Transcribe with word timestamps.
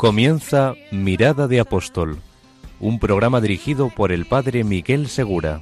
Comienza 0.00 0.76
Mirada 0.90 1.46
de 1.46 1.60
Apóstol, 1.60 2.20
un 2.80 2.98
programa 2.98 3.42
dirigido 3.42 3.90
por 3.90 4.12
el 4.12 4.24
padre 4.24 4.64
Miguel 4.64 5.10
Segura. 5.10 5.60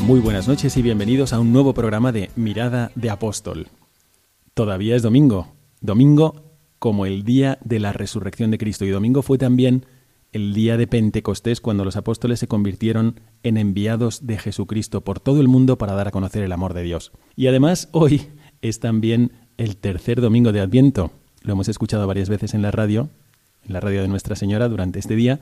Muy 0.00 0.20
buenas 0.20 0.46
noches 0.46 0.76
y 0.76 0.82
bienvenidos 0.82 1.32
a 1.32 1.40
un 1.40 1.50
nuevo 1.50 1.72
programa 1.72 2.12
de 2.12 2.30
Mirada 2.36 2.90
de 2.94 3.08
Apóstol. 3.08 3.68
Todavía 4.52 4.96
es 4.96 5.02
domingo, 5.02 5.54
domingo 5.80 6.58
como 6.78 7.06
el 7.06 7.24
día 7.24 7.58
de 7.64 7.80
la 7.80 7.94
resurrección 7.94 8.50
de 8.50 8.58
Cristo. 8.58 8.84
Y 8.84 8.90
domingo 8.90 9.22
fue 9.22 9.38
también 9.38 9.86
el 10.34 10.52
día 10.52 10.76
de 10.76 10.88
Pentecostés 10.88 11.60
cuando 11.60 11.84
los 11.84 11.96
apóstoles 11.96 12.40
se 12.40 12.48
convirtieron 12.48 13.20
en 13.44 13.56
enviados 13.56 14.26
de 14.26 14.36
Jesucristo 14.36 15.02
por 15.02 15.20
todo 15.20 15.40
el 15.40 15.46
mundo 15.46 15.78
para 15.78 15.94
dar 15.94 16.08
a 16.08 16.10
conocer 16.10 16.42
el 16.42 16.50
amor 16.50 16.74
de 16.74 16.82
Dios. 16.82 17.12
Y 17.36 17.46
además 17.46 17.88
hoy 17.92 18.26
es 18.60 18.80
también 18.80 19.30
el 19.58 19.76
tercer 19.76 20.20
domingo 20.20 20.50
de 20.50 20.60
Adviento. 20.60 21.12
Lo 21.42 21.52
hemos 21.52 21.68
escuchado 21.68 22.08
varias 22.08 22.28
veces 22.28 22.52
en 22.52 22.62
la 22.62 22.72
radio, 22.72 23.10
en 23.64 23.74
la 23.74 23.80
radio 23.80 24.02
de 24.02 24.08
Nuestra 24.08 24.34
Señora 24.34 24.68
durante 24.68 24.98
este 24.98 25.14
día, 25.14 25.38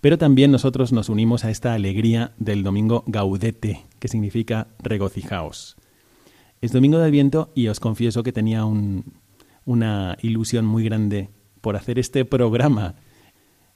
pero 0.00 0.18
también 0.18 0.50
nosotros 0.50 0.92
nos 0.92 1.08
unimos 1.08 1.44
a 1.44 1.50
esta 1.52 1.74
alegría 1.74 2.32
del 2.36 2.64
domingo 2.64 3.04
gaudete, 3.06 3.84
que 4.00 4.08
significa 4.08 4.66
regocijaos. 4.80 5.76
Es 6.60 6.72
domingo 6.72 6.98
de 6.98 7.04
Adviento 7.04 7.52
y 7.54 7.68
os 7.68 7.78
confieso 7.78 8.24
que 8.24 8.32
tenía 8.32 8.64
un, 8.64 9.04
una 9.64 10.18
ilusión 10.20 10.64
muy 10.64 10.82
grande 10.82 11.28
por 11.60 11.76
hacer 11.76 12.00
este 12.00 12.24
programa 12.24 12.96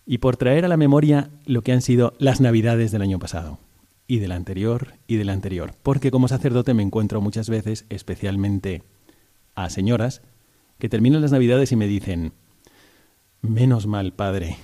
y 0.06 0.18
por 0.18 0.36
traer 0.36 0.64
a 0.64 0.68
la 0.68 0.76
memoria 0.76 1.30
lo 1.44 1.62
que 1.62 1.72
han 1.72 1.82
sido 1.82 2.14
las 2.18 2.40
navidades 2.40 2.92
del 2.92 3.02
año 3.02 3.18
pasado, 3.18 3.58
y 4.06 4.20
del 4.20 4.32
anterior, 4.32 4.94
y 5.08 5.16
del 5.16 5.28
anterior, 5.28 5.72
porque 5.82 6.12
como 6.12 6.28
sacerdote 6.28 6.72
me 6.72 6.84
encuentro 6.84 7.20
muchas 7.20 7.50
veces, 7.50 7.84
especialmente 7.88 8.82
a 9.56 9.69
señoras, 9.69 10.22
que 10.78 10.88
terminan 10.88 11.22
las 11.22 11.32
navidades 11.32 11.72
y 11.72 11.76
me 11.76 11.88
dicen, 11.88 12.32
menos 13.42 13.86
mal, 13.86 14.12
padre, 14.12 14.56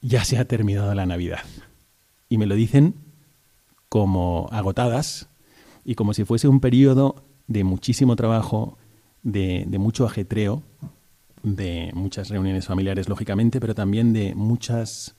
ya 0.00 0.24
se 0.24 0.38
ha 0.38 0.46
terminado 0.46 0.94
la 0.94 1.06
Navidad. 1.06 1.40
Y 2.28 2.38
me 2.38 2.46
lo 2.46 2.54
dicen 2.54 2.94
como 3.88 4.48
agotadas 4.50 5.28
y 5.84 5.94
como 5.94 6.14
si 6.14 6.24
fuese 6.24 6.48
un 6.48 6.60
periodo 6.60 7.24
de 7.46 7.64
muchísimo 7.64 8.16
trabajo, 8.16 8.78
de, 9.22 9.64
de 9.68 9.78
mucho 9.78 10.06
ajetreo, 10.06 10.62
de 11.46 11.92
muchas 11.94 12.28
reuniones 12.28 12.66
familiares, 12.66 13.08
lógicamente, 13.08 13.60
pero 13.60 13.72
también 13.72 14.12
de 14.12 14.34
muchas 14.34 15.14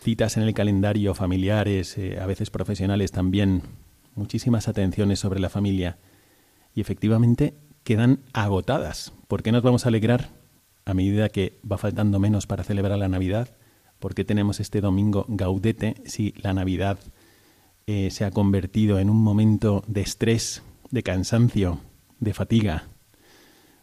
citas 0.00 0.36
en 0.36 0.44
el 0.44 0.54
calendario 0.54 1.12
familiares, 1.12 1.98
eh, 1.98 2.20
a 2.20 2.26
veces 2.26 2.50
profesionales 2.50 3.10
también, 3.10 3.62
muchísimas 4.14 4.68
atenciones 4.68 5.18
sobre 5.18 5.40
la 5.40 5.48
familia. 5.48 5.98
Y 6.72 6.80
efectivamente 6.80 7.54
quedan 7.82 8.20
agotadas. 8.32 9.12
¿Por 9.26 9.42
qué 9.42 9.50
nos 9.50 9.64
vamos 9.64 9.84
a 9.84 9.88
alegrar 9.88 10.30
a 10.84 10.94
medida 10.94 11.30
que 11.30 11.58
va 11.70 11.78
faltando 11.78 12.20
menos 12.20 12.46
para 12.46 12.62
celebrar 12.62 12.96
la 12.96 13.08
Navidad? 13.08 13.48
¿Por 13.98 14.14
qué 14.14 14.24
tenemos 14.24 14.60
este 14.60 14.80
domingo 14.80 15.24
gaudete 15.26 15.96
si 16.06 16.32
la 16.42 16.54
Navidad 16.54 17.00
eh, 17.88 18.12
se 18.12 18.24
ha 18.24 18.30
convertido 18.30 19.00
en 19.00 19.10
un 19.10 19.20
momento 19.20 19.82
de 19.88 20.02
estrés, 20.02 20.62
de 20.92 21.02
cansancio, 21.02 21.80
de 22.20 22.34
fatiga? 22.34 22.84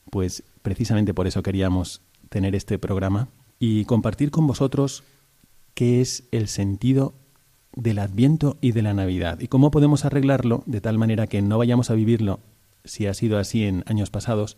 Pues 0.10 0.44
precisamente 0.70 1.16
por 1.16 1.26
eso 1.26 1.42
queríamos 1.42 2.04
tener 2.30 2.54
este 2.54 2.78
programa 2.78 3.30
y 3.58 3.86
compartir 3.86 4.30
con 4.30 4.46
vosotros 4.46 5.04
qué 5.74 6.00
es 6.00 6.26
el 6.32 6.48
sentido 6.48 7.16
del 7.76 7.98
Adviento 7.98 8.60
y 8.62 8.72
de 8.72 8.84
la 8.84 8.94
Navidad 8.94 9.40
y 9.40 9.48
cómo 9.48 9.72
podemos 9.72 10.06
arreglarlo 10.06 10.62
de 10.68 10.80
tal 10.80 11.00
manera 11.00 11.26
que 11.26 11.42
no 11.42 11.58
vayamos 11.58 11.90
a 11.90 11.96
vivirlo, 11.96 12.40
si 12.84 13.08
ha 13.08 13.16
sido 13.16 13.40
así 13.40 13.64
en 13.64 13.84
años 13.88 14.12
pasados, 14.12 14.58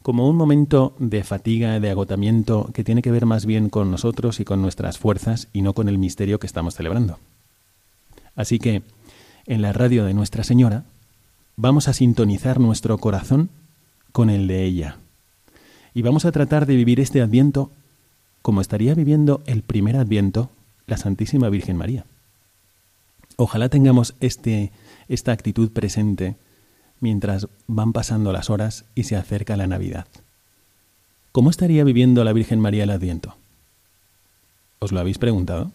como 0.00 0.28
un 0.28 0.36
momento 0.36 0.94
de 1.00 1.24
fatiga, 1.24 1.80
de 1.80 1.90
agotamiento 1.90 2.70
que 2.72 2.84
tiene 2.84 3.02
que 3.02 3.10
ver 3.10 3.26
más 3.26 3.46
bien 3.46 3.68
con 3.68 3.90
nosotros 3.90 4.38
y 4.38 4.44
con 4.44 4.62
nuestras 4.62 4.96
fuerzas 4.96 5.48
y 5.52 5.62
no 5.62 5.74
con 5.74 5.88
el 5.88 5.98
misterio 5.98 6.38
que 6.38 6.46
estamos 6.46 6.76
celebrando. 6.76 7.18
Así 8.36 8.60
que, 8.60 8.84
en 9.46 9.60
la 9.60 9.72
radio 9.72 10.04
de 10.04 10.14
Nuestra 10.14 10.44
Señora, 10.44 10.84
vamos 11.56 11.88
a 11.88 11.94
sintonizar 11.94 12.60
nuestro 12.60 12.96
corazón 12.98 13.50
con 14.12 14.30
el 14.30 14.46
de 14.46 14.64
ella. 14.64 14.96
Y 15.94 16.02
vamos 16.02 16.24
a 16.24 16.32
tratar 16.32 16.66
de 16.66 16.76
vivir 16.76 17.00
este 17.00 17.20
adviento 17.20 17.70
como 18.42 18.60
estaría 18.60 18.94
viviendo 18.94 19.42
el 19.46 19.62
primer 19.62 19.96
adviento 19.96 20.50
la 20.86 20.96
Santísima 20.96 21.48
Virgen 21.48 21.76
María. 21.76 22.04
Ojalá 23.36 23.68
tengamos 23.68 24.14
este, 24.20 24.72
esta 25.08 25.32
actitud 25.32 25.70
presente 25.70 26.36
mientras 27.00 27.48
van 27.66 27.92
pasando 27.92 28.32
las 28.32 28.50
horas 28.50 28.84
y 28.94 29.04
se 29.04 29.16
acerca 29.16 29.56
la 29.56 29.66
Navidad. 29.66 30.06
¿Cómo 31.32 31.50
estaría 31.50 31.84
viviendo 31.84 32.24
la 32.24 32.32
Virgen 32.32 32.60
María 32.60 32.84
el 32.84 32.90
adviento? 32.90 33.36
¿Os 34.80 34.92
lo 34.92 35.00
habéis 35.00 35.18
preguntado? 35.18 35.72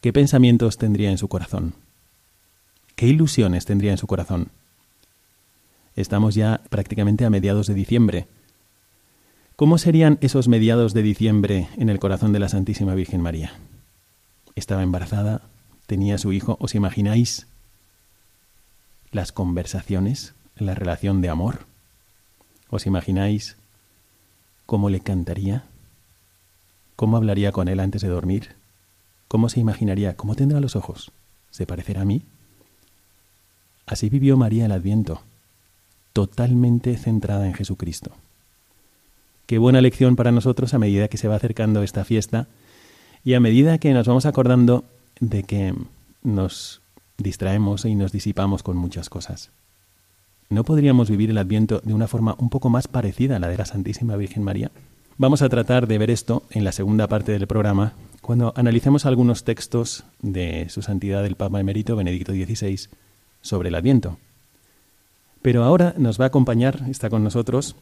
¿Qué 0.00 0.12
pensamientos 0.12 0.78
tendría 0.78 1.10
en 1.10 1.18
su 1.18 1.28
corazón? 1.28 1.74
¿Qué 2.96 3.06
ilusiones 3.06 3.64
tendría 3.64 3.92
en 3.92 3.98
su 3.98 4.06
corazón? 4.06 4.48
Estamos 5.94 6.34
ya 6.34 6.62
prácticamente 6.70 7.24
a 7.26 7.30
mediados 7.30 7.66
de 7.66 7.74
diciembre. 7.74 8.26
¿Cómo 9.56 9.76
serían 9.76 10.18
esos 10.22 10.48
mediados 10.48 10.94
de 10.94 11.02
diciembre 11.02 11.68
en 11.76 11.90
el 11.90 11.98
corazón 11.98 12.32
de 12.32 12.38
la 12.38 12.48
Santísima 12.48 12.94
Virgen 12.94 13.20
María? 13.20 13.52
Estaba 14.54 14.82
embarazada, 14.82 15.42
tenía 15.86 16.16
su 16.16 16.32
hijo, 16.32 16.56
¿os 16.60 16.74
imagináis 16.74 17.46
las 19.10 19.32
conversaciones, 19.32 20.32
la 20.56 20.74
relación 20.74 21.20
de 21.20 21.28
amor? 21.28 21.66
¿Os 22.70 22.86
imagináis 22.86 23.56
cómo 24.64 24.88
le 24.88 25.00
cantaría? 25.00 25.64
¿Cómo 26.96 27.18
hablaría 27.18 27.52
con 27.52 27.68
él 27.68 27.80
antes 27.80 28.00
de 28.00 28.08
dormir? 28.08 28.56
¿Cómo 29.28 29.50
se 29.50 29.60
imaginaría? 29.60 30.16
¿Cómo 30.16 30.36
tendrá 30.36 30.58
los 30.60 30.74
ojos? 30.74 31.12
¿Se 31.50 31.66
parecerá 31.66 32.00
a 32.02 32.06
mí? 32.06 32.22
Así 33.84 34.08
vivió 34.08 34.38
María 34.38 34.64
el 34.64 34.72
Adviento 34.72 35.20
totalmente 36.12 36.96
centrada 36.96 37.46
en 37.46 37.54
Jesucristo. 37.54 38.12
Qué 39.46 39.58
buena 39.58 39.80
lección 39.80 40.16
para 40.16 40.32
nosotros 40.32 40.74
a 40.74 40.78
medida 40.78 41.08
que 41.08 41.18
se 41.18 41.28
va 41.28 41.36
acercando 41.36 41.82
esta 41.82 42.04
fiesta 42.04 42.46
y 43.24 43.34
a 43.34 43.40
medida 43.40 43.78
que 43.78 43.92
nos 43.92 44.06
vamos 44.06 44.26
acordando 44.26 44.84
de 45.20 45.42
que 45.42 45.74
nos 46.22 46.80
distraemos 47.18 47.84
y 47.84 47.94
nos 47.94 48.12
disipamos 48.12 48.62
con 48.62 48.76
muchas 48.76 49.08
cosas. 49.08 49.50
¿No 50.48 50.64
podríamos 50.64 51.08
vivir 51.08 51.30
el 51.30 51.38
Adviento 51.38 51.80
de 51.84 51.94
una 51.94 52.08
forma 52.08 52.34
un 52.38 52.50
poco 52.50 52.68
más 52.68 52.88
parecida 52.88 53.36
a 53.36 53.38
la 53.38 53.48
de 53.48 53.56
la 53.56 53.64
Santísima 53.64 54.16
Virgen 54.16 54.42
María? 54.42 54.70
Vamos 55.16 55.42
a 55.42 55.48
tratar 55.48 55.86
de 55.86 55.98
ver 55.98 56.10
esto 56.10 56.42
en 56.50 56.64
la 56.64 56.72
segunda 56.72 57.06
parte 57.06 57.32
del 57.32 57.46
programa, 57.46 57.94
cuando 58.20 58.52
analicemos 58.56 59.06
algunos 59.06 59.44
textos 59.44 60.04
de 60.20 60.68
Su 60.68 60.82
Santidad 60.82 61.24
el 61.24 61.36
Papa 61.36 61.60
Emérito 61.60 61.96
Benedicto 61.96 62.32
XVI 62.32 62.88
sobre 63.40 63.68
el 63.68 63.74
Adviento. 63.74 64.18
Pero 65.42 65.64
ahora 65.64 65.94
nos 65.98 66.20
va 66.20 66.26
a 66.26 66.28
acompañar, 66.28 66.84
está 66.88 67.10
con 67.10 67.24
nosotros, 67.24 67.74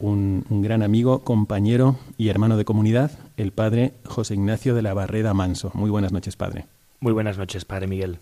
un, 0.00 0.44
gran 0.50 0.82
amigo, 0.82 1.20
compañero 1.20 1.96
y 2.18 2.28
hermano 2.28 2.56
de 2.56 2.64
comunidad, 2.64 3.12
el 3.36 3.52
padre 3.52 3.94
José 4.04 4.34
Ignacio 4.34 4.74
de 4.74 4.82
la 4.82 4.92
Barreda 4.92 5.32
Manso. 5.32 5.70
Muy 5.74 5.90
buenas 5.90 6.10
noches, 6.10 6.34
padre. 6.34 6.66
Muy 6.98 7.12
buenas 7.12 7.38
noches, 7.38 7.64
padre 7.64 7.86
Miguel. 7.86 8.18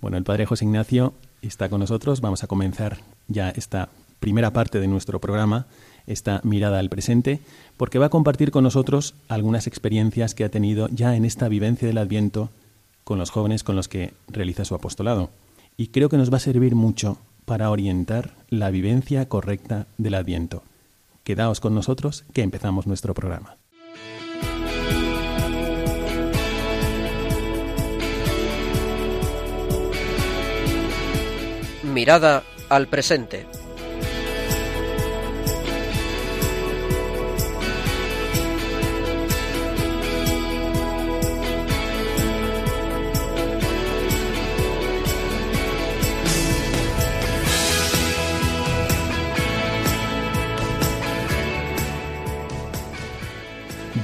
Bueno, 0.00 0.16
el 0.16 0.22
padre 0.22 0.46
José 0.46 0.64
Ignacio 0.64 1.12
está 1.42 1.68
con 1.68 1.80
nosotros. 1.80 2.20
Vamos 2.20 2.44
a 2.44 2.46
comenzar 2.46 2.98
ya 3.26 3.50
esta 3.50 3.88
primera 4.20 4.52
parte 4.52 4.78
de 4.78 4.86
nuestro 4.86 5.20
programa, 5.20 5.66
esta 6.06 6.40
mirada 6.44 6.78
al 6.78 6.88
presente, 6.88 7.40
porque 7.76 7.98
va 7.98 8.06
a 8.06 8.10
compartir 8.10 8.52
con 8.52 8.62
nosotros 8.62 9.14
algunas 9.28 9.66
experiencias 9.66 10.36
que 10.36 10.44
ha 10.44 10.50
tenido 10.50 10.88
ya 10.88 11.16
en 11.16 11.24
esta 11.24 11.48
vivencia 11.48 11.88
del 11.88 11.98
Adviento 11.98 12.50
con 13.02 13.18
los 13.18 13.30
jóvenes 13.30 13.64
con 13.64 13.74
los 13.74 13.88
que 13.88 14.12
realiza 14.28 14.64
su 14.64 14.76
apostolado. 14.76 15.30
Y 15.76 15.88
creo 15.88 16.08
que 16.08 16.16
nos 16.18 16.32
va 16.32 16.36
a 16.36 16.40
servir 16.40 16.76
mucho 16.76 17.18
para 17.44 17.70
orientar 17.70 18.30
la 18.48 18.70
vivencia 18.70 19.28
correcta 19.28 19.86
del 19.98 20.14
Adviento. 20.14 20.62
Quedaos 21.24 21.60
con 21.60 21.74
nosotros 21.74 22.24
que 22.32 22.42
empezamos 22.42 22.86
nuestro 22.86 23.14
programa. 23.14 23.56
Mirada 31.84 32.42
al 32.68 32.88
presente. 32.88 33.46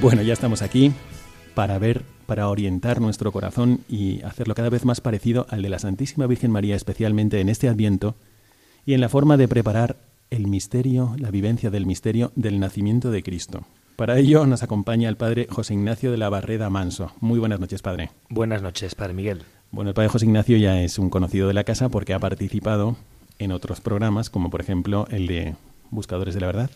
Bueno, 0.01 0.21
ya 0.21 0.31
estamos 0.31 0.61
aquí 0.61 0.93
para 1.55 1.77
ver, 1.77 2.03
para 2.25 2.47
orientar 2.47 3.01
nuestro 3.01 3.33
corazón 3.33 3.81
y 3.89 4.21
hacerlo 4.21 4.55
cada 4.55 4.69
vez 4.69 4.85
más 4.85 5.01
parecido 5.01 5.45
al 5.49 5.61
de 5.61 5.67
la 5.67 5.77
Santísima 5.77 6.25
Virgen 6.25 6.51
María, 6.51 6.77
especialmente 6.77 7.41
en 7.41 7.49
este 7.49 7.67
Adviento, 7.67 8.15
y 8.85 8.93
en 8.93 9.01
la 9.01 9.09
forma 9.09 9.35
de 9.35 9.49
preparar 9.49 9.97
el 10.29 10.47
misterio, 10.47 11.15
la 11.19 11.31
vivencia 11.31 11.69
del 11.69 11.85
misterio 11.85 12.31
del 12.35 12.61
nacimiento 12.61 13.11
de 13.11 13.23
Cristo. 13.23 13.65
Para 13.97 14.17
ello 14.17 14.45
nos 14.45 14.63
acompaña 14.63 15.09
el 15.09 15.17
Padre 15.17 15.47
José 15.49 15.73
Ignacio 15.73 16.11
de 16.11 16.17
la 16.17 16.29
Barreda 16.29 16.69
Manso. 16.69 17.11
Muy 17.19 17.37
buenas 17.37 17.59
noches, 17.59 17.81
Padre. 17.81 18.11
Buenas 18.29 18.61
noches, 18.61 18.95
Padre 18.95 19.13
Miguel. 19.13 19.43
Bueno, 19.69 19.89
el 19.89 19.95
Padre 19.95 20.07
José 20.07 20.25
Ignacio 20.25 20.55
ya 20.55 20.81
es 20.81 20.97
un 20.97 21.09
conocido 21.09 21.49
de 21.49 21.53
la 21.53 21.65
casa 21.65 21.89
porque 21.89 22.13
ha 22.13 22.19
participado 22.19 22.95
en 23.37 23.51
otros 23.51 23.81
programas, 23.81 24.29
como 24.29 24.49
por 24.49 24.61
ejemplo 24.61 25.07
el 25.11 25.27
de 25.27 25.55
Buscadores 25.91 26.35
de 26.35 26.39
la 26.39 26.47
Verdad, 26.47 26.69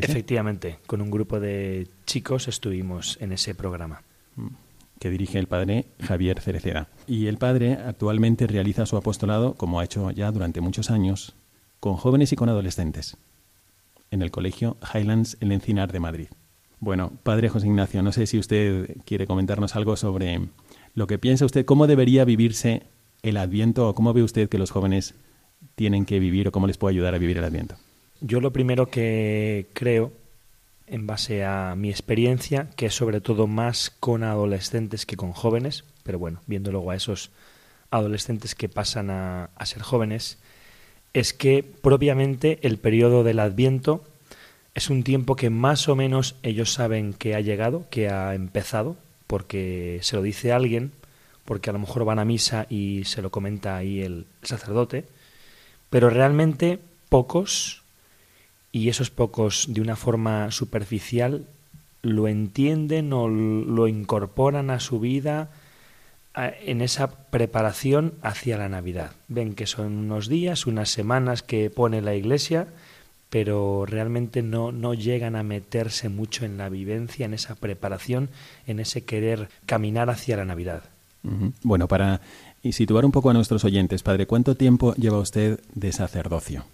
Efectivamente, 0.00 0.78
con 0.86 1.00
un 1.00 1.10
grupo 1.10 1.40
de 1.40 1.88
chicos 2.06 2.48
estuvimos 2.48 3.18
en 3.20 3.32
ese 3.32 3.54
programa. 3.54 4.02
Mm, 4.36 4.48
que 4.98 5.10
dirige 5.10 5.40
el 5.40 5.48
padre 5.48 5.86
Javier 6.00 6.40
Cereceda. 6.40 6.88
Y 7.08 7.26
el 7.26 7.36
padre 7.36 7.72
actualmente 7.72 8.46
realiza 8.46 8.86
su 8.86 8.96
apostolado, 8.96 9.54
como 9.54 9.80
ha 9.80 9.84
hecho 9.84 10.12
ya 10.12 10.30
durante 10.30 10.60
muchos 10.60 10.90
años, 10.90 11.34
con 11.80 11.96
jóvenes 11.96 12.32
y 12.32 12.36
con 12.36 12.48
adolescentes, 12.48 13.16
en 14.12 14.22
el 14.22 14.30
colegio 14.30 14.76
Highlands 14.94 15.38
El 15.40 15.50
Encinar 15.50 15.90
de 15.90 15.98
Madrid. 15.98 16.28
Bueno, 16.78 17.12
padre 17.24 17.48
José 17.48 17.66
Ignacio, 17.66 18.02
no 18.02 18.12
sé 18.12 18.26
si 18.26 18.38
usted 18.38 18.96
quiere 19.04 19.26
comentarnos 19.26 19.74
algo 19.74 19.96
sobre 19.96 20.40
lo 20.94 21.06
que 21.08 21.18
piensa 21.18 21.46
usted, 21.46 21.64
cómo 21.64 21.88
debería 21.88 22.24
vivirse 22.24 22.84
el 23.22 23.36
Adviento 23.38 23.88
o 23.88 23.94
cómo 23.96 24.12
ve 24.12 24.22
usted 24.22 24.48
que 24.48 24.58
los 24.58 24.70
jóvenes 24.70 25.14
tienen 25.74 26.04
que 26.04 26.20
vivir 26.20 26.46
o 26.46 26.52
cómo 26.52 26.66
les 26.66 26.78
puede 26.78 26.94
ayudar 26.94 27.14
a 27.14 27.18
vivir 27.18 27.38
el 27.38 27.44
Adviento. 27.44 27.76
Yo 28.24 28.40
lo 28.40 28.52
primero 28.52 28.88
que 28.88 29.66
creo, 29.72 30.12
en 30.86 31.08
base 31.08 31.44
a 31.44 31.74
mi 31.74 31.90
experiencia, 31.90 32.70
que 32.76 32.86
es 32.86 32.94
sobre 32.94 33.20
todo 33.20 33.48
más 33.48 33.90
con 33.90 34.22
adolescentes 34.22 35.06
que 35.06 35.16
con 35.16 35.32
jóvenes, 35.32 35.82
pero 36.04 36.20
bueno, 36.20 36.40
viendo 36.46 36.70
luego 36.70 36.92
a 36.92 36.94
esos 36.94 37.32
adolescentes 37.90 38.54
que 38.54 38.68
pasan 38.68 39.10
a, 39.10 39.50
a 39.56 39.66
ser 39.66 39.82
jóvenes, 39.82 40.38
es 41.14 41.34
que 41.34 41.64
propiamente 41.64 42.60
el 42.62 42.78
periodo 42.78 43.24
del 43.24 43.40
Adviento 43.40 44.04
es 44.76 44.88
un 44.88 45.02
tiempo 45.02 45.34
que 45.34 45.50
más 45.50 45.88
o 45.88 45.96
menos 45.96 46.36
ellos 46.44 46.72
saben 46.72 47.14
que 47.14 47.34
ha 47.34 47.40
llegado, 47.40 47.86
que 47.90 48.08
ha 48.08 48.36
empezado, 48.36 48.96
porque 49.26 49.98
se 50.02 50.14
lo 50.14 50.22
dice 50.22 50.52
alguien, 50.52 50.92
porque 51.44 51.70
a 51.70 51.72
lo 51.72 51.80
mejor 51.80 52.04
van 52.04 52.20
a 52.20 52.24
misa 52.24 52.68
y 52.70 53.02
se 53.04 53.20
lo 53.20 53.30
comenta 53.30 53.76
ahí 53.76 54.00
el 54.00 54.26
sacerdote, 54.42 55.06
pero 55.90 56.08
realmente 56.08 56.78
pocos 57.08 57.81
y 58.72 58.88
esos 58.88 59.10
pocos 59.10 59.66
de 59.68 59.80
una 59.80 59.96
forma 59.96 60.50
superficial 60.50 61.46
lo 62.00 62.26
entienden 62.26 63.12
o 63.12 63.28
lo 63.28 63.86
incorporan 63.86 64.70
a 64.70 64.80
su 64.80 64.98
vida 64.98 65.50
en 66.34 66.80
esa 66.80 67.28
preparación 67.30 68.14
hacia 68.22 68.56
la 68.56 68.68
Navidad. 68.68 69.12
Ven 69.28 69.54
que 69.54 69.66
son 69.66 69.92
unos 69.98 70.28
días, 70.28 70.66
unas 70.66 70.88
semanas 70.88 71.42
que 71.42 71.70
pone 71.70 72.00
la 72.00 72.14
Iglesia, 72.14 72.68
pero 73.28 73.84
realmente 73.86 74.42
no, 74.42 74.72
no 74.72 74.94
llegan 74.94 75.36
a 75.36 75.42
meterse 75.42 76.08
mucho 76.08 76.44
en 76.44 76.56
la 76.56 76.68
vivencia, 76.68 77.26
en 77.26 77.34
esa 77.34 77.54
preparación, 77.54 78.30
en 78.66 78.80
ese 78.80 79.04
querer 79.04 79.48
caminar 79.66 80.10
hacia 80.10 80.36
la 80.38 80.44
Navidad. 80.44 80.82
Bueno, 81.62 81.86
para 81.86 82.20
situar 82.68 83.04
un 83.04 83.12
poco 83.12 83.30
a 83.30 83.32
nuestros 83.32 83.64
oyentes, 83.64 84.02
Padre, 84.02 84.26
¿cuánto 84.26 84.56
tiempo 84.56 84.94
lleva 84.94 85.18
usted 85.18 85.60
de 85.74 85.92
sacerdocio? 85.92 86.64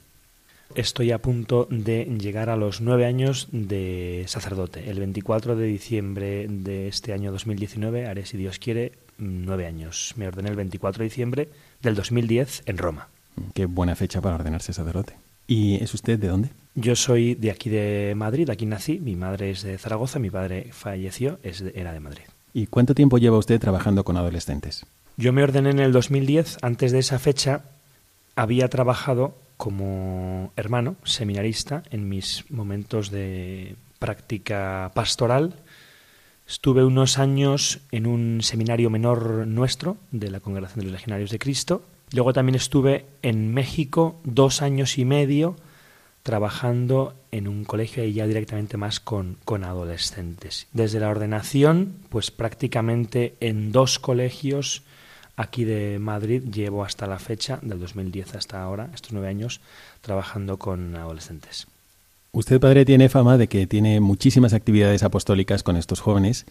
Estoy 0.75 1.13
a 1.13 1.19
punto 1.19 1.67
de 1.71 2.05
llegar 2.05 2.51
a 2.51 2.57
los 2.57 2.81
nueve 2.81 3.07
años 3.07 3.49
de 3.53 4.25
sacerdote. 4.29 4.91
El 4.91 4.99
24 5.01 5.57
de 5.57 5.67
diciembre 5.67 6.47
de 6.49 6.89
este 6.89 7.13
año 7.13 7.33
2019 7.33 8.07
haré, 8.07 8.27
si 8.27 8.37
Dios 8.37 8.59
quiere, 8.59 8.93
nueve 9.19 9.67
años. 9.67 10.15
Me 10.17 10.29
ordené 10.29 10.51
el 10.51 10.57
24 10.57 10.99
de 10.99 11.05
diciembre 11.05 11.49
del 11.83 11.95
2010 11.95 12.63
en 12.67 12.79
Roma. 12.79 13.09
Qué 13.55 13.67
buena 13.67 13.97
fecha 13.97 14.21
para 14.21 14.37
ordenarse 14.37 14.73
sacerdote. 14.73 15.15
¿Y 15.47 15.83
es 15.83 15.95
usted 15.95 16.19
de 16.19 16.29
dónde? 16.29 16.51
Yo 16.75 16.95
soy 16.95 17.35
de 17.35 17.51
aquí 17.51 17.71
de 17.71 18.13
Madrid, 18.15 18.51
aquí 18.51 18.67
nací. 18.67 19.01
Mi 19.01 19.17
madre 19.17 19.51
es 19.51 19.63
de 19.63 19.79
Zaragoza, 19.79 20.19
mi 20.19 20.31
padre 20.31 20.69
falleció, 20.73 21.39
es 21.43 21.63
era 21.75 21.93
de 21.93 22.01
Madrid. 22.01 22.25
¿Y 22.53 22.67
cuánto 22.67 22.95
tiempo 22.95 23.19
lleva 23.19 23.39
usted 23.39 23.59
trabajando 23.59 24.05
con 24.05 24.17
adolescentes? 24.17 24.85
Yo 25.17 25.33
me 25.33 25.43
ordené 25.43 25.71
en 25.71 25.81
el 25.81 25.93
2010. 25.93 26.59
Antes 26.63 26.93
de 26.93 26.99
esa 27.01 27.19
fecha 27.19 27.65
había 28.39 28.69
trabajado 28.69 29.35
como 29.57 30.53
hermano 30.55 30.95
seminarista 31.03 31.83
en 31.91 32.09
mis 32.09 32.45
momentos 32.51 33.11
de 33.11 33.75
práctica 33.99 34.93
pastoral. 34.95 35.57
Estuve 36.47 36.85
unos 36.85 37.19
años 37.19 37.81
en 37.91 38.07
un 38.07 38.41
seminario 38.43 38.91
menor 38.91 39.45
nuestro 39.49 39.97
de 40.13 40.31
la 40.31 40.39
Congregación 40.39 40.79
de 40.79 40.85
los 40.85 40.93
Legionarios 40.93 41.31
de 41.31 41.41
Cristo. 41.41 41.83
Luego 42.13 42.33
también 42.33 42.55
estuve 42.55 43.07
en 43.23 43.53
México 43.53 44.21
dos 44.23 44.63
años 44.63 44.99
y 44.99 45.05
medio 45.05 45.57
trabajando 46.23 47.15
en 47.33 47.49
un 47.49 47.65
colegio 47.65 48.05
y 48.05 48.13
ya 48.13 48.29
directamente 48.29 48.77
más 48.77 49.01
con, 49.01 49.37
con 49.45 49.65
adolescentes. 49.65 50.69
Desde 50.73 51.01
la 51.01 51.09
ordenación, 51.09 51.97
pues 52.09 52.31
prácticamente 52.31 53.35
en 53.41 53.73
dos 53.73 53.99
colegios 53.99 54.85
aquí 55.39 55.65
de 55.65 55.99
Madrid 56.01 56.43
llevo 56.53 56.85
hasta 56.85 57.07
la 57.07 57.19
fecha, 57.21 57.61
del 57.63 57.79
2010 57.79 58.35
hasta 58.35 58.61
ahora, 58.61 58.91
estos 58.93 59.13
nueve 59.13 59.29
años, 59.29 59.61
trabajando 60.01 60.59
con 60.59 60.97
adolescentes. 60.97 61.69
Usted, 62.33 62.61
padre, 62.61 62.85
tiene 62.85 63.09
fama 63.09 63.39
de 63.39 63.47
que 63.47 63.67
tiene 63.67 64.01
muchísimas 64.01 64.53
actividades 64.53 65.05
apostólicas 65.05 65.63
con 65.63 65.77
estos 65.77 66.01
jóvenes 66.01 66.45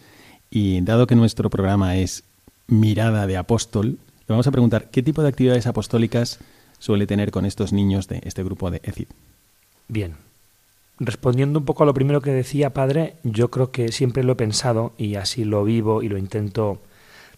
y 0.50 0.80
dado 0.80 1.06
que 1.06 1.14
nuestro 1.14 1.50
programa 1.50 1.96
es 1.96 2.24
Mirada 2.66 3.26
de 3.26 3.36
Apóstol, 3.36 3.98
le 4.28 4.32
vamos 4.32 4.46
a 4.46 4.50
preguntar 4.50 4.90
qué 4.90 5.02
tipo 5.02 5.22
de 5.22 5.28
actividades 5.28 5.66
apostólicas 5.66 6.38
suele 6.78 7.06
tener 7.06 7.30
con 7.30 7.44
estos 7.44 7.72
niños 7.72 8.08
de 8.08 8.20
este 8.24 8.42
grupo 8.42 8.70
de 8.70 8.80
ECID. 8.84 9.08
Bien. 9.88 10.16
Respondiendo 10.98 11.58
un 11.58 11.64
poco 11.64 11.82
a 11.82 11.86
lo 11.86 11.94
primero 11.94 12.22
que 12.22 12.32
decía, 12.32 12.70
padre, 12.70 13.14
yo 13.22 13.50
creo 13.50 13.70
que 13.70 13.92
siempre 13.92 14.24
lo 14.24 14.32
he 14.32 14.36
pensado 14.36 14.92
y 14.98 15.14
así 15.14 15.44
lo 15.44 15.62
vivo 15.62 16.02
y 16.02 16.08
lo 16.08 16.18
intento 16.18 16.80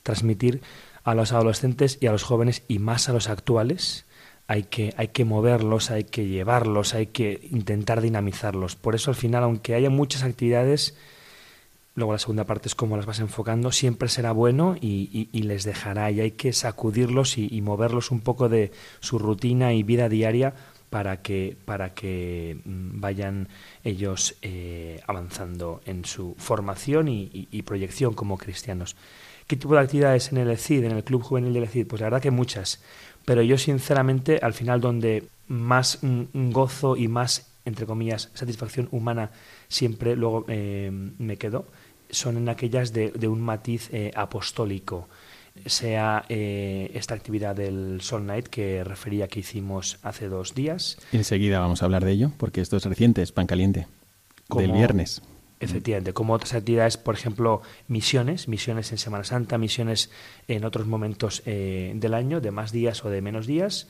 transmitir 0.03 0.63
a 1.05 1.15
los 1.15 1.33
adolescentes 1.33 1.99
y 2.01 2.07
a 2.07 2.13
los 2.13 2.23
jóvenes 2.23 2.63
y 2.69 2.79
más 2.79 3.09
a 3.09 3.13
los 3.13 3.29
actuales, 3.29 4.05
hay 4.51 4.65
que, 4.65 4.93
hay 4.97 5.09
que 5.09 5.25
moverlos, 5.25 5.93
hay 5.93 6.05
que 6.05 6.27
llevarlos, 6.27 6.95
hay 6.95 7.07
que 7.07 7.49
intentar 7.53 8.01
dinamizarlos. 8.01 8.75
Por 8.75 8.97
eso 8.97 9.13
al 9.13 9.15
final, 9.15 9.45
aunque 9.45 9.75
haya 9.75 9.91
muchas 9.91 10.25
actividades, 10.25 10.97
luego 11.95 12.13
la 12.13 12.19
segunda 12.19 12.45
parte 12.47 12.67
es 12.67 12.75
cómo 12.75 12.97
las 12.97 13.07
vas 13.07 13.21
enfocando, 13.21 13.71
siempre 13.71 14.09
será 14.09 14.33
bueno 14.33 14.75
y, 14.81 15.29
les 15.33 15.63
dejará 15.63 16.11
y 16.11 16.21
hay 16.21 16.33
que 16.33 16.53
sacudirlos 16.53 17.39
y, 17.39 17.61
moverlos 17.61 18.11
un 18.11 18.21
poco 18.21 18.49
de 18.49 18.73
su 18.99 19.21
rutina 19.21 19.73
y 19.73 19.85
vida 19.85 20.09
diaria 20.09 20.55
para 20.91 21.23
que, 21.23 21.57
para 21.65 21.95
que 21.95 22.59
mm, 22.65 23.01
vayan 23.01 23.49
ellos 23.85 24.35
eh, 24.43 25.01
avanzando 25.07 25.81
en 25.87 26.05
su 26.05 26.35
formación 26.39 27.07
y 27.09 27.63
proyección 27.63 28.15
como 28.15 28.37
cristianos. 28.37 28.97
¿Qué 29.51 29.57
tipo 29.57 29.75
de 29.75 29.81
actividades 29.81 30.31
en 30.31 30.39
el 30.39 30.49
ECID, 30.49 30.85
en 30.85 30.93
el 30.93 31.03
Club 31.03 31.25
Juvenil 31.25 31.53
del 31.53 31.65
ECID? 31.65 31.89
Pues 31.89 32.01
la 32.01 32.07
verdad 32.07 32.23
que 32.23 32.31
muchas. 32.31 32.81
Pero 33.25 33.43
yo 33.43 33.59
sinceramente 33.59 34.39
al 34.41 34.55
final 34.55 34.81
donde 34.81 35.25
más 35.49 35.99
gozo 36.33 36.97
y 36.97 37.09
más 37.09 37.51
entre 37.65 37.85
comillas, 37.85 38.31
satisfacción 38.35 38.87
humana 38.93 39.33
siempre 39.67 40.15
luego 40.15 40.45
eh, 40.47 40.93
me 41.19 41.37
quedó, 41.37 41.67
son 42.11 42.37
en 42.37 42.49
aquellas 42.49 42.93
de, 42.93 43.11
un 43.27 43.41
matiz 43.41 43.91
eh, 43.93 44.13
apostólico, 44.15 45.09
sea 45.67 46.25
eh, 46.29 46.93
esta 46.95 47.17
actividad 47.17 47.57
del 47.57 48.03
Soul 48.03 48.27
Night 48.27 48.47
que 48.47 48.85
refería 48.85 49.27
que 49.27 49.41
hicimos 49.41 49.99
hace 50.05 50.29
dos 50.29 50.55
días. 50.55 50.97
Enseguida 51.11 51.59
vamos 51.59 51.83
a 51.83 51.87
hablar 51.87 52.05
de 52.05 52.13
ello, 52.13 52.31
porque 52.37 52.61
esto 52.61 52.77
es 52.77 52.85
reciente, 52.85 53.21
es 53.21 53.33
pan 53.33 53.49
caliente, 53.49 53.89
del 54.49 54.71
viernes. 54.71 55.23
Efectivamente, 55.61 56.15
como 56.15 56.33
otras 56.33 56.55
actividades, 56.55 56.97
por 56.97 57.15
ejemplo, 57.15 57.61
misiones, 57.87 58.49
misiones 58.49 58.93
en 58.93 58.99
Semana 58.99 59.25
Santa, 59.25 59.59
misiones 59.59 60.11
en 60.49 60.65
otros 60.65 60.87
momentos 60.87 61.43
del 61.45 62.15
año, 62.15 62.41
de 62.41 62.51
más 62.51 62.73
días 62.73 63.05
o 63.05 63.11
de 63.11 63.21
menos 63.21 63.47
días. 63.47 63.87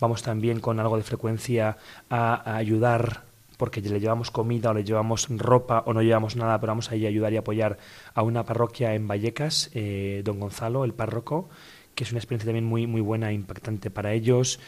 Vamos 0.00 0.22
también 0.22 0.60
con 0.60 0.80
algo 0.80 0.96
de 0.96 1.02
frecuencia 1.02 1.76
a, 2.08 2.56
ayudar 2.56 3.24
porque 3.58 3.82
le 3.82 4.00
llevamos 4.00 4.30
comida 4.30 4.70
o 4.70 4.74
le 4.74 4.82
llevamos 4.82 5.28
ropa 5.28 5.84
o 5.84 5.92
no 5.92 6.00
llevamos 6.00 6.34
nada, 6.36 6.58
pero 6.58 6.70
vamos 6.70 6.90
ahí 6.90 7.04
a 7.04 7.10
ayudar 7.10 7.34
y 7.34 7.36
apoyar 7.36 7.76
a 8.14 8.22
una 8.22 8.46
parroquia 8.46 8.94
en 8.94 9.06
Vallecas, 9.06 9.70
eh, 9.74 10.22
don 10.24 10.40
Gonzalo, 10.40 10.84
el 10.84 10.94
párroco, 10.94 11.50
que 11.94 12.04
es 12.04 12.12
una 12.12 12.18
experiencia 12.18 12.46
también 12.46 12.64
muy, 12.64 12.86
muy 12.86 13.02
buena 13.02 13.28
e 13.28 13.34
impactante 13.34 13.90
para 13.90 14.14
ellos. 14.14 14.58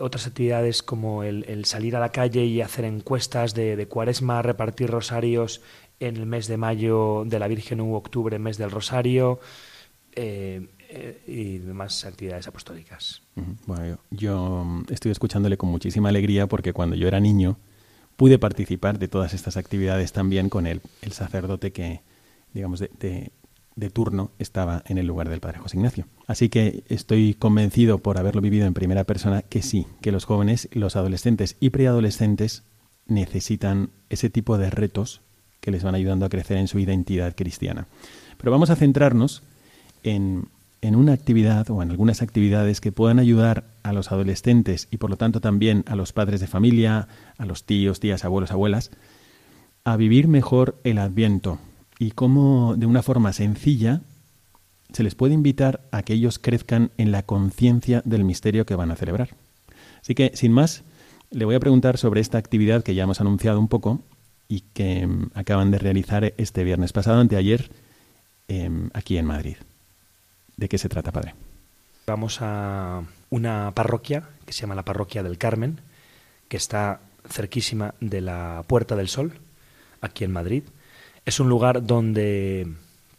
Otras 0.00 0.26
actividades 0.26 0.82
como 0.82 1.22
el, 1.22 1.64
salir 1.64 1.96
a 1.96 2.00
la 2.00 2.10
calle 2.10 2.44
y 2.44 2.60
hacer 2.60 2.84
encuestas 2.84 3.54
de, 3.54 3.86
cuaresma, 3.86 4.42
repartir 4.42 4.90
rosarios 4.90 5.62
en 6.00 6.16
el 6.16 6.26
mes 6.26 6.48
de 6.48 6.56
mayo 6.56 7.24
de 7.26 7.38
la 7.38 7.48
Virgen 7.48 7.80
u 7.80 7.94
octubre, 7.94 8.38
mes 8.38 8.58
del 8.58 8.70
Rosario. 8.70 9.40
Eh, 10.16 10.68
eh, 10.96 11.22
y 11.26 11.58
demás 11.58 12.04
actividades 12.04 12.46
apostólicas. 12.46 13.20
Bueno, 13.66 13.98
yo, 14.10 14.62
mm, 14.64 14.84
estoy 14.90 15.10
escuchándole 15.10 15.56
con 15.56 15.68
muchísima 15.68 16.10
alegría 16.10 16.46
porque 16.46 16.72
cuando 16.72 16.94
yo 16.94 17.08
era 17.08 17.18
niño 17.18 17.56
pude 18.16 18.38
participar 18.38 19.00
de 19.00 19.08
todas 19.08 19.34
estas 19.34 19.56
actividades 19.56 20.12
también 20.12 20.48
con 20.48 20.68
el, 20.68 20.82
sacerdote 21.10 21.72
que, 21.72 22.02
digamos, 22.52 22.78
de, 22.78 23.32
turno 23.92 24.30
estaba 24.38 24.82
en 24.86 24.98
el 24.98 25.06
lugar 25.06 25.28
del 25.28 25.40
Padre 25.40 25.58
José 25.58 25.76
Ignacio. 25.76 26.06
Así 26.26 26.48
que 26.48 26.84
estoy 26.88 27.34
convencido 27.34 27.98
por 27.98 28.18
haberlo 28.18 28.40
vivido 28.40 28.66
en 28.66 28.74
primera 28.74 29.04
persona 29.04 29.42
que 29.42 29.62
sí, 29.62 29.86
que 30.00 30.12
los 30.12 30.24
jóvenes, 30.24 30.68
los 30.72 30.96
adolescentes 30.96 31.56
y 31.60 31.70
preadolescentes 31.70 32.62
necesitan 33.06 33.90
ese 34.08 34.30
tipo 34.30 34.58
de 34.58 34.70
retos 34.70 35.20
que 35.60 35.70
les 35.70 35.82
van 35.82 35.94
ayudando 35.94 36.26
a 36.26 36.28
crecer 36.28 36.56
en 36.56 36.68
su 36.68 36.78
identidad 36.78 37.34
cristiana. 37.34 37.86
Pero 38.38 38.52
vamos 38.52 38.70
a 38.70 38.76
centrarnos 38.76 39.42
en, 40.02 40.48
en 40.82 40.96
una 40.96 41.12
actividad 41.12 41.68
o 41.70 41.82
en 41.82 41.90
algunas 41.90 42.22
actividades 42.22 42.80
que 42.80 42.92
puedan 42.92 43.18
ayudar 43.18 43.64
a 43.82 43.92
los 43.92 44.12
adolescentes 44.12 44.88
y 44.90 44.98
por 44.98 45.10
lo 45.10 45.16
tanto 45.16 45.40
también 45.40 45.84
a 45.86 45.96
los 45.96 46.12
padres 46.12 46.40
de 46.40 46.46
familia, 46.46 47.08
a 47.38 47.46
los 47.46 47.64
tíos, 47.64 48.00
tías, 48.00 48.24
abuelos, 48.24 48.52
abuelas, 48.52 48.90
a 49.84 49.96
vivir 49.96 50.28
mejor 50.28 50.78
el 50.84 50.98
adviento 50.98 51.58
y 52.04 52.10
cómo 52.10 52.74
de 52.76 52.84
una 52.84 53.02
forma 53.02 53.32
sencilla 53.32 54.02
se 54.92 55.02
les 55.02 55.14
puede 55.14 55.32
invitar 55.32 55.80
a 55.90 56.02
que 56.02 56.12
ellos 56.12 56.38
crezcan 56.38 56.90
en 56.98 57.12
la 57.12 57.22
conciencia 57.22 58.02
del 58.04 58.24
misterio 58.24 58.66
que 58.66 58.74
van 58.74 58.90
a 58.90 58.96
celebrar. 58.96 59.30
Así 60.02 60.14
que, 60.14 60.32
sin 60.34 60.52
más, 60.52 60.84
le 61.30 61.46
voy 61.46 61.54
a 61.54 61.60
preguntar 61.60 61.96
sobre 61.96 62.20
esta 62.20 62.36
actividad 62.36 62.82
que 62.82 62.94
ya 62.94 63.04
hemos 63.04 63.22
anunciado 63.22 63.58
un 63.58 63.68
poco 63.68 64.02
y 64.48 64.60
que 64.74 65.06
mm, 65.06 65.30
acaban 65.32 65.70
de 65.70 65.78
realizar 65.78 66.34
este 66.36 66.62
viernes 66.62 66.92
pasado, 66.92 67.20
anteayer, 67.20 67.70
em, 68.48 68.90
aquí 68.92 69.16
en 69.16 69.24
Madrid. 69.24 69.56
¿De 70.58 70.68
qué 70.68 70.76
se 70.76 70.90
trata, 70.90 71.10
padre? 71.10 71.34
Vamos 72.06 72.36
a 72.42 73.02
una 73.30 73.72
parroquia 73.74 74.28
que 74.44 74.52
se 74.52 74.60
llama 74.60 74.74
la 74.74 74.84
Parroquia 74.84 75.22
del 75.22 75.38
Carmen, 75.38 75.80
que 76.48 76.58
está 76.58 77.00
cerquísima 77.30 77.94
de 78.00 78.20
la 78.20 78.62
Puerta 78.66 78.94
del 78.94 79.08
Sol, 79.08 79.32
aquí 80.02 80.24
en 80.24 80.32
Madrid. 80.32 80.64
Es 81.24 81.40
un 81.40 81.48
lugar 81.48 81.86
donde 81.86 82.66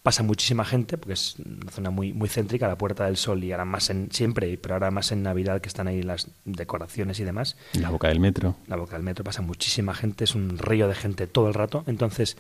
pasa 0.04 0.22
muchísima 0.22 0.64
gente, 0.64 1.00
porque 1.00 1.14
es 1.14 1.38
una 1.40 1.72
zona 1.72 1.90
muy, 1.90 2.14
muy 2.14 2.30
céntrica, 2.30 2.68
la 2.68 2.78
Puerta 2.78 3.06
del 3.06 3.18
Sol, 3.18 3.44
y 3.44 3.52
ahora 3.52 3.66
más 3.66 3.90
en 3.90 4.12
siempre, 4.12 4.56
pero 4.60 4.76
ahora 4.76 4.92
más 4.92 5.12
en 5.12 5.24
Navidad 5.24 5.62
que 5.62 5.68
están 5.68 5.88
ahí 5.88 6.04
las 6.04 6.28
decoraciones 6.46 7.20
y 7.20 7.24
demás. 7.24 7.58
La 7.74 7.90
boca 7.90 8.10
del 8.10 8.20
metro. 8.20 8.56
La 8.68 8.76
boca 8.76 8.94
del 8.94 9.04
metro, 9.04 9.24
pasa 9.24 9.42
muchísima 9.42 9.96
gente, 9.96 10.26
es 10.26 10.36
un 10.36 10.60
río 10.60 10.88
de 10.88 10.94
gente 10.94 11.26
todo 11.26 11.48
el 11.48 11.56
rato. 11.56 11.84
Entonces, 11.88 12.38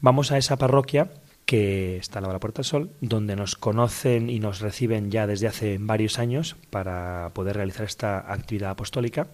vamos 0.00 0.30
a 0.30 0.36
esa 0.36 0.58
parroquia 0.58 1.08
que 1.46 1.96
está 1.96 2.18
a 2.18 2.22
la 2.22 2.38
Puerta 2.38 2.58
del 2.58 2.66
Sol, 2.66 2.90
donde 3.00 3.34
nos 3.34 3.56
conocen 3.56 4.28
y 4.28 4.38
nos 4.38 4.60
reciben 4.60 5.10
ya 5.10 5.26
desde 5.26 5.46
hace 5.46 5.78
varios 5.80 6.18
años 6.18 6.56
para 6.68 7.30
poder 7.32 7.56
realizar 7.56 7.86
esta 7.86 8.30
actividad 8.30 8.72
apostólica. 8.72 9.28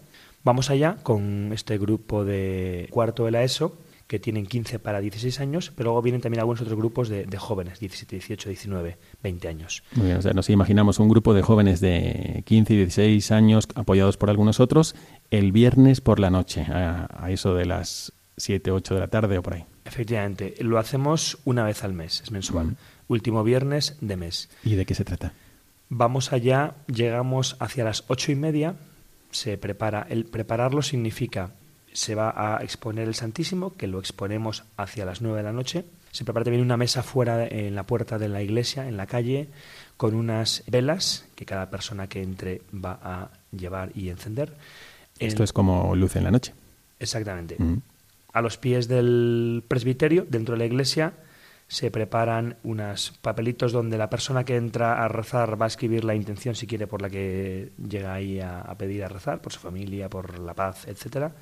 Vamos 0.45 0.71
allá 0.71 0.99
con 1.03 1.51
este 1.53 1.79
grupo 1.79 2.25
de 2.25 2.87
cuarto 2.91 3.25
de 3.25 3.33
la 3.33 3.43
ESO, 3.43 3.77
que 4.13 4.19
tienen 4.19 4.45
15 4.45 4.79
para 4.79 5.01
16 5.01 5.41
años, 5.41 5.73
pero 5.75 5.87
luego 5.87 6.03
vienen 6.03 6.21
también 6.21 6.41
algunos 6.41 6.61
otros 6.61 6.77
grupos 6.77 7.09
de, 7.09 7.25
jóvenes, 7.39 7.81
17, 7.81 8.17
18, 8.17 8.51
19, 8.51 8.99
20 9.23 9.49
años. 9.49 9.83
Muy 9.95 10.09
bien, 10.09 10.19
o 10.19 10.21
sea, 10.21 10.35
nos 10.35 10.51
imaginamos 10.51 10.99
un 10.99 11.09
grupo 11.09 11.33
de 11.33 11.41
jóvenes 11.41 11.81
de 11.81 12.43
15 12.45 12.75
y 12.75 12.77
16 12.77 13.33
años 13.33 13.69
apoyados 13.75 14.19
por 14.19 14.29
algunos 14.29 14.61
otros 14.61 14.95
el 15.31 15.51
viernes 15.51 16.03
por 16.03 16.21
la 16.21 16.29
noche, 16.29 16.61
a, 16.61 17.09
a 17.11 17.31
eso 17.31 17.55
de 17.55 17.65
las 17.65 18.13
7, 18.37 18.71
8 18.71 18.93
de 18.93 19.01
la 19.01 19.09
tarde 19.09 19.39
o 19.39 19.43
por 19.43 19.55
ahí. 19.55 19.65
Efectivamente, 19.87 20.57
lo 20.59 20.79
hacemos 20.79 21.39
una 21.47 21.65
vez 21.65 21.83
al 21.83 21.95
mes, 21.95 22.21
es 22.21 22.31
mensual. 22.31 22.77
Último 23.09 23.43
viernes 23.43 23.97
de 24.03 24.19
mes. 24.19 24.51
¿Y 24.63 24.75
de 24.75 24.85
qué 24.85 24.95
se 24.95 25.07
trata? 25.07 25.33
Vamos 25.89 26.35
allá, 26.35 26.75
llegamos 26.87 27.57
hacia 27.61 27.85
las 27.85 28.05
ocho 28.09 28.31
y 28.31 28.35
media, 28.35 28.75
se 29.31 29.57
prepara. 29.57 30.07
El 30.11 30.27
prepararlo 30.27 30.83
significa 30.83 31.53
se 31.93 32.15
va 32.15 32.33
a 32.37 32.63
exponer 32.63 33.09
el 33.09 33.15
Santísimo, 33.15 33.75
que 33.77 33.87
lo 33.87 33.99
exponemos 33.99 34.65
hacia 34.77 35.05
las 35.05 35.21
nueve 35.21 35.39
de 35.39 35.45
la 35.45 35.53
noche. 35.53 35.85
Se 36.11 36.25
prepara 36.25 36.45
también 36.45 36.65
una 36.65 36.77
mesa 36.77 37.03
fuera 37.03 37.47
en 37.47 37.75
la 37.75 37.85
puerta 37.85 38.19
de 38.19 38.29
la 38.29 38.43
iglesia, 38.43 38.87
en 38.89 38.97
la 38.97 39.07
calle, 39.07 39.49
con 39.97 40.15
unas 40.15 40.63
velas 40.67 41.27
que 41.35 41.47
cada 41.47 41.71
persona 41.71 42.07
que 42.07 42.23
entre 42.23 42.63
va 42.73 42.99
a 43.03 43.31
llevar 43.57 43.93
y 43.95 44.09
encender. 44.09 44.55
Esto 45.19 45.45
es 45.45 45.53
como 45.53 45.95
luz 45.97 46.17
en 46.17 46.25
la 46.25 46.31
noche. 46.31 46.53
Exactamente 46.99 47.57
a 48.33 48.41
los 48.41 48.57
pies 48.57 48.89
del 48.89 49.63
presbiterio, 49.69 50.27
dentro 50.29 50.55
de 50.55 50.61
la 50.61 50.65
iglesia, 50.65 51.13
se 51.69 51.91
preparan 51.91 52.57
unos 52.65 53.15
papelitos 53.23 53.73
donde 53.73 53.97
la 53.97 54.11
persona 54.11 54.45
que 54.45 54.57
entra 54.57 55.03
a 55.05 55.09
rezar 55.09 55.61
va 55.61 55.67
a 55.67 55.69
escribir 55.69 56.05
la 56.05 56.15
intención, 56.15 56.55
si 56.55 56.67
quiere, 56.67 56.87
por 56.87 57.01
la 57.01 57.09
que 57.09 57.73
llega 57.89 58.13
ahí 58.13 58.41
a, 58.41 58.75
pedir 58.77 59.05
a 59.05 59.09
rezar, 59.09 59.41
por 59.41 59.53
su 59.53 59.61
familia, 59.61 60.09
por 60.09 60.39
la 60.39 60.55
paz, 60.55 60.87
etcétera 60.87 61.33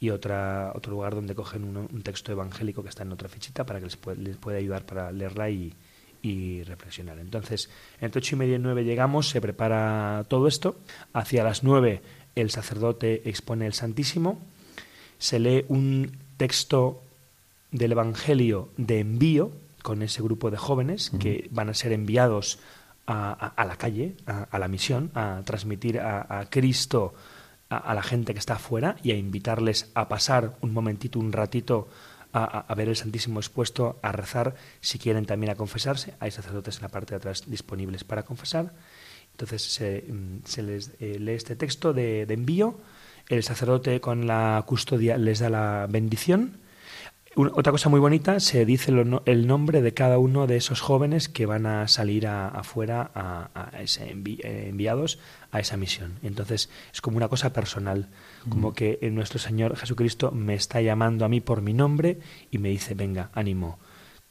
y 0.00 0.10
otra, 0.10 0.72
otro 0.74 0.92
lugar 0.92 1.14
donde 1.14 1.34
cogen 1.34 1.76
un, 1.76 2.02
texto 2.02 2.32
evangélico 2.32 2.82
que 2.82 2.88
está 2.88 3.02
en 3.02 3.12
otra 3.12 3.28
fichita 3.28 3.64
para 3.64 3.78
que 3.78 3.84
les, 3.86 3.96
puede, 3.96 4.16
les 4.22 4.36
pueda 4.36 4.58
ayudar 4.58 4.86
para 4.86 5.12
leerla 5.12 5.50
y, 5.50 5.74
y 6.22 6.62
reflexionar. 6.64 7.18
Entonces, 7.18 7.68
entre 8.00 8.18
ocho 8.18 8.34
y 8.34 8.38
media 8.38 8.56
y 8.56 8.58
nueve 8.58 8.84
llegamos, 8.84 9.28
se 9.28 9.40
prepara 9.40 10.24
todo 10.28 10.48
esto. 10.48 10.76
Hacia 11.12 11.44
las 11.44 11.62
nueve 11.62 12.00
el 12.34 12.50
sacerdote 12.50 13.28
expone 13.28 13.66
el 13.66 13.74
Santísimo, 13.74 14.40
se 15.18 15.38
lee 15.38 15.64
un 15.68 16.12
texto 16.36 17.02
del 17.70 17.92
Evangelio 17.92 18.70
de 18.76 19.00
envío 19.00 19.52
con 19.82 20.02
ese 20.02 20.22
grupo 20.22 20.50
de 20.50 20.56
jóvenes 20.56 21.10
que 21.20 21.48
van 21.50 21.68
a 21.68 21.74
ser 21.74 21.92
enviados 21.92 22.58
a, 23.06 23.64
la 23.66 23.76
calle, 23.76 24.14
a, 24.26 24.58
la 24.58 24.68
misión, 24.68 25.10
a 25.14 25.42
transmitir 25.44 25.98
a, 25.98 26.46
Cristo 26.48 27.14
a, 27.70 27.94
la 27.94 28.02
gente 28.02 28.32
que 28.34 28.38
está 28.38 28.54
afuera 28.54 28.96
y 29.02 29.12
a 29.12 29.16
invitarles 29.16 29.90
a 29.94 30.08
pasar 30.08 30.56
un 30.60 30.72
momentito, 30.72 31.18
un 31.18 31.32
ratito 31.32 31.88
a, 32.32 32.72
ver 32.76 32.88
el 32.88 32.96
Santísimo 32.96 33.40
expuesto, 33.40 33.98
a 34.02 34.12
rezar, 34.12 34.54
si 34.80 34.98
quieren 34.98 35.24
también 35.24 35.50
a 35.50 35.54
confesarse. 35.56 36.14
Hay 36.20 36.30
sacerdotes 36.30 36.76
en 36.76 36.82
la 36.82 36.88
parte 36.88 37.10
de 37.10 37.16
atrás 37.16 37.44
disponibles 37.46 38.04
para 38.04 38.24
confesar. 38.24 38.72
Entonces 39.32 39.62
se, 39.62 40.04
mm, 40.06 40.60
les 40.66 40.90
eh, 41.00 41.18
lee 41.18 41.32
este 41.32 41.56
texto 41.56 41.92
de 41.92 42.22
envío 42.22 42.78
el 43.30 43.44
sacerdote 43.44 44.00
con 44.00 44.26
la 44.26 44.62
custodia 44.66 45.16
les 45.16 45.38
da 45.38 45.48
la 45.48 45.86
bendición. 45.88 46.58
Otra 47.36 47.70
cosa 47.70 47.88
muy 47.88 48.00
bonita, 48.00 48.40
se 48.40 48.64
dice 48.64 48.92
el 49.24 49.46
nombre 49.46 49.82
de 49.82 49.94
cada 49.94 50.18
uno 50.18 50.46
de 50.46 50.56
esos 50.56 50.80
jóvenes 50.80 51.28
que 51.28 51.46
van 51.46 51.64
a 51.64 51.86
salir 51.86 52.26
afuera 52.26 53.10
a, 53.14 53.70
ese 53.80 54.10
eh, 54.10 54.66
enviados 54.68 55.18
a 55.52 55.60
esa 55.60 55.76
misión. 55.76 56.18
Entonces 56.22 56.70
es 56.92 57.00
como 57.00 57.16
una 57.16 57.28
cosa 57.28 57.52
personal, 57.52 58.08
como 58.48 58.70
mm. 58.70 58.74
que 58.74 59.10
nuestro 59.12 59.38
Señor 59.38 59.76
Jesucristo 59.76 60.32
me 60.32 60.54
está 60.54 60.80
llamando 60.80 61.24
a 61.24 61.28
mí 61.28 61.40
por 61.40 61.62
mi 61.62 61.72
nombre 61.72 62.18
y 62.50 62.58
me 62.58 62.68
dice, 62.68 62.94
venga, 62.94 63.30
ánimo, 63.32 63.78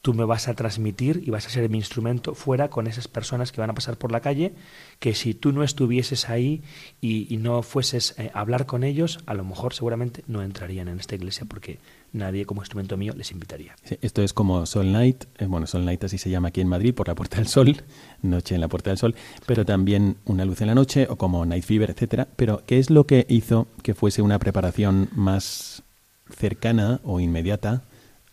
tú 0.02 0.14
me 0.14 0.24
vas 0.24 0.48
a 0.48 0.54
transmitir 0.54 1.22
y 1.26 1.30
vas 1.30 1.46
a 1.46 1.50
ser 1.50 1.68
mi 1.68 1.78
instrumento 1.78 2.34
fuera 2.34 2.70
con 2.70 2.86
esas 2.86 3.06
personas 3.06 3.52
que 3.52 3.60
van 3.60 3.70
a 3.70 3.74
pasar 3.74 3.96
por 3.98 4.12
la 4.12 4.20
calle, 4.20 4.54
que 4.98 5.14
si 5.14 5.34
tú 5.34 5.52
no 5.52 5.62
estuvieses 5.62 6.28
ahí 6.28 6.62
y, 7.00 7.36
no 7.40 7.62
fueses 7.62 8.14
eh, 8.18 8.30
a 8.34 8.40
hablar 8.40 8.66
con 8.66 8.84
ellos, 8.84 9.20
a 9.26 9.34
lo 9.34 9.44
mejor 9.44 9.72
seguramente 9.72 10.22
no 10.26 10.42
entrarían 10.42 10.88
en 10.88 11.00
esta 11.00 11.14
iglesia 11.14 11.46
porque 11.48 11.78
nadie 12.12 12.44
como 12.44 12.60
instrumento 12.60 12.96
mío 12.96 13.14
les 13.16 13.30
invitaría. 13.30 13.74
esto 14.02 14.22
es 14.22 14.32
como 14.32 14.66
Sol 14.66 14.92
Night, 14.92 15.24
eh, 15.38 15.46
bueno, 15.46 15.66
Sol 15.66 15.84
Night 15.84 16.04
así 16.04 16.18
se 16.18 16.28
llama 16.28 16.48
aquí 16.48 16.60
en 16.60 16.68
Madrid 16.68 16.94
por 16.94 17.08
la 17.08 17.14
Puerta 17.14 17.36
del 17.36 17.46
Sol, 17.46 17.82
noche 18.22 18.54
en 18.54 18.60
la 18.60 18.68
Puerta 18.68 18.90
del 18.90 18.98
Sol, 18.98 19.14
pero 19.46 19.64
también 19.64 20.16
una 20.24 20.44
luz 20.44 20.60
en 20.60 20.66
la 20.66 20.74
noche 20.74 21.06
o 21.08 21.16
como 21.16 21.44
Night 21.46 21.64
Fever, 21.64 21.90
etcétera. 21.90 22.28
Pero 22.36 22.62
¿qué 22.66 22.78
es 22.78 22.90
lo 22.90 23.04
que 23.04 23.26
hizo 23.28 23.68
que 23.82 23.94
fuese 23.94 24.22
una 24.22 24.38
preparación 24.38 25.08
más 25.14 25.82
cercana 26.30 27.00
o 27.04 27.20
inmediata 27.20 27.82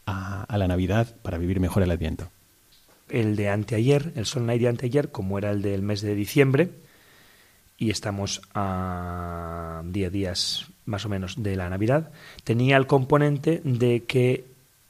a, 0.07 0.57
la 0.57 0.67
Navidad 0.67 1.15
para 1.21 1.37
vivir 1.37 1.59
mejor 1.59 1.83
el 1.83 1.91
Adviento. 1.91 2.29
El 3.09 3.35
de 3.35 3.49
anteayer, 3.49 4.11
el 4.15 4.25
Sol 4.25 4.45
Night 4.45 4.61
de 4.61 4.69
anteayer, 4.69 5.11
como 5.11 5.37
era 5.37 5.51
el 5.51 5.61
del 5.61 5.81
mes 5.81 6.01
de 6.01 6.15
diciembre, 6.15 6.71
y 7.77 7.91
estamos 7.91 8.41
a 8.55 9.83
10 9.85 10.11
días 10.11 10.65
más 10.85 11.05
o 11.05 11.09
menos 11.09 11.43
de 11.43 11.55
la 11.55 11.69
Navidad, 11.69 12.11
tenía 12.43 12.77
el 12.77 12.87
componente 12.87 13.61
de 13.63 14.03
que 14.05 14.45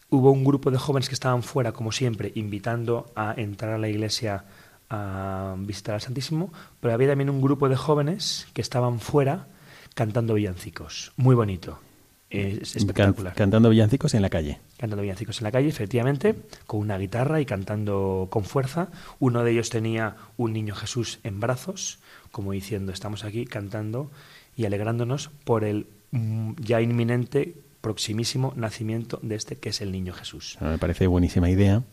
hubo 0.09 0.31
un 0.31 0.45
grupo 0.45 0.71
de 0.71 0.77
jóvenes 0.77 1.09
que 1.09 1.15
estaban 1.15 1.43
fuera, 1.43 1.73
como 1.73 1.91
siempre, 1.91 2.31
invitando 2.35 3.11
a 3.15 3.33
entrar 3.35 3.73
a 3.73 3.77
la 3.77 3.89
iglesia 3.89 4.45
a 4.89 5.55
visitar 5.57 5.95
al 5.95 6.01
Santísimo, 6.01 6.53
pero 6.79 6.93
había 6.93 7.09
también 7.09 7.29
un 7.29 7.41
grupo 7.41 7.67
de 7.67 7.75
jóvenes 7.75 8.47
que 8.53 8.61
estaban 8.61 8.99
fuera 8.99 9.47
cantando 9.95 10.35
villancicos. 10.35 11.11
Muy 11.17 11.35
bonito. 11.35 11.79
Es 12.29 12.75
espectacular. 12.75 13.33
cantando 13.33 13.69
villancicos 13.69 14.13
en 14.13 14.21
la 14.21 14.29
calle. 14.29 14.59
Cantando 14.77 15.01
villancicos 15.01 15.39
en 15.39 15.45
la 15.45 15.51
calle, 15.51 15.69
efectivamente, 15.69 16.35
con 16.65 16.81
una 16.81 16.97
guitarra 16.97 17.39
y 17.39 17.45
cantando 17.45 18.27
con 18.29 18.43
fuerza. 18.43 18.89
Uno 19.19 19.43
de 19.43 19.51
ellos 19.51 19.69
tenía 19.69 20.17
un 20.35 20.51
niño 20.51 20.75
Jesús 20.75 21.19
en 21.23 21.39
brazos, 21.39 21.99
como 22.31 22.51
diciendo, 22.51 22.91
estamos 22.91 23.23
aquí 23.23 23.45
cantando 23.45 24.11
y 24.57 24.65
alegrándonos 24.65 25.29
por 25.45 25.63
el 25.63 25.87
mm, 26.11 26.53
ya 26.59 26.81
inminente, 26.81 27.55
proximísimo 27.79 28.53
nacimiento 28.57 29.19
de 29.21 29.35
este 29.35 29.55
que 29.55 29.69
es 29.69 29.79
el 29.79 29.93
niño 29.93 30.13
Jesús. 30.13 30.57
Me 30.59 30.77
parece 30.77 31.07
buenísima 31.07 31.49
idea. 31.49 31.83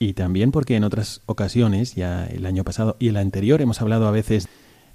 Y 0.00 0.14
también 0.14 0.50
porque 0.50 0.76
en 0.76 0.84
otras 0.84 1.20
ocasiones, 1.26 1.94
ya 1.94 2.24
el 2.24 2.46
año 2.46 2.64
pasado 2.64 2.96
y 2.98 3.08
el 3.08 3.18
anterior, 3.18 3.60
hemos 3.60 3.82
hablado 3.82 4.08
a 4.08 4.10
veces 4.10 4.48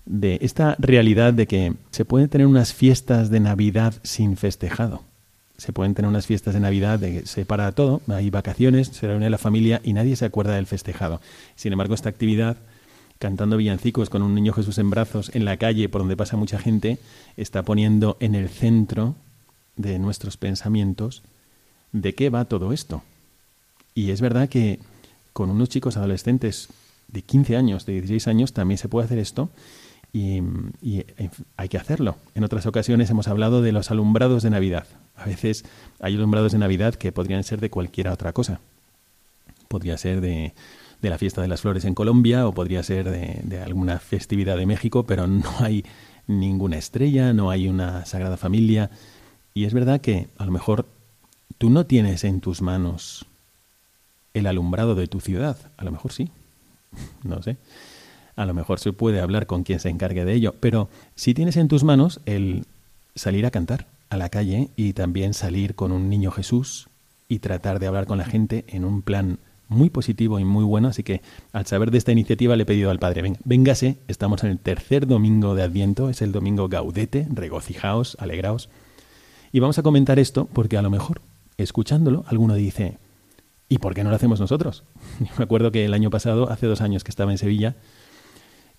de 0.05 0.37
esta 0.41 0.75
realidad 0.79 1.33
de 1.33 1.47
que 1.47 1.73
se 1.91 2.05
pueden 2.05 2.29
tener 2.29 2.47
unas 2.47 2.73
fiestas 2.73 3.29
de 3.29 3.39
Navidad 3.39 3.95
sin 4.03 4.37
festejado. 4.37 5.03
Se 5.57 5.73
pueden 5.73 5.95
tener 5.95 6.09
unas 6.09 6.27
fiestas 6.27 6.53
de 6.53 6.59
Navidad 6.59 6.99
de 6.99 7.21
que 7.21 7.25
se 7.25 7.45
para 7.45 7.71
todo, 7.71 8.01
hay 8.07 8.29
vacaciones, 8.29 8.89
se 8.89 9.07
reúne 9.07 9.29
la 9.29 9.37
familia 9.37 9.81
y 9.83 9.93
nadie 9.93 10.15
se 10.15 10.25
acuerda 10.25 10.55
del 10.55 10.67
festejado. 10.67 11.21
Sin 11.55 11.71
embargo, 11.71 11.95
esta 11.95 12.09
actividad, 12.09 12.57
cantando 13.19 13.57
villancicos 13.57 14.09
con 14.09 14.21
un 14.21 14.35
niño 14.35 14.53
Jesús 14.53 14.77
en 14.77 14.89
brazos 14.89 15.31
en 15.33 15.45
la 15.45 15.57
calle 15.57 15.89
por 15.89 16.01
donde 16.01 16.17
pasa 16.17 16.37
mucha 16.37 16.59
gente, 16.59 16.99
está 17.37 17.63
poniendo 17.63 18.17
en 18.19 18.35
el 18.35 18.49
centro 18.49 19.15
de 19.77 19.97
nuestros 19.97 20.37
pensamientos 20.37 21.23
de 21.93 22.13
qué 22.13 22.29
va 22.29 22.45
todo 22.45 22.73
esto. 22.73 23.01
Y 23.95 24.11
es 24.11 24.19
verdad 24.19 24.49
que 24.49 24.79
con 25.31 25.49
unos 25.49 25.69
chicos 25.69 25.95
adolescentes 25.95 26.67
de 27.07 27.21
15 27.21 27.55
años, 27.55 27.85
de 27.85 27.93
16 27.93 28.27
años, 28.27 28.53
también 28.53 28.77
se 28.77 28.89
puede 28.89 29.05
hacer 29.05 29.19
esto 29.19 29.49
y, 30.13 30.41
hay 31.57 31.69
que 31.69 31.77
hacerlo. 31.77 32.15
En 32.35 32.43
otras 32.43 32.65
ocasiones 32.65 33.09
hemos 33.09 33.27
hablado 33.27 33.61
de 33.61 33.71
los 33.71 33.91
alumbrados 33.91 34.43
de 34.43 34.49
Navidad. 34.49 34.87
A 35.15 35.25
veces 35.25 35.65
hay 35.99 36.15
alumbrados 36.15 36.51
de 36.51 36.57
Navidad 36.57 36.95
que 36.95 37.11
podrían 37.11 37.43
ser 37.43 37.59
de 37.59 37.69
cualquier 37.69 38.07
otra 38.07 38.33
cosa. 38.33 38.59
Podría 39.67 39.97
ser 39.97 40.21
de, 40.21 40.53
de 41.01 41.09
la 41.09 41.17
fiesta 41.17 41.41
de 41.41 41.47
las 41.47 41.61
flores 41.61 41.85
en 41.85 41.95
Colombia 41.95 42.47
o 42.47 42.53
podría 42.53 42.83
ser 42.83 43.09
de, 43.09 43.41
de 43.43 43.61
alguna 43.61 43.99
festividad 43.99 44.57
de 44.57 44.65
México, 44.65 45.03
pero 45.03 45.27
no 45.27 45.51
hay 45.59 45.83
ninguna 46.27 46.77
estrella, 46.77 47.33
no 47.33 47.49
hay 47.49 47.67
una 47.67 48.05
Sagrada 48.05 48.37
Familia. 48.37 48.91
Y 49.53 49.65
es 49.65 49.73
verdad 49.73 50.01
que 50.01 50.27
a 50.37 50.45
lo 50.45 50.51
mejor 50.51 50.85
tú 51.57 51.69
no 51.69 51.85
tienes 51.85 52.23
en 52.23 52.41
tus 52.41 52.61
manos 52.61 53.25
el 54.33 54.47
alumbrado 54.47 54.95
de 54.95 55.07
tu 55.07 55.19
ciudad. 55.19 55.57
A 55.77 55.83
lo 55.83 55.91
mejor 55.91 56.11
sí. 56.11 56.29
no 57.23 57.41
sé 57.41 57.57
a 58.35 58.45
lo 58.45 58.53
mejor 58.53 58.79
se 58.79 58.93
puede 58.93 59.21
hablar 59.21 59.47
con 59.47 59.63
quien 59.63 59.79
se 59.79 59.89
encargue 59.89 60.25
de 60.25 60.33
ello, 60.33 60.55
pero 60.59 60.89
si 61.15 61.33
tienes 61.33 61.57
en 61.57 61.67
tus 61.67 61.83
manos 61.83 62.19
el 62.25 62.65
salir 63.15 63.45
a 63.45 63.51
cantar 63.51 63.87
a 64.09 64.17
la 64.17 64.29
calle 64.29 64.69
y 64.75 64.93
también 64.93 65.33
salir 65.33 65.75
con 65.75 65.91
un 65.91 66.09
niño 66.09 66.31
Jesús 66.31 66.87
y 67.27 67.39
tratar 67.39 67.79
de 67.79 67.87
hablar 67.87 68.05
con 68.05 68.17
la 68.17 68.25
gente 68.25 68.65
en 68.67 68.85
un 68.85 69.01
plan 69.01 69.39
muy 69.67 69.89
positivo 69.89 70.39
y 70.39 70.45
muy 70.45 70.63
bueno, 70.63 70.89
así 70.89 71.03
que 71.03 71.21
al 71.51 71.65
saber 71.65 71.89
de 71.91 71.97
esta 71.97 72.11
iniciativa 72.11 72.55
le 72.55 72.63
he 72.63 72.65
pedido 72.67 72.91
al 72.91 72.99
Padre, 72.99 73.23
venga, 73.23 73.39
véngase, 73.43 73.97
estamos 74.07 74.43
en 74.43 74.51
el 74.51 74.59
tercer 74.59 75.07
domingo 75.07 75.55
de 75.55 75.63
Adviento, 75.63 76.09
es 76.09 76.21
el 76.21 76.31
domingo 76.31 76.69
gaudete, 76.69 77.27
regocijaos, 77.33 78.15
alegraos, 78.19 78.69
y 79.51 79.59
vamos 79.59 79.79
a 79.79 79.83
comentar 79.83 80.19
esto 80.19 80.47
porque 80.51 80.77
a 80.77 80.81
lo 80.81 80.89
mejor, 80.89 81.21
escuchándolo, 81.57 82.25
alguno 82.27 82.53
dice, 82.53 82.97
¿y 83.69 83.79
por 83.79 83.95
qué 83.95 84.03
no 84.03 84.11
lo 84.11 84.15
hacemos 84.17 84.39
nosotros? 84.39 84.83
me 85.37 85.43
acuerdo 85.43 85.71
que 85.71 85.85
el 85.85 85.93
año 85.93 86.09
pasado, 86.09 86.51
hace 86.51 86.67
dos 86.67 86.81
años 86.81 87.03
que 87.03 87.09
estaba 87.09 87.31
en 87.31 87.37
Sevilla, 87.37 87.75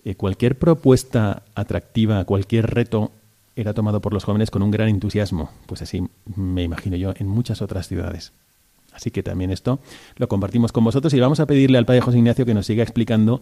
eh, 0.07 0.14
cualquier 0.14 0.57
propuesta 0.57 1.42
atractiva, 1.57 2.25
cualquier 2.25 2.71
reto 2.71 3.11
era 3.57 3.75
tomado 3.75 4.01
por 4.01 4.12
los 4.12 4.23
jóvenes 4.23 4.53
con 4.53 4.62
un 4.62 4.71
gran 4.71 4.88
entusiasmo. 4.88 5.51
Pues 5.66 5.83
así 5.83 6.01
me 6.37 6.62
imagino 6.62 6.97
yo 6.97 7.12
en 7.16 7.27
muchas 7.27 7.61
otras 7.61 7.88
ciudades. 7.88 8.33
Así 8.92 9.11
que 9.11 9.25
también 9.25 9.51
esto 9.51 9.81
lo 10.14 10.29
compartimos 10.29 10.71
con 10.71 10.85
vosotros 10.85 11.12
y 11.12 11.19
vamos 11.19 11.40
a 11.40 11.47
pedirle 11.47 11.77
al 11.77 11.87
Padre 11.87 12.03
José 12.03 12.19
Ignacio 12.19 12.47
que 12.47 12.55
nos 12.55 12.66
siga 12.66 12.85
explicando 12.85 13.40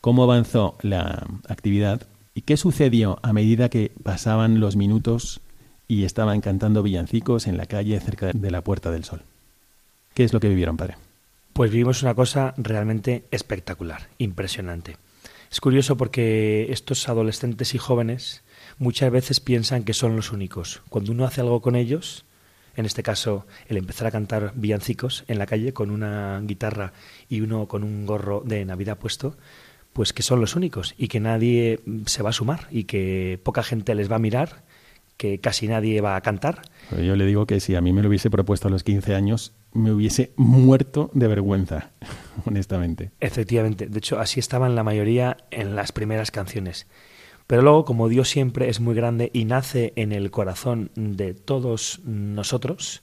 cómo 0.00 0.22
avanzó 0.22 0.76
la 0.82 1.26
actividad 1.48 2.06
y 2.32 2.42
qué 2.42 2.56
sucedió 2.56 3.18
a 3.22 3.32
medida 3.32 3.68
que 3.68 3.90
pasaban 4.04 4.60
los 4.60 4.76
minutos 4.76 5.40
y 5.88 6.04
estaban 6.04 6.40
cantando 6.40 6.84
villancicos 6.84 7.48
en 7.48 7.56
la 7.56 7.66
calle 7.66 7.98
cerca 7.98 8.30
de 8.32 8.50
la 8.52 8.60
Puerta 8.62 8.92
del 8.92 9.02
Sol. 9.02 9.22
¿Qué 10.14 10.22
es 10.22 10.32
lo 10.32 10.38
que 10.38 10.48
vivieron, 10.48 10.76
Padre? 10.76 10.94
Pues 11.54 11.72
vivimos 11.72 12.04
una 12.04 12.14
cosa 12.14 12.54
realmente 12.56 13.24
espectacular, 13.32 14.06
impresionante. 14.18 14.96
Es 15.54 15.60
curioso 15.60 15.96
porque 15.96 16.66
estos 16.70 17.08
adolescentes 17.08 17.76
y 17.76 17.78
jóvenes 17.78 18.42
muchas 18.78 19.12
veces 19.12 19.38
piensan 19.38 19.84
que 19.84 19.94
son 19.94 20.16
los 20.16 20.32
únicos. 20.32 20.82
Cuando 20.88 21.12
uno 21.12 21.24
hace 21.24 21.42
algo 21.42 21.62
con 21.62 21.76
ellos, 21.76 22.24
en 22.74 22.86
este 22.86 23.04
caso 23.04 23.46
el 23.68 23.76
empezar 23.76 24.08
a 24.08 24.10
cantar 24.10 24.50
villancicos 24.56 25.22
en 25.28 25.38
la 25.38 25.46
calle 25.46 25.72
con 25.72 25.92
una 25.92 26.40
guitarra 26.42 26.92
y 27.28 27.40
uno 27.40 27.68
con 27.68 27.84
un 27.84 28.04
gorro 28.04 28.42
de 28.44 28.64
Navidad 28.64 28.98
puesto, 28.98 29.36
pues 29.92 30.12
que 30.12 30.24
son 30.24 30.40
los 30.40 30.56
únicos 30.56 30.92
y 30.98 31.06
que 31.06 31.20
nadie 31.20 31.78
se 32.06 32.24
va 32.24 32.30
a 32.30 32.32
sumar 32.32 32.66
y 32.72 32.82
que 32.82 33.38
poca 33.44 33.62
gente 33.62 33.94
les 33.94 34.10
va 34.10 34.16
a 34.16 34.18
mirar, 34.18 34.63
que 35.16 35.40
casi 35.40 35.68
nadie 35.68 36.00
va 36.00 36.16
a 36.16 36.20
cantar. 36.20 36.62
Yo 36.90 37.16
le 37.16 37.26
digo 37.26 37.46
que 37.46 37.60
si 37.60 37.74
a 37.74 37.80
mí 37.80 37.92
me 37.92 38.02
lo 38.02 38.08
hubiese 38.08 38.30
propuesto 38.30 38.68
a 38.68 38.70
los 38.70 38.82
15 38.82 39.14
años, 39.14 39.54
me 39.72 39.92
hubiese 39.92 40.32
muerto 40.36 41.10
de 41.14 41.28
vergüenza, 41.28 41.90
honestamente. 42.44 43.10
Efectivamente, 43.20 43.86
de 43.86 43.98
hecho 43.98 44.18
así 44.18 44.40
estaban 44.40 44.74
la 44.74 44.84
mayoría 44.84 45.36
en 45.50 45.76
las 45.76 45.92
primeras 45.92 46.30
canciones. 46.30 46.86
Pero 47.46 47.62
luego, 47.62 47.84
como 47.84 48.08
Dios 48.08 48.30
siempre 48.30 48.68
es 48.68 48.80
muy 48.80 48.94
grande 48.94 49.30
y 49.32 49.44
nace 49.44 49.92
en 49.96 50.12
el 50.12 50.30
corazón 50.30 50.90
de 50.94 51.34
todos 51.34 52.00
nosotros, 52.04 53.02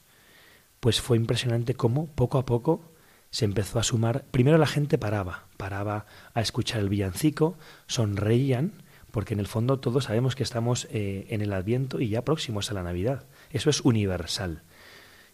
pues 0.79 0.99
fue 0.99 1.17
impresionante 1.17 1.75
cómo 1.75 2.07
poco 2.07 2.39
a 2.39 2.45
poco 2.45 2.91
se 3.29 3.45
empezó 3.45 3.79
a 3.79 3.83
sumar. 3.83 4.25
Primero 4.31 4.57
la 4.57 4.65
gente 4.65 4.97
paraba, 4.97 5.45
paraba 5.57 6.05
a 6.33 6.41
escuchar 6.41 6.81
el 6.81 6.89
villancico, 6.89 7.57
sonreían, 7.85 8.80
porque 9.11 9.33
en 9.33 9.39
el 9.39 9.47
fondo 9.47 9.79
todos 9.79 10.05
sabemos 10.05 10.35
que 10.35 10.43
estamos 10.43 10.87
eh, 10.91 11.27
en 11.29 11.41
el 11.41 11.53
Adviento 11.53 11.99
y 11.99 12.09
ya 12.09 12.23
próximos 12.23 12.71
a 12.71 12.73
la 12.73 12.83
Navidad. 12.83 13.25
Eso 13.51 13.69
es 13.69 13.81
universal 13.81 14.63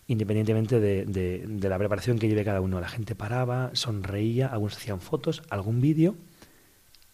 independientemente 0.08 0.80
de, 0.80 1.70
la 1.70 1.78
preparación 1.78 2.18
que 2.18 2.28
lleve 2.28 2.46
cada 2.46 2.62
uno. 2.62 2.80
La 2.80 2.88
gente 2.88 3.14
paraba, 3.16 3.72
sonreía, 3.74 4.48
algunos 4.48 4.78
hacían 4.78 5.02
fotos, 5.02 5.44
algún 5.50 5.82
vídeo 5.82 6.16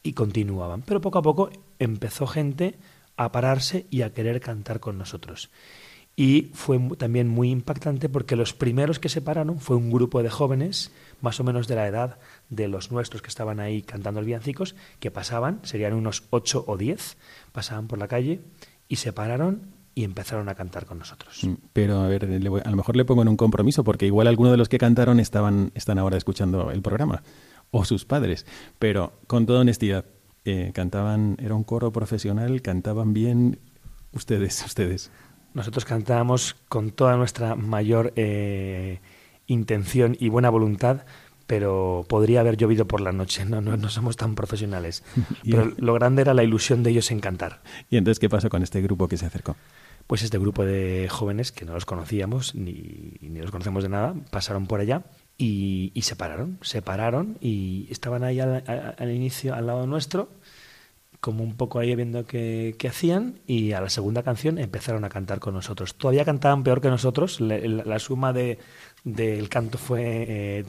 y 0.03 0.13
continuaban. 0.13 0.83
Pero 0.83 1.01
poco 1.01 1.17
a 1.17 1.23
poco 1.23 1.49
empezó 1.79 2.27
gente 2.27 2.77
a 3.17 3.31
pararse 3.31 3.87
y 3.89 4.03
a 4.03 4.13
querer 4.13 4.39
cantar 4.41 4.79
con 4.79 4.97
nosotros. 4.97 5.49
Y 6.15 6.51
fue 6.53 6.79
también 6.97 7.27
muy 7.27 7.49
impactante 7.49 8.07
porque 8.07 8.35
los 8.35 8.53
primeros 8.53 8.99
que 8.99 9.09
se 9.09 9.21
pararon 9.21 9.59
fue 9.59 9.75
un 9.75 9.89
grupo 9.89 10.21
de 10.21 10.29
jóvenes, 10.29 10.91
más 11.21 11.39
o 11.39 11.43
menos 11.43 11.67
de 11.67 11.75
la 11.75 11.87
edad 11.87 12.19
de 12.55 12.67
los 12.67 12.91
nuestros 12.91 13.21
que 13.21 13.29
estaban 13.29 13.59
ahí 13.59 13.81
cantando 13.81 14.19
el 14.19 14.25
villancicos, 14.25 14.75
que 14.99 15.11
pasaban, 15.11 15.59
serían 15.63 15.93
unos 15.93 16.23
ocho 16.29 16.63
o 16.67 16.77
diez, 16.77 17.17
pasaban 17.51 17.87
por 17.87 17.99
la 17.99 18.07
calle 18.07 18.41
y 18.87 18.97
se 18.97 19.13
pararon 19.13 19.73
y 19.95 20.03
empezaron 20.03 20.49
a 20.49 20.55
cantar 20.55 20.85
con 20.85 20.99
nosotros. 20.99 21.43
Mm, 21.43 21.53
pero 21.71 22.01
a 22.01 22.07
ver, 22.07 22.25
a 22.25 22.69
lo 22.69 22.77
mejor 22.77 22.95
le 22.95 23.05
pongo 23.05 23.21
en 23.21 23.27
un 23.27 23.37
compromiso, 23.37 23.83
porque 23.83 24.05
igual 24.05 24.27
algunos 24.27 24.51
de 24.51 24.57
los 24.57 24.69
que 24.69 24.77
cantaron 24.77 25.19
estaban, 25.19 25.71
están 25.75 25.99
ahora 25.99 26.17
escuchando 26.17 26.71
el 26.71 26.81
programa, 26.81 27.23
o 27.71 27.85
sus 27.85 28.05
padres, 28.05 28.45
pero 28.79 29.13
con 29.27 29.45
toda 29.45 29.61
honestidad, 29.61 30.05
eh, 30.45 30.71
cantaban, 30.73 31.37
era 31.39 31.55
un 31.55 31.63
coro 31.63 31.91
profesional, 31.91 32.61
cantaban 32.61 33.13
bien 33.13 33.59
ustedes, 34.11 34.63
ustedes. 34.65 35.11
Nosotros 35.53 35.85
cantábamos 35.85 36.55
con 36.67 36.91
toda 36.91 37.15
nuestra 37.15 37.55
mayor 37.55 38.13
eh, 38.15 38.99
intención 39.47 40.17
y 40.19 40.29
buena 40.29 40.49
voluntad, 40.49 41.05
pero 41.47 42.05
podría 42.07 42.39
haber 42.39 42.57
llovido 42.57 42.87
por 42.87 43.01
la 43.01 43.11
noche, 43.11 43.45
no, 43.45 43.61
no, 43.61 43.77
no 43.77 43.89
somos 43.89 44.15
tan 44.17 44.35
profesionales. 44.35 45.03
Pero 45.43 45.73
lo 45.77 45.93
grande 45.93 46.21
era 46.21 46.33
la 46.33 46.43
ilusión 46.43 46.83
de 46.83 46.91
ellos 46.91 47.11
en 47.11 47.19
cantar. 47.19 47.61
¿Y 47.89 47.97
entonces 47.97 48.19
qué 48.19 48.29
pasó 48.29 48.49
con 48.49 48.63
este 48.63 48.81
grupo 48.81 49.07
que 49.07 49.17
se 49.17 49.25
acercó? 49.25 49.55
pues 50.07 50.21
este 50.21 50.37
grupo 50.37 50.65
de 50.65 51.07
jóvenes 51.09 51.51
que 51.51 51.65
no 51.65 51.73
los 51.73 51.85
conocíamos 51.85 52.55
ni, 52.55 53.13
ni 53.21 53.39
los 53.39 53.51
conocemos 53.51 53.83
de 53.83 53.89
nada, 53.89 54.13
pasaron 54.31 54.67
por 54.67 54.79
allá 54.79 55.03
y, 55.37 55.91
se 56.01 56.15
pararon, 56.15 56.59
se 56.61 56.81
pararon 56.81 57.37
y 57.41 57.87
estaban 57.89 58.23
ahí 58.23 58.39
al, 58.39 59.11
inicio 59.11 59.55
al 59.55 59.67
lado 59.67 59.87
nuestro 59.87 60.29
como 61.19 61.43
un 61.43 61.55
poco 61.55 61.79
ahí 61.79 61.95
viendo 61.95 62.25
qué, 62.25 62.75
hacían 62.87 63.39
y 63.47 63.71
a 63.71 63.79
la 63.79 63.89
segunda 63.89 64.23
canción 64.23 64.57
empezaron 64.57 65.05
a 65.05 65.09
cantar 65.09 65.39
con 65.39 65.53
nosotros. 65.53 65.95
Todavía 65.95 66.25
cantaban 66.25 66.63
peor 66.63 66.81
que 66.81 66.89
nosotros, 66.89 67.39
la, 67.39 67.99
suma 67.99 68.33
de, 68.33 68.59
del 69.05 69.47
canto 69.47 69.77
fue 69.77 70.25
eh, 70.27 70.65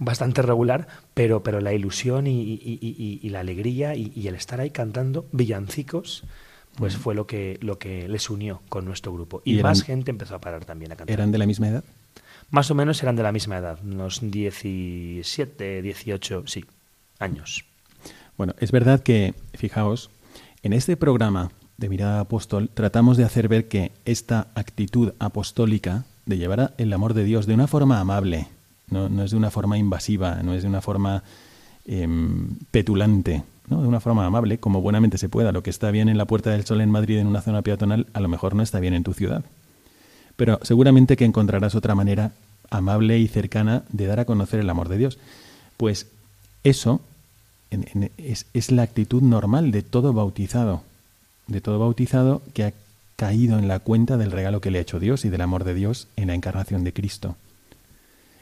bastante 0.00 0.42
regular, 0.42 0.88
pero, 1.14 1.44
pero 1.44 1.60
la 1.60 1.72
ilusión 1.72 2.26
y, 2.26 3.20
la 3.30 3.40
alegría 3.40 3.94
y, 3.94 4.26
el 4.26 4.34
estar 4.34 4.60
ahí 4.60 4.70
cantando 4.70 5.26
villancicos 5.30 6.24
pues 6.76 6.96
fue 6.96 7.14
lo 7.14 7.26
que, 7.26 7.58
lo 7.60 7.78
que 7.78 8.08
les 8.08 8.30
unió 8.30 8.62
con 8.68 8.84
nuestro 8.84 9.12
grupo. 9.12 9.42
Y, 9.44 9.62
más 9.62 9.82
gente 9.82 10.10
empezó 10.10 10.34
a 10.34 10.40
parar 10.40 10.64
también 10.64 10.92
a 10.92 10.96
cantar. 10.96 11.12
¿Eran 11.12 11.30
de 11.30 11.38
la 11.38 11.46
misma 11.46 11.68
edad? 11.68 11.84
Más 12.50 12.70
o 12.70 12.74
menos 12.74 13.02
eran 13.02 13.14
de 13.14 13.22
la 13.22 13.30
misma 13.30 13.58
edad, 13.58 13.78
unos 13.84 14.20
17, 14.22 15.82
18, 15.82 16.44
sí, 16.46 16.64
años. 17.18 17.64
Bueno, 18.36 18.54
es 18.58 18.72
verdad 18.72 19.00
que, 19.02 19.34
fijaos, 19.54 20.10
en 20.62 20.72
este 20.72 20.96
programa 20.96 21.52
de 21.76 21.88
Mirada 21.88 22.20
Apóstol 22.20 22.70
tratamos 22.72 23.16
de 23.16 23.24
hacer 23.24 23.48
ver 23.48 23.68
que 23.68 23.92
esta 24.04 24.48
actitud 24.54 25.12
apostólica 25.18 26.04
de 26.24 26.38
llevar 26.38 26.74
el 26.78 26.92
amor 26.92 27.14
de 27.14 27.24
Dios 27.24 27.46
de 27.46 27.54
una 27.54 27.66
forma 27.66 28.00
amable, 28.00 28.48
no, 28.90 29.22
es 29.22 29.30
de 29.30 29.36
una 29.36 29.50
forma 29.50 29.78
invasiva, 29.78 30.42
no 30.42 30.54
es 30.54 30.62
de 30.62 30.68
una 30.68 30.80
forma 30.80 31.22
em, 31.86 32.56
petulante, 32.70 33.42
¿no? 33.68 33.82
de 33.82 33.88
una 33.88 34.00
forma 34.00 34.26
amable, 34.26 34.58
como 34.58 34.80
buenamente 34.80 35.18
se 35.18 35.28
pueda. 35.28 35.52
Lo 35.52 35.62
que 35.62 35.70
está 35.70 35.90
bien 35.90 36.08
en 36.08 36.18
la 36.18 36.24
Puerta 36.24 36.50
del 36.50 36.64
Sol 36.64 36.80
en 36.80 36.90
Madrid 36.90 37.18
en 37.18 37.26
una 37.26 37.42
zona 37.42 37.62
peatonal, 37.62 38.06
a 38.12 38.20
lo 38.20 38.28
mejor 38.28 38.54
no 38.54 38.62
está 38.62 38.80
bien 38.80 38.94
en 38.94 39.04
tu 39.04 39.14
ciudad. 39.14 39.44
Pero 40.36 40.58
seguramente 40.62 41.16
que 41.16 41.24
encontrarás 41.24 41.74
otra 41.74 41.94
manera 41.94 42.32
amable 42.70 43.18
y 43.18 43.28
cercana 43.28 43.82
de 43.90 44.06
dar 44.06 44.20
a 44.20 44.24
conocer 44.24 44.60
el 44.60 44.70
amor 44.70 44.88
de 44.88 44.98
Dios. 44.98 45.18
Pues 45.76 46.06
eso 46.64 47.00
es, 47.72 48.70
la 48.70 48.82
actitud 48.82 49.22
normal 49.22 49.70
de 49.70 49.82
todo 49.82 50.12
bautizado, 50.12 50.82
de 51.46 51.60
todo 51.60 51.78
bautizado 51.78 52.42
que 52.54 52.64
ha 52.64 52.72
caído 53.16 53.58
en 53.58 53.68
la 53.68 53.80
cuenta 53.80 54.16
del 54.16 54.30
regalo 54.30 54.60
que 54.60 54.70
le 54.70 54.78
ha 54.78 54.82
hecho 54.82 55.00
Dios 55.00 55.24
y 55.24 55.28
del 55.28 55.42
amor 55.42 55.64
de 55.64 55.74
Dios 55.74 56.08
en 56.16 56.28
la 56.28 56.34
encarnación 56.34 56.84
de 56.84 56.92
Cristo. 56.92 57.36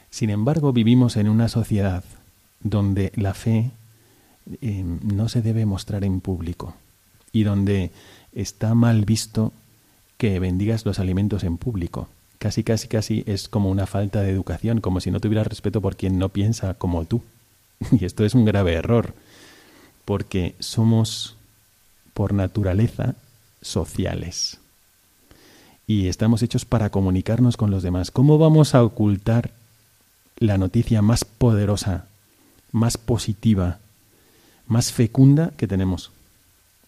Sin 0.09 0.29
embargo, 0.29 0.73
vivimos 0.73 1.17
en 1.17 1.29
una 1.29 1.49
sociedad 1.49 2.03
donde 2.61 3.11
la 3.15 3.33
fe 3.33 3.71
eh, 4.61 4.83
no 4.83 5.29
se 5.29 5.41
debe 5.41 5.65
mostrar 5.65 6.03
en 6.03 6.21
público 6.21 6.75
y 7.31 7.43
donde 7.43 7.91
está 8.33 8.73
mal 8.73 9.05
visto 9.05 9.53
que 10.17 10.39
bendigas 10.39 10.85
los 10.85 10.99
alimentos 10.99 11.43
en 11.43 11.57
público. 11.57 12.09
Casi, 12.39 12.63
casi, 12.63 12.87
casi 12.87 13.23
es 13.27 13.47
como 13.47 13.69
una 13.69 13.85
falta 13.85 14.21
de 14.21 14.31
educación, 14.31 14.81
como 14.81 15.01
si 15.01 15.11
no 15.11 15.19
tuvieras 15.19 15.47
respeto 15.47 15.81
por 15.81 15.95
quien 15.95 16.17
no 16.17 16.29
piensa 16.29 16.73
como 16.73 17.05
tú. 17.05 17.21
Y 17.91 18.05
esto 18.05 18.25
es 18.25 18.33
un 18.33 18.45
grave 18.45 18.73
error, 18.73 19.13
porque 20.05 20.55
somos 20.59 21.37
por 22.13 22.33
naturaleza 22.33 23.15
sociales. 23.61 24.59
Y 25.87 26.07
estamos 26.07 26.43
hechos 26.43 26.65
para 26.65 26.89
comunicarnos 26.89 27.57
con 27.57 27.71
los 27.71 27.83
demás. 27.83 28.11
¿Cómo 28.11 28.37
vamos 28.37 28.75
a 28.75 28.83
ocultar 28.83 29.51
la 30.39 30.57
noticia 30.57 31.01
más 31.01 31.25
poderosa, 31.25 32.05
más 32.71 32.97
positiva, 32.97 33.79
más 34.67 34.91
fecunda 34.91 35.51
que 35.57 35.67
tenemos? 35.67 36.11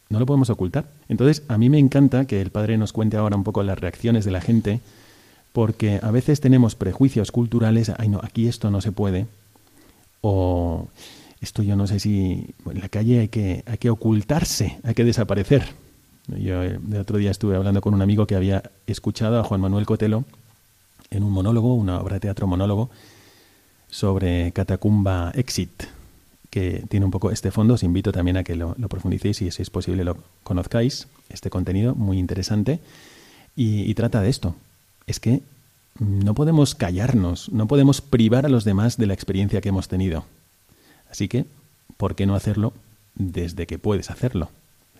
No 0.10 0.20
lo 0.20 0.26
podemos 0.26 0.50
ocultar. 0.50 0.86
Entonces, 1.08 1.44
a 1.48 1.58
mí 1.58 1.70
me 1.70 1.80
encanta 1.80 2.26
que 2.26 2.42
el 2.42 2.50
padre 2.50 2.78
nos 2.78 2.92
cuente 2.94 3.18
ahora 3.18 3.38
un 3.38 3.44
poco 3.44 3.64
las 3.64 3.80
reacciones 3.80 4.26
de 4.26 4.32
la 4.32 4.42
gente, 4.42 4.82
porque 5.54 6.00
a 6.02 6.12
veces 6.12 6.42
tenemos 6.42 6.76
prejuicios 6.76 7.32
culturales, 7.32 7.92
ay 7.98 8.10
no, 8.10 8.20
aquí 8.24 8.48
esto 8.48 8.72
no 8.72 8.82
se 8.82 8.92
puede, 8.92 9.28
o 10.22 10.88
esto 11.42 11.64
yo 11.64 11.76
no 11.76 11.88
sé 11.88 12.00
si 12.00 12.54
en 12.70 12.80
la 12.80 12.90
calle 12.90 13.22
hay 13.22 13.28
que, 13.28 13.64
hay 13.66 13.78
que 13.78 13.90
ocultarse, 13.90 14.80
hay 14.84 14.94
que 14.94 15.04
desaparecer. 15.04 15.64
Yo 16.28 16.62
el 16.62 16.80
eh, 16.94 17.00
otro 17.00 17.18
día 17.18 17.32
estuve 17.32 17.56
hablando 17.56 17.82
con 17.82 17.94
un 17.94 18.02
amigo 18.02 18.28
que 18.28 18.36
había 18.36 18.64
escuchado 18.88 19.40
a 19.40 19.44
Juan 19.44 19.60
Manuel 19.60 19.86
Cotelo 19.86 20.24
en 21.10 21.24
un 21.24 21.32
monólogo, 21.32 21.74
una 21.74 22.00
obra 22.00 22.16
de 22.16 22.22
teatro 22.22 22.48
monólogo, 22.48 22.90
sobre 23.92 24.52
Catacumba 24.54 25.32
Exit, 25.36 25.84
que 26.50 26.84
tiene 26.90 27.06
un 27.06 27.12
poco 27.12 27.30
este 27.30 27.52
fondo. 27.52 27.76
Os 27.76 27.84
invito 27.84 28.12
también 28.12 28.38
a 28.38 28.44
que 28.44 28.56
lo, 28.56 28.74
profundicéis 28.90 29.44
y 29.44 29.52
si 29.52 29.62
es 29.62 29.70
posible 29.70 30.04
lo 30.04 30.18
conozcáis, 30.44 31.08
este 31.30 31.52
contenido 31.52 31.94
muy 31.94 32.18
interesante. 32.18 32.80
y 33.56 33.94
trata 33.94 34.22
de 34.22 34.30
esto. 34.30 34.56
Es 35.06 35.20
que 35.20 35.42
no 36.00 36.34
podemos 36.34 36.74
callarnos, 36.74 37.52
no 37.52 37.68
podemos 37.68 38.02
privar 38.02 38.46
a 38.46 38.50
los 38.50 38.64
demás 38.64 38.98
de 38.98 39.06
la 39.06 39.14
experiencia 39.14 39.62
que 39.62 39.70
hemos 39.70 39.88
tenido. 39.88 40.26
Así 41.12 41.28
que, 41.28 41.46
¿por 41.98 42.16
qué 42.16 42.26
no 42.26 42.36
hacerlo 42.36 42.74
desde 43.16 43.68
que 43.68 43.78
puedes 43.78 44.10
hacerlo? 44.10 44.50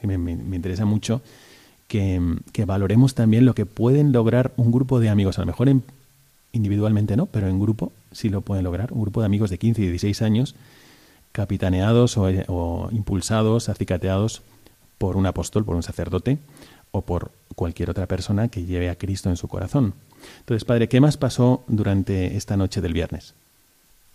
Me, 0.04 0.14
interesa 0.14 0.86
mucho 0.86 1.22
que, 1.88 2.22
valoremos 2.66 3.16
también 3.16 3.46
lo 3.46 3.56
que 3.56 3.66
pueden 3.66 4.12
lograr 4.12 4.52
un 4.58 4.72
grupo 4.72 5.00
de 5.00 5.10
amigos, 5.10 5.38
a 5.38 5.42
lo 5.42 5.48
mejor 5.48 5.70
individualmente 6.52 7.16
no, 7.16 7.26
pero 7.26 7.48
en 7.48 7.60
grupo 7.60 7.92
sí 8.12 8.30
lo 8.30 8.42
pueden 8.42 8.64
lograr, 8.64 8.92
un 8.94 9.02
grupo 9.02 9.22
de 9.22 9.26
amigos 9.26 9.50
de 9.50 9.58
15 9.58 9.82
y 9.82 9.88
16 9.88 10.22
años, 10.22 10.56
capitaneados 11.32 12.18
o, 12.18 12.30
o 12.48 12.90
impulsados, 12.92 13.70
acicateados 13.70 14.42
por 14.98 15.18
un 15.18 15.26
apóstol, 15.26 15.66
por 15.66 15.76
un 15.76 15.84
sacerdote 15.84 16.38
o 16.92 17.02
por 17.02 17.32
cualquier 17.56 17.90
otra 17.90 18.06
persona 18.06 18.50
que 18.50 18.66
lleve 18.66 18.90
a 18.90 18.96
Cristo 18.96 19.30
en 19.30 19.38
su 19.38 19.48
corazón. 19.48 19.94
Entonces, 20.40 20.66
Padre, 20.66 20.90
¿qué 20.90 21.00
más 21.00 21.18
pasó 21.18 21.64
durante 21.68 22.36
esta 22.36 22.58
noche 22.58 22.82
del 22.82 22.94
viernes? 22.94 23.34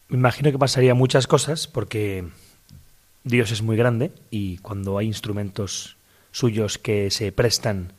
Me 0.09 0.19
imagino 0.19 0.53
que 0.53 0.59
pasaría 0.59 0.95
muchas 0.95 1.27
cosas 1.27 1.67
porque 1.67 2.29
Dios 3.25 3.51
es 3.51 3.63
muy 3.63 3.77
grande 3.77 4.13
y 4.31 4.59
cuando 4.59 4.99
hay 4.99 5.07
instrumentos 5.07 5.97
suyos 6.31 6.79
que 6.79 7.11
se 7.11 7.33
prestan, 7.33 7.93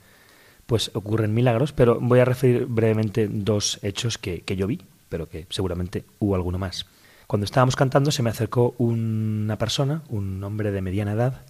pues 0.67 0.91
ocurren 0.93 1.33
milagros, 1.33 1.71
pero 1.71 1.99
voy 1.99 2.19
a 2.19 2.25
referir 2.25 2.67
brevemente 2.67 3.27
dos 3.27 3.79
hechos 3.81 4.17
que, 4.17 4.41
que 4.41 4.55
yo 4.55 4.67
vi, 4.67 4.81
pero 5.09 5.27
que 5.27 5.47
seguramente 5.49 6.05
hubo 6.19 6.35
alguno 6.35 6.59
más. 6.59 6.85
Cuando 7.25 7.45
estábamos 7.45 7.75
cantando 7.75 8.11
se 8.11 8.21
me 8.21 8.29
acercó 8.29 8.75
una 8.77 9.57
persona, 9.57 10.03
un 10.09 10.43
hombre 10.43 10.71
de 10.71 10.81
mediana 10.81 11.13
edad, 11.13 11.41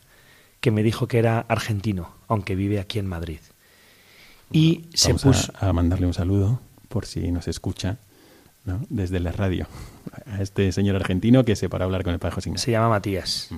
que 0.60 0.71
me 0.71 0.84
dijo 0.84 1.08
que 1.08 1.19
era 1.19 1.39
argentino, 1.41 2.13
aunque 2.27 2.56
vive 2.56 2.80
aquí 2.80 2.99
en 2.99 3.08
Madrid. 3.08 3.39
Y 4.51 4.86
se 4.93 5.13
puso 5.13 5.51
a, 5.60 5.73
mandarle 5.73 6.08
un 6.08 6.13
saludo 6.13 6.62
por 6.88 7.06
si 7.06 7.32
nos 7.32 7.47
escucha 7.47 7.97
¿no? 8.65 8.82
desde 8.89 9.19
la 9.19 9.32
radio 9.32 9.67
a 10.25 10.41
este 10.41 10.71
señor 10.71 10.95
argentino 10.95 11.43
que 11.43 11.56
se 11.56 11.69
para 11.69 11.86
hablar 11.86 12.03
con 12.03 12.13
el 12.13 12.19
Padre 12.19 12.36
José 12.36 12.51
Se 12.56 12.71
llama 12.71 12.89
Matías. 12.89 13.49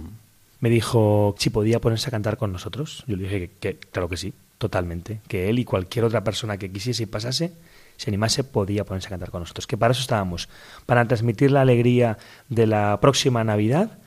Me 0.60 0.70
dijo 0.70 1.36
si 1.38 1.50
podía 1.52 1.80
ponerse 1.80 2.10
a 2.10 2.12
cantar 2.12 2.38
con 2.38 2.52
nosotros. 2.52 3.04
Yo 3.08 3.16
le 3.16 3.24
dije 3.24 3.52
que, 3.60 3.78
claro 3.78 4.10
que 4.10 4.18
sí, 4.18 4.34
totalmente. 4.60 5.22
Que 5.28 5.50
él 5.50 5.58
y 5.58 5.66
cualquier 5.66 6.06
otra 6.06 6.24
persona 6.24 6.58
que 6.58 6.72
quisiese 6.72 7.04
y 7.04 7.08
pasase, 7.08 7.54
se 7.98 8.10
animase, 8.12 8.44
podía 8.44 8.86
ponerse 8.86 9.08
a 9.08 9.10
cantar 9.10 9.32
con 9.32 9.42
nosotros. 9.42 9.66
Que 9.66 9.78
para 9.78 9.94
eso 9.94 10.02
estábamos, 10.02 10.48
para 10.86 11.08
transmitir 11.08 11.50
la 11.50 11.62
alegría 11.62 12.20
de 12.50 12.68
la 12.68 13.00
próxima 13.02 13.44
Navidad 13.44 13.98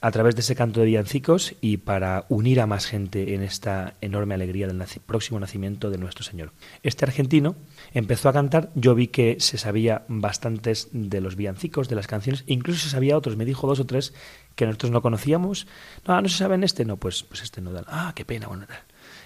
a 0.00 0.10
través 0.10 0.34
de 0.34 0.42
ese 0.42 0.54
canto 0.54 0.80
de 0.80 0.86
villancicos 0.86 1.54
y 1.62 1.78
para 1.78 2.26
unir 2.28 2.60
a 2.60 2.66
más 2.66 2.84
gente 2.84 3.34
en 3.34 3.42
esta 3.42 3.94
enorme 4.02 4.34
alegría 4.34 4.66
del 4.66 4.82
próximo 5.06 5.40
nacimiento 5.40 5.88
de 5.88 5.96
nuestro 5.96 6.22
Señor. 6.22 6.52
Este 6.82 7.06
argentino 7.06 7.56
empezó 7.94 8.28
a 8.28 8.34
cantar, 8.34 8.70
yo 8.74 8.94
vi 8.94 9.08
que 9.08 9.38
se 9.40 9.56
sabía 9.56 10.04
bastantes 10.08 10.88
de 10.92 11.22
los 11.22 11.36
villancicos, 11.36 11.88
de 11.88 11.96
las 11.96 12.06
canciones, 12.06 12.44
incluso 12.46 12.80
se 12.80 12.90
sabía 12.90 13.16
otros, 13.16 13.36
me 13.36 13.46
dijo 13.46 13.66
dos 13.66 13.80
o 13.80 13.86
tres 13.86 14.12
que 14.56 14.66
nosotros 14.66 14.92
no 14.92 15.00
conocíamos. 15.00 15.66
No, 16.06 16.20
no 16.20 16.28
se 16.28 16.36
saben 16.36 16.64
este, 16.64 16.84
no, 16.84 16.98
pues, 16.98 17.22
pues 17.22 17.42
este 17.42 17.62
no 17.62 17.72
da. 17.72 17.84
Ah, 17.86 18.12
qué 18.14 18.26
pena, 18.26 18.46
bueno, 18.48 18.66
tal. 18.66 18.76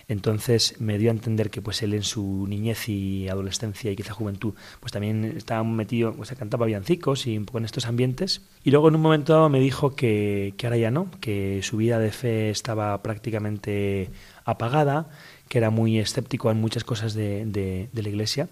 Entonces 0.08 0.74
me 0.80 0.96
dio 0.96 1.10
a 1.10 1.12
entender 1.12 1.50
que 1.50 1.60
pues 1.60 1.82
él 1.82 1.92
en 1.92 2.02
su 2.02 2.46
niñez 2.48 2.88
y 2.88 3.28
adolescencia 3.28 3.90
y 3.90 3.96
quizá 3.96 4.14
juventud 4.14 4.54
pues 4.80 4.90
también 4.90 5.34
estaba 5.36 5.62
metido, 5.64 6.14
pues 6.14 6.32
cantaba 6.32 6.64
villancicos 6.64 7.26
y 7.26 7.36
un 7.36 7.44
poco 7.44 7.58
en 7.58 7.66
estos 7.66 7.86
ambientes. 7.86 8.40
Y 8.64 8.70
luego 8.70 8.88
en 8.88 8.96
un 8.96 9.02
momento 9.02 9.34
dado 9.34 9.50
me 9.50 9.60
dijo 9.60 9.94
que, 9.94 10.54
que 10.56 10.66
ahora 10.66 10.78
ya 10.78 10.90
no, 10.90 11.10
que 11.20 11.60
su 11.62 11.76
vida 11.76 11.98
de 11.98 12.10
fe 12.10 12.48
estaba 12.48 13.02
prácticamente 13.02 14.08
apagada, 14.46 15.10
que 15.50 15.58
era 15.58 15.68
muy 15.68 15.98
escéptico 15.98 16.50
en 16.50 16.58
muchas 16.58 16.84
cosas 16.84 17.12
de, 17.12 17.44
de, 17.44 17.90
de 17.92 18.02
la 18.02 18.08
iglesia. 18.08 18.48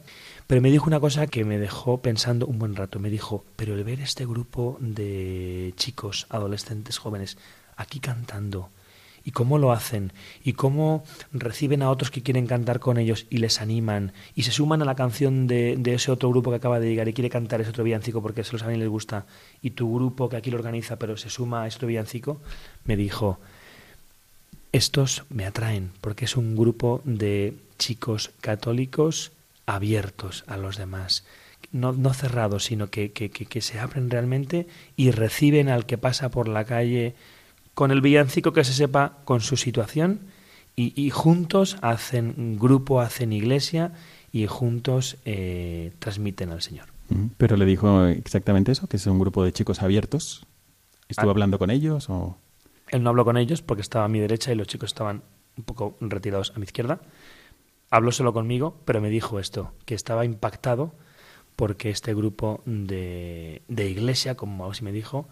Pero 0.46 0.60
me 0.60 0.70
dijo 0.70 0.86
una 0.86 1.00
cosa 1.00 1.26
que 1.26 1.44
me 1.44 1.58
dejó 1.58 2.02
pensando 2.02 2.46
un 2.46 2.58
buen 2.58 2.76
rato. 2.76 3.00
Me 3.00 3.10
dijo, 3.10 3.44
pero 3.56 3.74
el 3.74 3.82
ver 3.82 4.00
este 4.00 4.26
grupo 4.26 4.76
de 4.80 5.72
chicos, 5.76 6.26
adolescentes, 6.28 6.98
jóvenes, 6.98 7.38
aquí 7.76 7.98
cantando, 7.98 8.70
y 9.26 9.32
cómo 9.32 9.58
lo 9.58 9.72
hacen 9.72 10.12
y 10.44 10.52
cómo 10.52 11.04
reciben 11.32 11.82
a 11.82 11.90
otros 11.90 12.12
que 12.12 12.22
quieren 12.22 12.46
cantar 12.46 12.78
con 12.78 12.96
ellos 12.96 13.26
y 13.28 13.38
les 13.38 13.60
animan 13.60 14.12
y 14.36 14.44
se 14.44 14.52
suman 14.52 14.82
a 14.82 14.84
la 14.84 14.94
canción 14.94 15.48
de, 15.48 15.78
ese 15.84 16.12
otro 16.12 16.30
grupo 16.30 16.50
que 16.50 16.56
acaba 16.56 16.78
de 16.78 16.88
llegar 16.88 17.08
y 17.08 17.12
quiere 17.12 17.28
cantar 17.28 17.60
ese 17.60 17.70
otro 17.70 17.82
villancico 17.82 18.22
porque 18.22 18.44
se 18.44 18.52
lo 18.52 18.60
saben 18.60 18.76
y 18.76 18.78
les 18.78 18.88
gusta 18.88 19.26
y 19.60 19.70
tu 19.70 19.92
grupo 19.92 20.28
que 20.28 20.36
aquí 20.36 20.52
lo 20.52 20.58
organiza 20.58 20.96
pero 20.96 21.16
se 21.16 21.28
suma 21.28 21.64
a 21.64 21.66
ese 21.66 21.78
otro 21.78 21.88
villancico, 21.88 22.40
me 22.84 22.96
dijo, 22.96 23.40
estos 24.70 25.24
me 25.28 25.44
atraen 25.44 25.90
porque 26.00 26.26
es 26.26 26.36
un 26.36 26.54
grupo 26.54 27.02
de 27.04 27.54
chicos 27.78 28.30
católicos 28.40 29.32
abiertos 29.66 30.44
a 30.46 30.56
los 30.56 30.76
demás. 30.76 31.24
No, 31.72 31.92
no 31.92 32.14
cerrados, 32.14 32.64
sino 32.64 32.90
que, 32.90 33.10
que, 33.10 33.28
que 33.28 33.60
se 33.60 33.80
abren 33.80 34.08
realmente 34.08 34.68
y 34.94 35.10
reciben 35.10 35.68
al 35.68 35.84
que 35.84 35.98
pasa 35.98 36.30
por 36.30 36.46
la 36.46 36.64
calle 36.64 37.16
con 37.76 37.90
el 37.90 38.00
villancico 38.00 38.54
que 38.54 38.64
se 38.64 38.72
sepa 38.72 39.18
con 39.26 39.42
su 39.42 39.58
situación 39.58 40.20
y, 40.76 41.10
juntos 41.10 41.76
hacen 41.82 42.58
grupo, 42.58 43.02
hacen 43.02 43.34
iglesia 43.34 43.92
y 44.32 44.46
juntos 44.46 45.18
eh, 45.26 45.92
transmiten 45.98 46.50
al 46.50 46.62
Señor. 46.62 46.86
Pero 47.36 47.58
le 47.58 47.66
dijo 47.66 48.06
exactamente 48.06 48.72
eso, 48.72 48.86
que 48.86 48.96
es 48.96 49.06
un 49.06 49.18
grupo 49.18 49.44
de 49.44 49.52
chicos 49.52 49.82
abiertos. 49.82 50.46
¿Estuvo 51.08 51.28
ah. 51.28 51.32
hablando 51.32 51.58
con 51.58 51.70
ellos 51.70 52.08
o...? 52.08 52.38
Él 52.88 53.02
no 53.02 53.10
habló 53.10 53.26
con 53.26 53.36
ellos 53.36 53.60
porque 53.60 53.82
estaba 53.82 54.06
a 54.06 54.08
mi 54.08 54.20
derecha 54.20 54.50
y 54.52 54.54
los 54.54 54.66
chicos 54.66 54.88
estaban 54.88 55.22
un 55.58 55.64
poco 55.64 55.98
retirados 56.00 56.54
a 56.56 56.58
mi 56.58 56.64
izquierda. 56.64 57.00
Habló 57.90 58.10
solo 58.10 58.32
conmigo, 58.32 58.80
pero 58.86 59.02
me 59.02 59.10
dijo 59.10 59.38
esto, 59.38 59.72
que 59.84 59.94
estaba 59.94 60.24
impactado 60.24 60.94
porque 61.56 61.90
este 61.90 62.14
grupo 62.14 62.62
de, 62.64 63.60
de 63.68 63.90
iglesia, 63.90 64.34
como 64.34 64.70
así 64.70 64.82
me 64.82 64.92
dijo, 64.92 65.28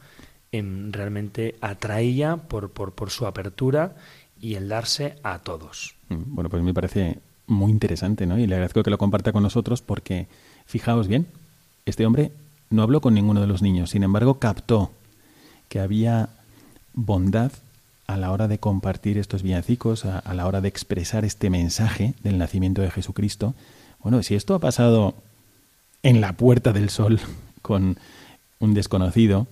em, 0.59 0.93
realmente 0.93 1.57
atraía 1.61 2.37
por, 2.37 2.71
por, 2.71 3.11
su 3.11 3.27
apertura 3.27 3.97
y 4.41 4.55
el 4.55 4.69
darse 4.69 5.17
a 5.23 5.41
todos. 5.41 5.95
Mm, 6.09 6.35
bueno, 6.35 6.51
pues 6.51 6.63
me 6.63 6.75
parece 6.75 7.19
muy 7.47 7.71
interesante, 7.71 8.27
¿no? 8.27 8.39
Y 8.39 8.47
le 8.47 8.55
agradezco 8.55 8.83
que 8.83 8.91
lo 8.91 8.99
comparta 8.99 9.33
con 9.33 9.43
nosotros 9.43 9.83
porque, 9.83 10.27
fijaos 10.67 11.09
bien, 11.09 11.27
este 11.87 12.07
hombre 12.07 12.33
no 12.71 12.83
habló 12.83 13.01
con 13.01 13.15
ninguno 13.15 13.41
de 13.41 13.47
los 13.47 13.63
niños, 13.63 13.91
sin 13.91 14.03
embargo 14.03 14.39
captó 14.39 14.91
que 15.69 15.81
había 15.81 16.29
bondad 16.93 17.53
a 18.07 18.17
la 18.17 18.31
hora 18.31 18.49
de 18.49 18.59
compartir 18.59 19.19
estos 19.19 19.43
villancicos, 19.43 20.05
a, 20.05 20.35
la 20.35 20.47
hora 20.47 20.61
de 20.61 20.69
expresar 20.69 21.25
este 21.25 21.51
mensaje 21.51 22.15
del 22.23 22.39
nacimiento 22.39 22.83
de 22.83 22.91
Jesucristo. 22.91 23.55
Bueno, 24.01 24.23
si 24.23 24.35
esto 24.35 24.55
ha 24.55 24.59
pasado 24.59 25.15
en 26.03 26.21
la 26.21 26.35
Puerta 26.35 26.73
del 26.73 26.91
Sol 26.91 27.19
con 27.63 27.99
un 28.59 28.75
desconocido 28.75 29.47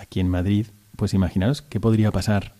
aquí 0.00 0.20
en 0.20 0.28
Madrid, 0.28 0.66
pues 0.96 1.14
imaginaos 1.14 1.62
qué 1.62 1.80
podría 1.80 2.10
pasar 2.10 2.52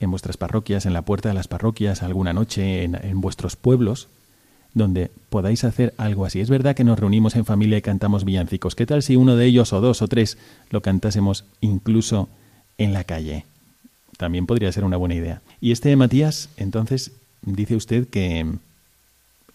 en 0.00 0.10
vuestras 0.10 0.36
parroquias, 0.36 0.84
en 0.86 0.92
la 0.92 1.02
puerta 1.02 1.28
de 1.28 1.34
las 1.34 1.48
parroquias, 1.48 2.02
alguna 2.02 2.32
noche, 2.32 2.82
en, 2.82 2.96
en, 2.96 3.20
vuestros 3.20 3.56
pueblos, 3.56 4.08
donde 4.74 5.10
podáis 5.30 5.64
hacer 5.64 5.94
algo 5.96 6.24
así. 6.24 6.40
Es 6.40 6.50
verdad 6.50 6.74
que 6.74 6.84
nos 6.84 6.98
reunimos 6.98 7.36
en 7.36 7.44
familia 7.44 7.78
y 7.78 7.82
cantamos 7.82 8.24
villancicos. 8.24 8.74
¿Qué 8.74 8.86
tal 8.86 9.02
si 9.02 9.16
uno 9.16 9.36
de 9.36 9.46
ellos 9.46 9.72
o 9.72 9.80
dos 9.80 10.02
o 10.02 10.08
tres 10.08 10.38
lo 10.70 10.80
cantásemos 10.80 11.44
incluso 11.60 12.28
en 12.78 12.92
la 12.92 13.04
calle? 13.04 13.44
También 14.16 14.46
podría 14.46 14.72
ser 14.72 14.84
una 14.84 14.96
buena 14.96 15.14
idea. 15.14 15.40
Y 15.60 15.72
este 15.72 15.94
Matías, 15.96 16.48
entonces, 16.56 17.12
dice 17.42 17.76
usted 17.76 18.08
que 18.08 18.46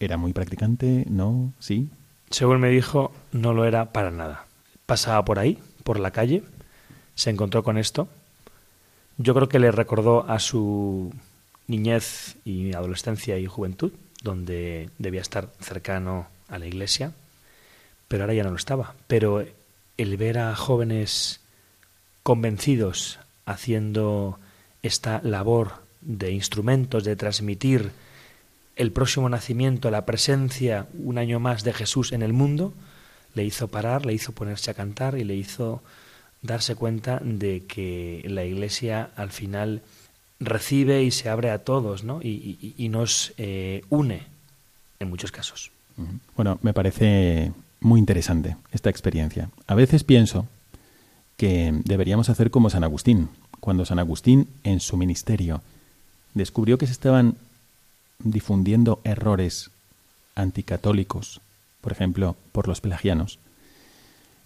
era 0.00 0.16
muy 0.16 0.32
practicante, 0.32 1.04
¿no? 1.08 1.52
¿Sí? 1.58 1.90
Según 2.30 2.60
me 2.60 2.70
dijo, 2.70 3.12
no 3.32 3.52
lo 3.52 3.64
era 3.64 3.92
para 3.92 4.10
nada. 4.10 4.46
Pasaba 4.86 5.24
por 5.24 5.38
ahí, 5.38 5.58
por 5.84 5.98
la 5.98 6.10
calle, 6.10 6.42
se 7.18 7.30
encontró 7.30 7.64
con 7.64 7.78
esto. 7.78 8.06
Yo 9.16 9.34
creo 9.34 9.48
que 9.48 9.58
le 9.58 9.72
recordó 9.72 10.24
a 10.30 10.38
su 10.38 11.12
niñez 11.66 12.36
y 12.44 12.72
adolescencia 12.74 13.36
y 13.38 13.46
juventud, 13.46 13.90
donde 14.22 14.88
debía 14.98 15.20
estar 15.20 15.52
cercano 15.60 16.28
a 16.46 16.60
la 16.60 16.68
iglesia, 16.68 17.12
pero 18.06 18.22
ahora 18.22 18.34
ya 18.34 18.44
no 18.44 18.50
lo 18.50 18.56
estaba. 18.56 18.94
Pero 19.08 19.44
el 19.96 20.16
ver 20.16 20.38
a 20.38 20.54
jóvenes 20.54 21.40
convencidos 22.22 23.18
haciendo 23.46 24.38
esta 24.84 25.20
labor 25.24 25.72
de 26.00 26.30
instrumentos, 26.30 27.02
de 27.02 27.16
transmitir 27.16 27.90
el 28.76 28.92
próximo 28.92 29.28
nacimiento, 29.28 29.90
la 29.90 30.06
presencia 30.06 30.86
un 30.94 31.18
año 31.18 31.40
más 31.40 31.64
de 31.64 31.72
Jesús 31.72 32.12
en 32.12 32.22
el 32.22 32.32
mundo, 32.32 32.74
le 33.34 33.44
hizo 33.44 33.66
parar, 33.66 34.06
le 34.06 34.12
hizo 34.12 34.30
ponerse 34.30 34.70
a 34.70 34.74
cantar 34.74 35.18
y 35.18 35.24
le 35.24 35.34
hizo 35.34 35.82
darse 36.42 36.74
cuenta 36.74 37.20
de 37.22 37.64
que 37.66 38.24
la 38.28 38.44
Iglesia 38.44 39.10
al 39.16 39.30
final 39.30 39.82
recibe 40.40 41.02
y 41.02 41.10
se 41.10 41.28
abre 41.28 41.50
a 41.50 41.58
todos 41.58 42.04
¿no? 42.04 42.20
y, 42.22 42.88
nos 42.90 43.32
eh, 43.38 43.82
une 43.90 44.22
en 45.00 45.08
muchos 45.08 45.32
casos. 45.32 45.70
Bueno, 46.36 46.58
me 46.62 46.72
parece 46.72 47.52
muy 47.80 47.98
interesante 47.98 48.56
esta 48.72 48.90
experiencia. 48.90 49.50
A 49.66 49.74
veces 49.74 50.04
pienso 50.04 50.46
que 51.36 51.72
deberíamos 51.84 52.28
hacer 52.28 52.50
como 52.50 52.70
San 52.70 52.84
Agustín, 52.84 53.28
cuando 53.60 53.84
San 53.84 53.98
Agustín 53.98 54.48
en 54.64 54.80
su 54.80 54.96
ministerio 54.96 55.60
descubrió 56.34 56.78
que 56.78 56.86
se 56.86 56.92
estaban 56.92 57.36
difundiendo 58.18 59.00
errores 59.04 59.70
anticatólicos, 60.34 61.40
por 61.80 61.92
ejemplo, 61.92 62.36
por 62.52 62.68
los 62.68 62.80
pelagianos, 62.80 63.38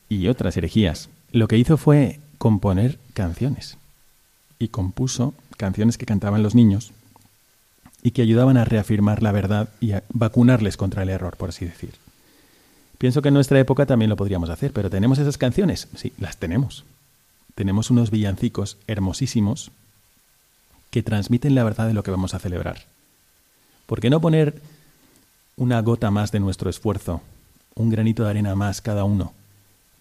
y 0.08 0.28
otras 0.28 0.56
herejías, 0.56 1.08
lo 1.32 1.48
que 1.48 1.58
hizo 1.58 1.76
fue 1.76 2.20
componer 2.38 2.98
canciones. 3.14 3.76
Y 4.58 4.68
compuso 4.68 5.34
canciones 5.56 5.98
que 5.98 6.06
cantaban 6.06 6.42
los 6.42 6.54
niños 6.54 6.92
y 8.02 8.12
que 8.12 8.22
ayudaban 8.22 8.56
a 8.56 8.64
reafirmar 8.64 9.22
la 9.22 9.32
verdad 9.32 9.68
y 9.80 9.92
a 9.92 10.04
vacunarles 10.12 10.76
contra 10.76 11.02
el 11.02 11.08
error, 11.08 11.36
por 11.36 11.48
así 11.48 11.64
decir. 11.64 11.94
Pienso 12.98 13.22
que 13.22 13.28
en 13.28 13.34
nuestra 13.34 13.58
época 13.58 13.86
también 13.86 14.08
lo 14.08 14.16
podríamos 14.16 14.50
hacer, 14.50 14.72
pero 14.72 14.90
¿tenemos 14.90 15.18
esas 15.18 15.38
canciones? 15.38 15.88
Sí, 15.96 16.12
las 16.18 16.36
tenemos 16.36 16.84
tenemos 17.54 17.90
unos 17.90 18.10
villancicos 18.10 18.78
hermosísimos 18.86 19.70
que 20.90 21.02
transmiten 21.02 21.54
la 21.54 21.64
verdad 21.64 21.86
de 21.86 21.94
lo 21.94 22.02
que 22.02 22.10
vamos 22.10 22.34
a 22.34 22.38
celebrar. 22.38 22.82
¿Por 23.86 24.00
qué 24.00 24.10
no 24.10 24.20
poner 24.20 24.60
una 25.56 25.80
gota 25.80 26.10
más 26.10 26.32
de 26.32 26.40
nuestro 26.40 26.70
esfuerzo, 26.70 27.20
un 27.74 27.90
granito 27.90 28.24
de 28.24 28.30
arena 28.30 28.54
más 28.54 28.80
cada 28.80 29.04
uno, 29.04 29.32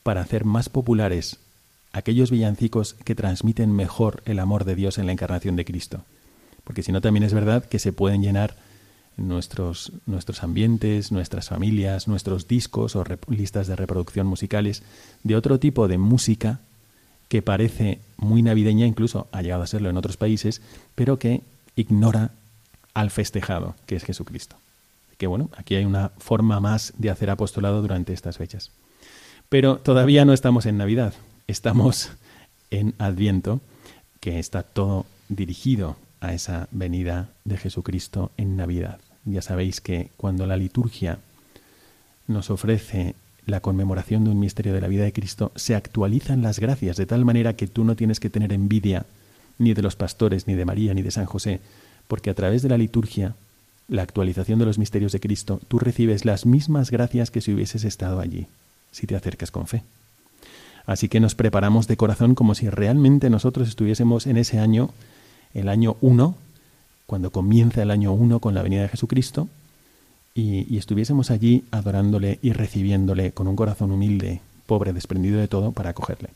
para 0.03 0.21
hacer 0.21 0.45
más 0.45 0.69
populares 0.69 1.37
aquellos 1.93 2.31
villancicos 2.31 2.93
que 2.93 3.15
transmiten 3.15 3.71
mejor 3.71 4.23
el 4.25 4.39
amor 4.39 4.65
de 4.65 4.75
Dios 4.75 4.97
en 4.97 5.05
la 5.05 5.11
encarnación 5.11 5.55
de 5.55 5.65
Cristo? 5.65 6.03
Porque 6.63 6.83
si 6.83 6.91
no, 6.91 7.01
también 7.01 7.23
es 7.23 7.33
verdad 7.33 7.65
que 7.65 7.79
se 7.79 7.93
pueden 7.93 8.21
llenar 8.21 8.55
nuestros, 9.17 9.91
nuestros 10.05 10.43
ambientes, 10.43 11.11
nuestras 11.11 11.49
familias, 11.49 12.07
nuestros 12.07 12.47
discos 12.47 12.95
o 12.95 13.03
listas 13.27 13.67
de 13.67 13.75
reproducción 13.75 14.27
musicales 14.27 14.83
de 15.23 15.35
otro 15.35 15.59
tipo 15.59 15.87
de 15.87 15.97
música 15.97 16.59
que 17.27 17.41
parece 17.41 17.99
muy 18.17 18.41
navideña, 18.41 18.85
incluso 18.85 19.27
ha 19.31 19.41
llegado 19.41 19.63
a 19.63 19.67
serlo 19.67 19.89
en 19.89 19.97
otros 19.97 20.17
países, 20.17 20.61
pero 20.95 21.17
que 21.17 21.41
ignora 21.75 22.31
al 22.93 23.09
festejado, 23.09 23.75
que 23.85 23.95
es 23.95 24.03
Jesucristo. 24.03 24.57
Que 25.17 25.27
bueno, 25.27 25.49
aquí 25.55 25.75
hay 25.75 25.85
una 25.85 26.11
forma 26.17 26.59
más 26.59 26.93
de 26.97 27.09
hacer 27.09 27.29
apostolado 27.29 27.81
durante 27.81 28.11
estas 28.11 28.37
fechas. 28.37 28.71
Pero 29.51 29.79
todavía 29.79 30.23
no 30.23 30.31
estamos 30.31 30.65
en 30.65 30.77
Navidad, 30.77 31.13
estamos 31.45 32.11
en 32.69 32.93
Adviento, 32.99 33.59
que 34.21 34.39
está 34.39 34.63
todo 34.63 35.05
dirigido 35.27 35.97
a 36.21 36.33
esa 36.33 36.69
venida 36.71 37.27
de 37.43 37.57
Jesucristo 37.57 38.31
en 38.37 38.55
Navidad. 38.55 38.99
Ya 39.25 39.41
sabéis 39.41 39.81
que 39.81 40.09
cuando 40.15 40.47
la 40.47 40.55
liturgia 40.55 41.19
nos 42.29 42.49
ofrece 42.49 43.13
la 43.45 43.59
conmemoración 43.59 44.23
de 44.23 44.29
un 44.29 44.39
misterio 44.39 44.71
de 44.73 44.79
la 44.79 44.87
vida 44.87 45.03
de 45.03 45.11
Cristo, 45.11 45.51
se 45.57 45.75
actualizan 45.75 46.41
las 46.41 46.57
gracias 46.57 46.95
de 46.95 47.05
tal 47.05 47.25
manera 47.25 47.57
que 47.57 47.67
tú 47.67 47.83
no 47.83 47.97
tienes 47.97 48.21
que 48.21 48.29
tener 48.29 48.53
envidia 48.53 49.05
ni 49.57 49.73
de 49.73 49.81
los 49.81 49.97
pastores, 49.97 50.47
ni 50.47 50.53
de 50.53 50.63
María, 50.63 50.93
ni 50.93 51.01
de 51.01 51.11
San 51.11 51.25
José, 51.25 51.59
porque 52.07 52.29
a 52.29 52.35
través 52.35 52.61
de 52.61 52.69
la 52.69 52.77
liturgia, 52.77 53.35
la 53.89 54.03
actualización 54.03 54.59
de 54.59 54.65
los 54.65 54.77
misterios 54.77 55.11
de 55.11 55.19
Cristo, 55.19 55.59
tú 55.67 55.77
recibes 55.77 56.23
las 56.23 56.45
mismas 56.45 56.89
gracias 56.89 57.31
que 57.31 57.41
si 57.41 57.53
hubieses 57.53 57.83
estado 57.83 58.21
allí, 58.21 58.47
si 58.91 59.07
te 59.07 59.15
acercas 59.15 59.51
con 59.51 59.67
fe. 59.67 59.83
Así 60.85 61.09
que 61.09 61.19
nos 61.19 61.35
preparamos 61.35 61.87
de 61.87 61.97
corazón 61.97 62.35
como 62.35 62.55
si 62.55 62.69
realmente 62.69 63.29
nosotros 63.29 63.67
estuviésemos 63.67 64.27
en 64.27 64.37
ese 64.37 64.59
año, 64.59 64.89
el 65.53 65.69
año 65.69 65.97
1, 66.01 66.35
cuando 67.05 67.31
comienza 67.31 67.81
el 67.81 67.91
año 67.91 68.13
1 68.13 68.39
con 68.39 68.53
la 68.53 68.63
venida 68.63 68.81
de 68.81 68.89
Jesucristo, 68.89 69.47
y, 70.33 70.77
estuviésemos 70.77 71.29
allí 71.29 71.65
adorándole 71.71 72.39
y 72.41 72.53
recibiéndole 72.53 73.33
con 73.33 73.47
un 73.47 73.55
corazón 73.55 73.91
humilde, 73.91 74.39
pobre, 74.65 74.93
desprendido 74.93 75.39
de 75.39 75.49
todo, 75.49 75.73
para 75.73 75.89
acogerle. 75.89 76.29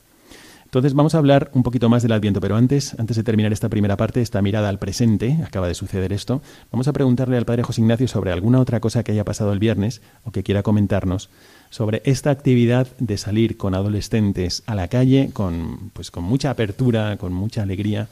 Entonces 0.75 0.93
vamos 0.93 1.15
a 1.15 1.19
hablar 1.19 1.51
un 1.53 1.63
poquito 1.63 1.88
más 1.88 2.03
del 2.03 2.11
Adviento, 2.11 2.41
pero 2.41 2.57
antes, 2.57 2.99
antes 2.99 3.15
de 3.15 3.23
terminar 3.23 3.53
esta 3.53 3.69
primera 3.69 3.95
parte, 3.95 4.21
esta 4.21 4.41
mirada 4.41 4.67
al 4.67 4.77
presente, 4.77 5.39
acaba 5.45 5.69
de 5.69 5.73
suceder 5.73 6.11
esto, 6.11 6.41
vamos 6.69 6.89
a 6.89 6.91
preguntarle 6.91 7.38
al 7.38 7.45
Padre 7.45 7.63
José 7.63 7.79
Ignacio 7.79 8.09
sobre 8.09 8.33
alguna 8.33 8.59
otra 8.59 8.81
cosa 8.81 9.01
que 9.01 9.13
haya 9.13 9.23
pasado 9.23 9.53
el 9.53 9.59
viernes 9.59 10.01
o 10.25 10.31
que 10.31 10.43
quiera 10.43 10.63
comentarnos 10.63 11.29
sobre 11.69 12.01
esta 12.03 12.29
actividad 12.29 12.88
de 12.99 13.17
salir 13.17 13.55
con 13.55 13.73
adolescentes 13.73 14.63
a 14.65 14.75
la 14.75 14.89
calle 14.89 15.29
con, 15.31 15.91
pues, 15.93 16.11
con 16.11 16.25
mucha 16.25 16.49
apertura, 16.49 17.15
con 17.15 17.31
mucha 17.31 17.61
alegría 17.61 18.09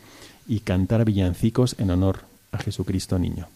y 0.47 0.61
cantar 0.61 1.03
villancicos 1.03 1.75
en 1.79 1.91
honor 1.91 2.19
a 2.53 2.59
Jesucristo 2.59 3.19
Niño. 3.19 3.49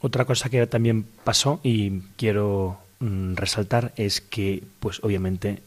Otra 0.00 0.24
cosa 0.24 0.48
que 0.48 0.66
también 0.66 1.06
pasó 1.22 1.60
y 1.62 2.00
quiero 2.16 2.78
mm, 2.98 3.36
resaltar 3.36 3.92
es 3.94 4.20
que, 4.20 4.64
pues 4.80 4.98
obviamente, 5.04 5.62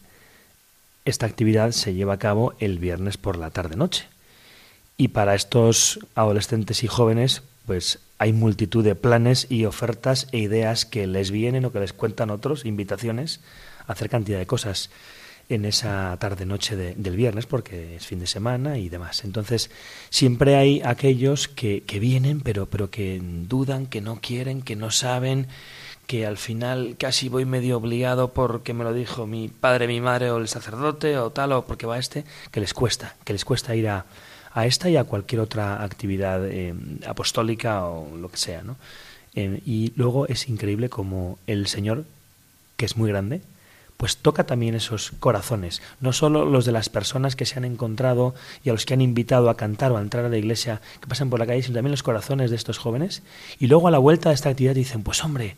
esta 1.06 1.24
actividad 1.24 1.70
se 1.70 1.94
lleva 1.94 2.14
a 2.14 2.18
cabo 2.18 2.54
el 2.58 2.78
viernes 2.78 3.16
por 3.16 3.38
la 3.38 3.50
tarde-noche. 3.50 4.08
Y 4.98 5.08
para 5.08 5.34
estos 5.34 6.00
adolescentes 6.14 6.82
y 6.82 6.88
jóvenes, 6.88 7.42
pues 7.64 8.00
hay 8.18 8.32
multitud 8.32 8.84
de 8.84 8.94
planes 8.94 9.46
y 9.48 9.64
ofertas 9.66 10.26
e 10.32 10.38
ideas 10.38 10.84
que 10.84 11.06
les 11.06 11.30
vienen 11.30 11.64
o 11.64 11.72
que 11.72 11.80
les 11.80 11.92
cuentan 11.92 12.30
otros, 12.30 12.64
invitaciones 12.64 13.40
a 13.86 13.92
hacer 13.92 14.10
cantidad 14.10 14.38
de 14.38 14.46
cosas. 14.46 14.90
en 15.48 15.64
esa 15.64 16.16
tarde-noche 16.18 16.74
del 16.74 17.14
viernes, 17.14 17.46
porque 17.46 17.94
es 17.94 18.04
fin 18.04 18.18
de 18.18 18.26
semana 18.26 18.78
y 18.78 18.88
demás. 18.88 19.22
Entonces, 19.22 19.70
siempre 20.10 20.56
hay 20.56 20.82
aquellos 20.84 21.46
que, 21.46 21.84
que 21.84 22.00
vienen, 22.00 22.40
pero, 22.40 22.66
pero 22.66 22.90
que 22.90 23.20
dudan, 23.22 23.86
que 23.86 24.00
no 24.00 24.20
quieren, 24.20 24.60
que 24.60 24.74
no 24.74 24.90
saben, 24.90 25.46
que 26.06 26.26
al 26.26 26.36
final 26.36 26.96
casi 26.98 27.28
voy 27.28 27.44
medio 27.44 27.76
obligado 27.78 28.32
porque 28.32 28.74
me 28.74 28.84
lo 28.84 28.92
dijo 28.92 29.26
mi 29.26 29.48
padre, 29.48 29.88
mi 29.88 30.00
madre 30.00 30.30
o 30.30 30.38
el 30.38 30.48
sacerdote 30.48 31.18
o 31.18 31.30
tal, 31.30 31.52
o 31.52 31.64
porque 31.66 31.86
va 31.86 31.98
este, 31.98 32.24
que 32.50 32.60
les 32.60 32.74
cuesta, 32.74 33.16
que 33.24 33.32
les 33.32 33.44
cuesta 33.44 33.74
ir 33.74 33.88
a, 33.88 34.06
a 34.52 34.66
esta 34.66 34.88
y 34.88 34.96
a 34.96 35.04
cualquier 35.04 35.40
otra 35.40 35.82
actividad 35.82 36.46
eh, 36.46 36.74
apostólica 37.06 37.86
o 37.86 38.16
lo 38.16 38.30
que 38.30 38.38
sea, 38.38 38.62
¿no? 38.62 38.76
Eh, 39.34 39.60
y 39.66 39.92
luego 39.96 40.26
es 40.26 40.48
increíble 40.48 40.88
como 40.88 41.38
el 41.46 41.66
Señor, 41.66 42.04
que 42.76 42.86
es 42.86 42.96
muy 42.96 43.10
grande, 43.10 43.42
pues 43.96 44.16
toca 44.16 44.44
también 44.44 44.74
esos 44.74 45.12
corazones, 45.20 45.82
no 46.00 46.12
solo 46.12 46.44
los 46.44 46.64
de 46.64 46.72
las 46.72 46.88
personas 46.88 47.36
que 47.36 47.46
se 47.46 47.58
han 47.58 47.64
encontrado 47.64 48.34
y 48.64 48.70
a 48.70 48.72
los 48.72 48.84
que 48.86 48.94
han 48.94 49.00
invitado 49.00 49.50
a 49.50 49.56
cantar 49.56 49.92
o 49.92 49.96
a 49.96 50.02
entrar 50.02 50.24
a 50.24 50.28
la 50.28 50.36
iglesia 50.36 50.80
que 51.00 51.06
pasan 51.06 51.30
por 51.30 51.38
la 51.38 51.46
calle, 51.46 51.62
sino 51.62 51.76
también 51.76 51.92
los 51.92 52.02
corazones 52.02 52.50
de 52.50 52.56
estos 52.56 52.78
jóvenes. 52.78 53.22
Y 53.58 53.66
luego 53.66 53.88
a 53.88 53.90
la 53.90 53.98
vuelta 53.98 54.30
de 54.30 54.34
esta 54.34 54.50
actividad 54.50 54.74
dicen, 54.74 55.02
pues 55.02 55.24
hombre, 55.24 55.56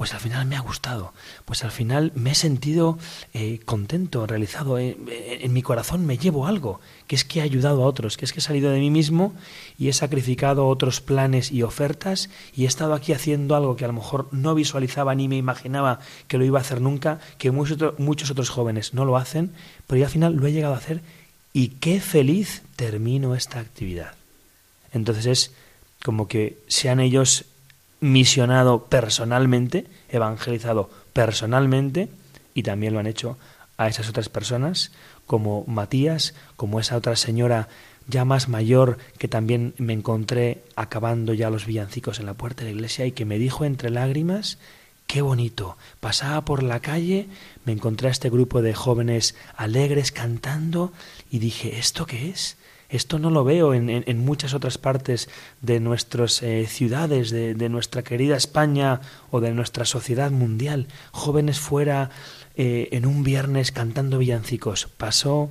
pues 0.00 0.14
al 0.14 0.20
final 0.20 0.46
me 0.46 0.56
ha 0.56 0.60
gustado, 0.60 1.12
pues 1.44 1.62
al 1.62 1.70
final 1.70 2.10
me 2.14 2.30
he 2.30 2.34
sentido 2.34 2.98
eh, 3.34 3.60
contento, 3.66 4.26
realizado, 4.26 4.78
eh, 4.78 4.96
eh, 5.06 5.40
en 5.42 5.52
mi 5.52 5.60
corazón 5.60 6.06
me 6.06 6.16
llevo 6.16 6.46
algo, 6.46 6.80
que 7.06 7.16
es 7.16 7.26
que 7.26 7.40
he 7.40 7.42
ayudado 7.42 7.82
a 7.82 7.86
otros, 7.86 8.16
que 8.16 8.24
es 8.24 8.32
que 8.32 8.38
he 8.38 8.42
salido 8.42 8.70
de 8.70 8.80
mí 8.80 8.88
mismo 8.90 9.34
y 9.76 9.90
he 9.90 9.92
sacrificado 9.92 10.68
otros 10.68 11.02
planes 11.02 11.52
y 11.52 11.64
ofertas 11.64 12.30
y 12.56 12.64
he 12.64 12.66
estado 12.66 12.94
aquí 12.94 13.12
haciendo 13.12 13.54
algo 13.54 13.76
que 13.76 13.84
a 13.84 13.88
lo 13.88 13.92
mejor 13.92 14.26
no 14.32 14.54
visualizaba 14.54 15.14
ni 15.14 15.28
me 15.28 15.36
imaginaba 15.36 16.00
que 16.28 16.38
lo 16.38 16.46
iba 16.46 16.58
a 16.58 16.62
hacer 16.62 16.80
nunca, 16.80 17.20
que 17.36 17.50
muchos, 17.50 17.76
muchos 17.98 18.30
otros 18.30 18.48
jóvenes 18.48 18.94
no 18.94 19.04
lo 19.04 19.18
hacen, 19.18 19.52
pero 19.86 20.02
al 20.02 20.10
final 20.10 20.34
lo 20.34 20.46
he 20.46 20.52
llegado 20.52 20.72
a 20.72 20.78
hacer 20.78 21.02
y 21.52 21.68
qué 21.78 22.00
feliz 22.00 22.62
termino 22.74 23.34
esta 23.34 23.60
actividad. 23.60 24.14
Entonces 24.94 25.26
es 25.26 25.52
como 26.02 26.26
que 26.26 26.56
sean 26.68 27.00
ellos 27.00 27.44
misionado 28.00 28.86
personalmente, 28.86 29.86
evangelizado 30.08 30.90
personalmente, 31.12 32.08
y 32.54 32.62
también 32.62 32.94
lo 32.94 33.00
han 33.00 33.06
hecho 33.06 33.38
a 33.76 33.88
esas 33.88 34.08
otras 34.08 34.28
personas, 34.28 34.92
como 35.26 35.64
Matías, 35.66 36.34
como 36.56 36.80
esa 36.80 36.96
otra 36.96 37.16
señora 37.16 37.68
ya 38.08 38.24
más 38.24 38.48
mayor 38.48 38.98
que 39.18 39.28
también 39.28 39.74
me 39.78 39.92
encontré 39.92 40.64
acabando 40.74 41.32
ya 41.32 41.50
los 41.50 41.66
villancicos 41.66 42.18
en 42.18 42.26
la 42.26 42.34
puerta 42.34 42.64
de 42.64 42.70
la 42.70 42.74
iglesia 42.76 43.06
y 43.06 43.12
que 43.12 43.24
me 43.24 43.38
dijo 43.38 43.64
entre 43.64 43.90
lágrimas, 43.90 44.58
qué 45.06 45.22
bonito, 45.22 45.76
pasaba 46.00 46.44
por 46.44 46.62
la 46.62 46.80
calle, 46.80 47.28
me 47.64 47.72
encontré 47.72 48.08
a 48.08 48.10
este 48.10 48.30
grupo 48.30 48.62
de 48.62 48.74
jóvenes 48.74 49.34
alegres 49.56 50.12
cantando 50.12 50.92
y 51.30 51.38
dije, 51.38 51.78
¿esto 51.78 52.06
qué 52.06 52.30
es? 52.30 52.56
Esto 52.90 53.20
no 53.20 53.30
lo 53.30 53.44
veo 53.44 53.72
en, 53.72 53.88
en, 53.88 54.18
muchas 54.24 54.52
otras 54.52 54.76
partes 54.76 55.28
de 55.62 55.78
nuestras 55.78 56.42
eh, 56.42 56.66
ciudades, 56.66 57.30
de, 57.30 57.68
nuestra 57.68 58.02
querida 58.02 58.36
España 58.36 59.00
o 59.30 59.40
de 59.40 59.52
nuestra 59.52 59.84
sociedad 59.84 60.32
mundial. 60.32 60.88
Jóvenes 61.12 61.60
fuera 61.60 62.10
eh, 62.56 62.88
en 62.90 63.06
un 63.06 63.22
viernes 63.22 63.70
cantando 63.70 64.18
villancicos. 64.18 64.88
Pasó, 64.96 65.50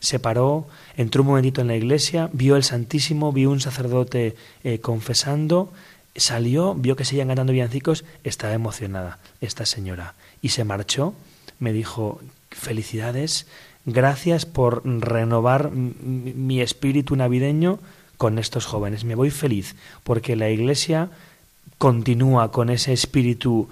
se 0.00 0.18
paró, 0.18 0.66
entró 0.96 1.22
un 1.22 1.28
momentito 1.28 1.60
en 1.60 1.68
la 1.68 1.76
iglesia, 1.76 2.28
vio 2.32 2.56
el 2.56 2.64
Santísimo, 2.64 3.32
vio 3.32 3.50
un 3.50 3.60
sacerdote 3.60 4.34
eh, 4.64 4.80
confesando, 4.80 5.72
salió, 6.16 6.74
vio 6.74 6.96
que 6.96 7.04
seguían 7.04 7.28
cantando 7.28 7.52
villancicos, 7.52 8.04
estaba 8.24 8.52
emocionada 8.52 9.20
esta 9.40 9.64
señora 9.64 10.14
y 10.42 10.48
se 10.48 10.64
marchó. 10.64 11.14
Me 11.60 11.72
dijo, 11.72 12.20
felicidades, 12.50 13.46
Gracias 13.86 14.46
por 14.46 14.82
renovar 14.84 15.70
mi 15.72 16.60
espíritu 16.60 17.16
navideño 17.16 17.78
con 18.16 18.38
estos 18.38 18.66
jóvenes. 18.66 19.04
Me 19.04 19.14
voy 19.14 19.30
feliz 19.30 19.74
porque 20.04 20.36
la 20.36 20.50
Iglesia 20.50 21.08
continúa 21.78 22.52
con 22.52 22.68
ese 22.68 22.92
espíritu 22.92 23.68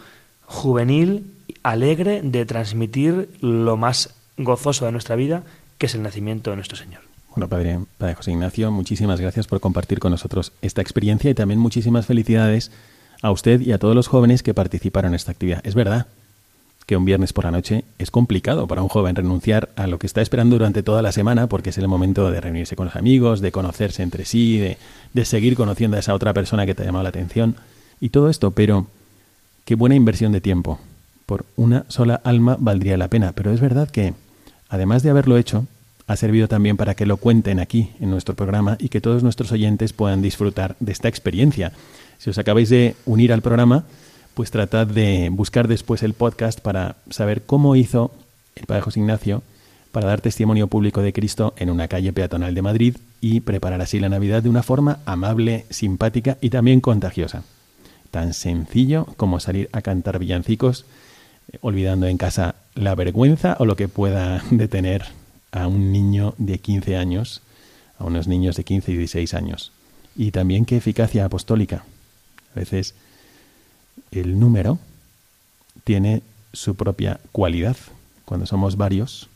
juvenil, 0.47 1.31
alegre 1.63 2.23
de 2.23 2.47
transmitir 2.47 3.29
lo 3.41 3.77
más 3.77 4.15
gozoso 4.39 4.87
de 4.87 4.93
nuestra 4.93 5.17
vida, 5.17 5.43
que 5.77 5.87
es 5.87 5.95
el 5.95 6.03
nacimiento 6.03 6.51
de 6.51 6.57
nuestro 6.57 6.79
Señor. 6.79 7.03
Bueno, 7.31 7.49
Padre, 7.49 7.81
Padre 7.99 8.15
José 8.15 8.31
Ignacio, 8.33 8.73
muchísimas 8.73 9.21
gracias 9.21 9.47
por 9.47 9.61
compartir 9.61 9.99
con 9.99 10.11
nosotros 10.11 10.53
esta 10.63 10.81
experiencia 10.81 11.31
y 11.31 11.35
también 11.35 11.61
muchísimas 11.61 12.07
felicidades 12.07 12.73
a 13.21 13.31
usted 13.31 13.61
y 13.61 13.73
a 13.73 13.79
todos 13.79 13.95
los 13.95 14.09
jóvenes 14.09 14.43
que 14.43 14.55
participaron 14.55 15.13
en 15.13 15.17
esta 15.17 15.33
actividad. 15.33 15.61
Es 15.65 15.75
verdad, 15.75 16.07
que 16.89 16.97
un 16.97 17.05
viernes 17.05 17.35
por 17.35 17.45
la 17.45 17.51
noche 17.51 17.85
es 17.99 18.11
complicado 18.11 18.67
para 18.67 18.81
un 18.81 18.89
joven 18.89 19.15
renunciar 19.15 19.69
a 19.77 19.87
lo 19.87 19.99
que 19.99 20.07
está 20.07 20.23
esperando 20.23 20.57
durante 20.57 20.83
toda 20.83 21.03
la 21.03 21.13
semana 21.13 21.47
porque 21.47 21.69
es 21.69 21.77
el 21.77 21.87
momento 21.87 22.31
de 22.31 22.41
reunirse 22.41 22.77
con 22.77 22.87
los 22.87 22.97
amigos, 22.97 23.43
de 23.43 23.53
conocerse 23.53 24.03
entre 24.03 24.25
sí, 24.25 24.57
de, 24.57 24.79
de 25.13 25.25
seguir 25.27 25.55
conociendo 25.55 25.99
a 25.99 26.01
esa 26.01 26.15
otra 26.15 26.33
persona 26.33 26.65
que 26.65 26.75
te 26.75 26.83
ha 26.83 26.87
llamado 26.87 27.03
la 27.03 27.11
atención 27.11 27.57
y 28.01 28.09
todo 28.09 28.31
esto, 28.31 28.53
pero 28.53 28.87
qué 29.67 29.75
buena 29.75 29.97
inversión 29.97 30.33
de 30.33 30.41
tiempo. 30.41 30.81
Por 31.27 31.45
una 31.57 31.85
sola 31.89 32.23
alma 32.25 32.57
valdría 32.59 32.97
la 32.97 33.09
pena, 33.09 33.33
pero 33.33 33.53
es 33.53 33.61
verdad 33.61 33.91
que, 33.91 34.15
además 34.71 35.03
de 35.03 35.11
haberlo 35.11 35.37
hecho, 35.37 35.67
ha 36.07 36.17
servido 36.17 36.49
también 36.49 36.79
para 36.79 36.95
que 36.95 37.05
lo 37.05 37.19
cuenten 37.19 37.61
aquí 37.61 37.91
en 38.01 38.09
nuestro 38.09 38.35
programa 38.35 38.79
y 38.81 38.89
que 38.89 39.03
todos 39.03 39.23
nuestros 39.23 39.53
oyentes 39.53 39.93
puedan 39.93 40.23
disfrutar 40.23 40.75
de 40.81 40.93
esta 40.93 41.09
experiencia. 41.09 41.73
Si 42.17 42.31
os 42.31 42.39
acabáis 42.39 42.71
de 42.71 42.97
unir 43.05 43.31
al 43.31 43.43
programa, 43.43 43.85
pues 44.39 44.53
tratad 44.53 44.87
de 44.87 45.31
buscar 45.33 45.67
después 45.67 46.05
el 46.05 46.15
podcast 46.15 46.61
para 46.61 46.95
saber 47.11 47.43
cómo 47.43 47.75
hizo 47.75 48.13
el 48.55 48.67
Padre 48.67 48.83
José 48.83 49.01
Ignacio 49.01 49.43
para 49.91 50.07
dar 50.07 50.21
testimonio 50.21 50.69
público 50.69 51.03
de 51.03 51.13
Cristo 51.13 51.55
en 51.57 51.71
una 51.71 51.89
calle 51.89 52.13
peatonal 52.13 52.55
de 52.55 52.63
Madrid 52.63 52.97
y 53.21 53.41
preparar 53.41 53.81
así 53.81 53.99
la 53.99 54.09
Navidad 54.09 54.45
de 54.45 54.49
una 54.49 54.63
forma 54.63 55.01
amable, 55.07 55.67
simpática 55.71 56.39
y 56.41 56.51
también 56.51 56.81
contagiosa. 56.81 57.43
Tan 58.13 58.33
sencillo 58.33 59.09
como 59.17 59.41
salir 59.41 59.69
a 59.73 59.83
cantar 59.83 60.21
villancicos, 60.21 60.85
eh, 61.53 61.59
olvidando 61.61 62.07
en 62.07 62.17
casa 62.17 62.55
la 62.77 62.95
vergüenza 62.95 63.57
o 63.59 63.65
lo 63.65 63.75
que 63.75 63.89
pueda 63.89 64.45
detener 64.53 65.07
a 65.51 65.67
un 65.67 65.91
niño 65.91 66.37
de 66.39 66.61
15 66.61 66.97
años, 66.97 67.43
a 67.99 68.05
unos 68.05 68.29
niños 68.29 68.55
de 68.55 68.63
15 68.63 68.93
y 68.93 68.97
16 68.99 69.35
años. 69.35 69.73
Y 70.15 70.31
también 70.31 70.65
qué 70.65 70.77
eficacia 70.77 71.25
apostólica. 71.25 71.83
A 72.55 72.61
veces 72.61 72.95
el 74.11 74.39
número 74.39 74.79
tiene 75.85 76.23
su 76.53 76.75
propia 76.75 77.21
cualidad. 77.33 77.77
Cuando 78.25 78.47
somos 78.47 78.77
varios, 78.77 79.29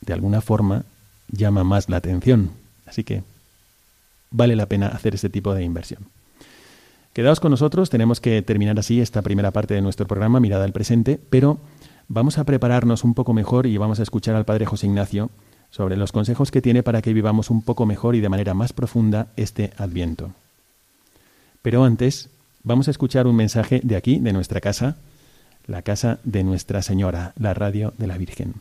de 0.00 0.12
alguna 0.12 0.40
forma 0.40 0.84
llama 1.30 1.64
más 1.64 1.88
la 1.88 1.98
atención. 1.98 2.50
Así 2.86 3.04
que 3.04 3.22
vale 4.30 4.56
la 4.56 4.66
pena 4.66 4.88
hacer 4.88 5.14
este 5.14 5.28
tipo 5.28 5.54
de 5.54 5.64
inversión. 5.64 6.06
Quedaos 7.12 7.38
con 7.40 7.52
nosotros, 7.52 7.90
tenemos 7.90 8.20
que 8.20 8.42
terminar 8.42 8.78
así 8.78 9.00
esta 9.00 9.22
primera 9.22 9.52
parte 9.52 9.74
de 9.74 9.82
nuestro 9.82 10.06
programa, 10.06 10.40
Mirada 10.40 10.64
al 10.64 10.72
Presente, 10.72 11.20
pero 11.30 11.60
vamos 12.08 12.38
a 12.38 12.44
prepararnos 12.44 13.04
un 13.04 13.14
poco 13.14 13.32
mejor 13.32 13.66
y 13.66 13.76
vamos 13.76 14.00
a 14.00 14.02
escuchar 14.02 14.34
al 14.34 14.44
Padre 14.44 14.66
José 14.66 14.86
Ignacio 14.86 15.30
sobre 15.70 15.96
los 15.96 16.10
consejos 16.10 16.50
que 16.50 16.60
tiene 16.60 16.82
para 16.82 17.02
que 17.02 17.12
vivamos 17.12 17.50
un 17.50 17.62
poco 17.62 17.86
mejor 17.86 18.16
y 18.16 18.20
de 18.20 18.28
manera 18.28 18.54
más 18.54 18.72
profunda 18.72 19.28
este 19.36 19.72
Adviento. 19.76 20.32
Pero 21.62 21.84
antes, 21.84 22.30
Vamos 22.66 22.88
a 22.88 22.92
escuchar 22.92 23.26
un 23.26 23.36
mensaje 23.36 23.82
de 23.84 23.94
aquí, 23.94 24.18
de 24.18 24.32
nuestra 24.32 24.58
casa, 24.58 24.96
la 25.66 25.82
casa 25.82 26.18
de 26.24 26.42
Nuestra 26.42 26.80
Señora, 26.80 27.34
la 27.38 27.52
radio 27.52 27.92
de 27.98 28.06
la 28.06 28.16
Virgen. 28.16 28.54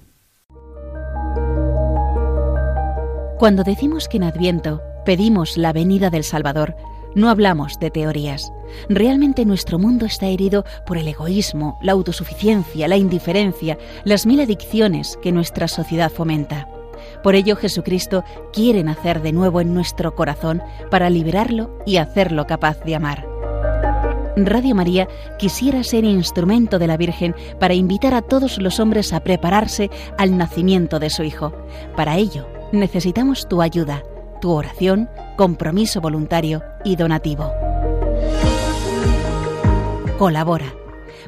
Cuando 3.40 3.64
decimos 3.64 4.10
que 4.10 4.18
en 4.18 4.24
Adviento 4.24 4.82
pedimos 5.06 5.58
la 5.58 5.72
venida 5.72 6.10
del 6.10 6.26
Salvador, 6.26 6.76
no 7.16 7.30
hablamos 7.30 7.80
de 7.80 7.92
teorías. 7.92 8.52
Realmente 8.90 9.46
nuestro 9.46 9.80
mundo 9.80 10.06
está 10.06 10.28
herido 10.28 10.66
por 10.86 10.98
el 10.98 11.08
egoísmo, 11.08 11.80
la 11.82 11.94
autosuficiencia, 11.94 12.90
la 12.90 12.98
indiferencia, 12.98 13.78
las 14.04 14.26
mil 14.26 14.42
adicciones 14.42 15.18
que 15.22 15.32
nuestra 15.32 15.70
sociedad 15.70 16.12
fomenta. 16.12 16.68
Por 17.24 17.36
ello 17.36 17.56
Jesucristo 17.56 18.26
quiere 18.52 18.84
nacer 18.84 19.22
de 19.22 19.32
nuevo 19.32 19.62
en 19.62 19.74
nuestro 19.74 20.14
corazón 20.14 20.62
para 20.92 21.10
liberarlo 21.10 21.80
y 21.86 21.98
hacerlo 21.98 22.48
capaz 22.48 22.84
de 22.84 22.96
amar. 22.96 23.33
Radio 24.36 24.74
María 24.74 25.08
quisiera 25.38 25.84
ser 25.84 26.06
instrumento 26.06 26.80
de 26.80 26.88
la 26.88 26.98
Virgen 26.98 27.36
para 27.60 27.76
invitar 27.76 28.14
a 28.14 28.22
todos 28.22 28.58
los 28.58 28.80
hombres 28.80 29.14
a 29.14 29.20
prepararse 29.20 29.90
al 30.18 30.38
nacimiento 30.38 31.00
de 31.00 31.10
su 31.10 31.24
Hijo. 31.24 31.54
Para 31.96 32.18
ello, 32.18 32.48
necesitamos 32.72 33.48
tu 33.48 33.62
ayuda, 33.62 34.04
tu 34.42 34.52
oración, 34.52 35.10
compromiso 35.38 36.02
voluntario 36.02 36.64
y 36.84 36.96
donativo. 36.96 37.52
Colabora. 40.18 40.83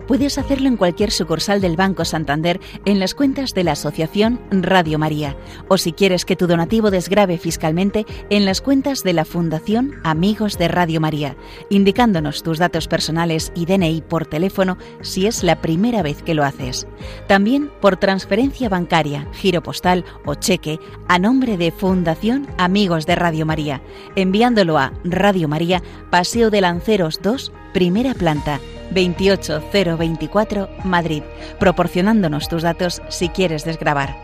Puedes 0.08 0.38
hacerlo 0.38 0.68
en 0.68 0.78
cualquier 0.78 1.10
sucursal 1.10 1.62
del 1.62 1.76
Banco 1.76 2.06
Santander 2.06 2.60
en 2.86 3.00
las 3.00 3.16
cuentas 3.16 3.54
de 3.54 3.64
la 3.64 3.72
Asociación 3.72 4.40
Radio 4.52 5.00
María. 5.00 5.36
O 5.68 5.78
si 5.78 5.94
quieres 5.94 6.26
que 6.26 6.36
tu 6.36 6.46
donativo 6.46 6.92
desgrave 6.92 7.40
fiscalmente 7.40 8.06
en 8.30 8.46
las 8.46 8.62
cuentas 8.62 9.02
de 9.02 9.14
la 9.14 9.26
Fundación 9.26 9.96
Amigos 10.04 10.60
de 10.60 10.68
Radio 10.68 11.02
María, 11.02 11.36
indicándonos 11.70 12.44
tus 12.44 12.60
datos 12.60 12.88
personales 12.88 13.52
y 13.56 13.66
DNI 13.66 14.04
por 14.08 14.28
teléfono 14.28 14.78
si 15.02 15.26
es 15.26 15.44
la 15.44 15.62
primera 15.62 16.04
vez 16.04 16.22
que 16.22 16.36
lo 16.36 16.44
haces. 16.44 16.88
También 17.28 17.72
por 17.82 17.98
transferencia 17.98 18.70
bancaria, 18.70 19.28
giro 19.34 19.64
postal 19.64 20.06
o 20.26 20.36
cheque 20.36 20.80
a 21.08 21.18
nombre 21.18 21.58
de 21.58 21.72
Fundación 21.72 22.48
Amigos 22.58 23.08
de 23.08 23.16
Radio 23.16 23.46
María, 23.46 23.82
enviándolo 24.16 24.78
a 24.78 24.94
Radio 25.04 25.48
María, 25.48 25.82
Paseo 26.12 26.52
de 26.52 26.62
Lanceros 26.62 27.22
2, 27.24 27.52
primera 27.76 28.14
planta 28.14 28.62
28024 28.92 30.70
Madrid, 30.86 31.24
proporcionándonos 31.60 32.48
tus 32.48 32.62
datos 32.62 33.02
si 33.10 33.28
quieres 33.28 33.66
desgrabar. 33.66 34.16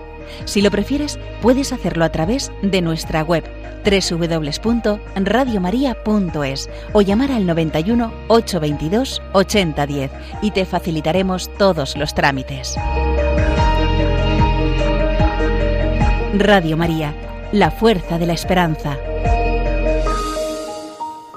Si 0.45 0.61
lo 0.61 0.71
prefieres, 0.71 1.19
puedes 1.41 1.73
hacerlo 1.73 2.05
a 2.05 2.13
través 2.13 2.49
de 2.61 2.81
nuestra 2.81 3.23
web 3.23 3.43
www.radiomaria.es 3.83 6.69
o 6.93 7.01
llamar 7.01 7.33
al 7.33 7.45
91 7.45 8.13
822 8.29 9.21
8010 9.33 10.11
y 10.41 10.51
te 10.51 10.63
facilitaremos 10.63 11.53
todos 11.57 11.97
los 11.97 12.13
trámites. 12.13 12.77
Radio 16.37 16.77
María, 16.77 17.13
la 17.51 17.69
fuerza 17.69 18.17
de 18.17 18.27
la 18.27 18.33
esperanza. 18.33 18.97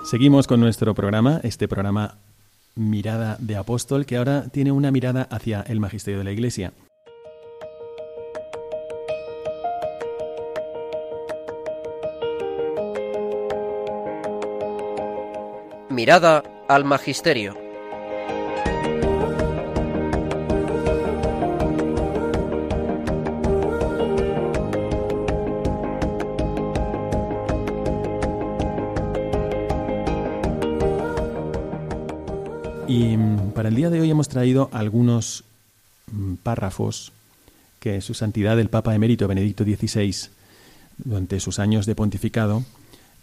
Seguimos 0.05 0.47
con 0.47 0.61
nuestro 0.61 0.95
programa, 0.95 1.41
este 1.45 1.67
programa 1.67 2.19
Mirada 2.75 3.39
de 3.41 3.57
Apóstol, 3.57 4.05
que 4.05 4.19
ahora 4.19 4.49
tiene 4.53 4.71
una 4.71 4.91
mirada 4.91 5.27
hacia 5.31 5.63
el 5.63 5.81
magisterio 5.81 6.19
de 6.19 6.25
la 6.25 6.33
Iglesia. 6.33 6.75
Mirada 15.89 16.43
al 16.69 16.85
Magisterio. 16.85 17.64
De 33.91 34.01
hoy 34.01 34.11
hemos 34.11 34.29
traído 34.29 34.71
algunos 34.73 35.45
mm, 36.13 36.35
párrafos 36.43 37.13
que 37.81 38.01
su 38.01 38.15
santidad 38.15 38.59
el 38.59 38.71
Papa 38.71 38.95
emérito 38.95 39.29
Benedicto 39.29 39.65
XVI, 39.65 40.31
durante 40.99 41.41
sus 41.41 41.59
años 41.59 41.87
de 41.87 41.95
pontificado, 41.95 42.65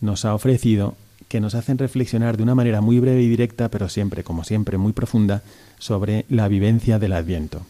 nos 0.02 0.26
ha 0.26 0.36
ofrecido 0.36 0.96
que 1.28 1.40
nos 1.40 1.56
hacen 1.56 1.78
reflexionar 1.78 2.38
de 2.38 2.44
una 2.44 2.56
manera 2.56 2.82
muy 2.82 3.00
breve 3.00 3.22
y 3.22 3.30
directa, 3.30 3.70
pero 3.70 3.90
siempre, 3.90 4.24
como 4.24 4.44
siempre, 4.44 4.78
muy 4.78 4.94
profunda, 4.94 5.42
sobre 5.80 6.26
la 6.30 6.48
vivencia 6.48 7.00
del 7.00 7.14
Adviento. 7.14 7.66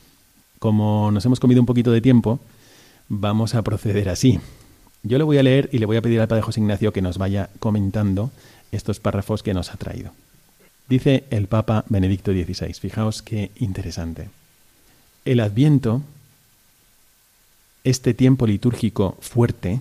Como 0.60 1.12
nos 1.12 1.26
hemos 1.26 1.40
comido 1.40 1.62
un 1.62 1.68
poquito 1.68 1.92
de 1.92 2.02
tiempo, 2.02 2.40
vamos 3.08 3.56
a 3.56 3.62
proceder 3.62 4.10
así. 4.10 4.40
Yo 5.04 5.18
le 5.18 5.24
voy 5.24 5.38
a 5.38 5.44
leer 5.44 5.70
y 5.72 5.80
le 5.80 5.86
voy 5.86 5.98
a 5.98 6.02
pedir 6.02 6.20
al 6.20 6.28
Padre 6.28 6.44
José 6.44 6.60
Ignacio 6.60 6.94
que 6.94 7.02
nos 7.02 7.18
vaya 7.18 7.50
comentando 7.60 8.32
estos 8.72 9.00
párrafos 9.00 9.44
que 9.44 9.54
nos 9.54 9.72
ha 9.72 9.78
traído. 9.78 10.12
Dice 10.92 11.24
el 11.30 11.48
Papa 11.48 11.86
Benedicto 11.88 12.34
XVI, 12.34 12.74
fijaos 12.74 13.22
qué 13.22 13.50
interesante. 13.56 14.28
El 15.24 15.40
Adviento, 15.40 16.02
este 17.86 18.14
tiempo 18.14 18.46
litúrgico 18.46 19.18
fuerte 19.22 19.80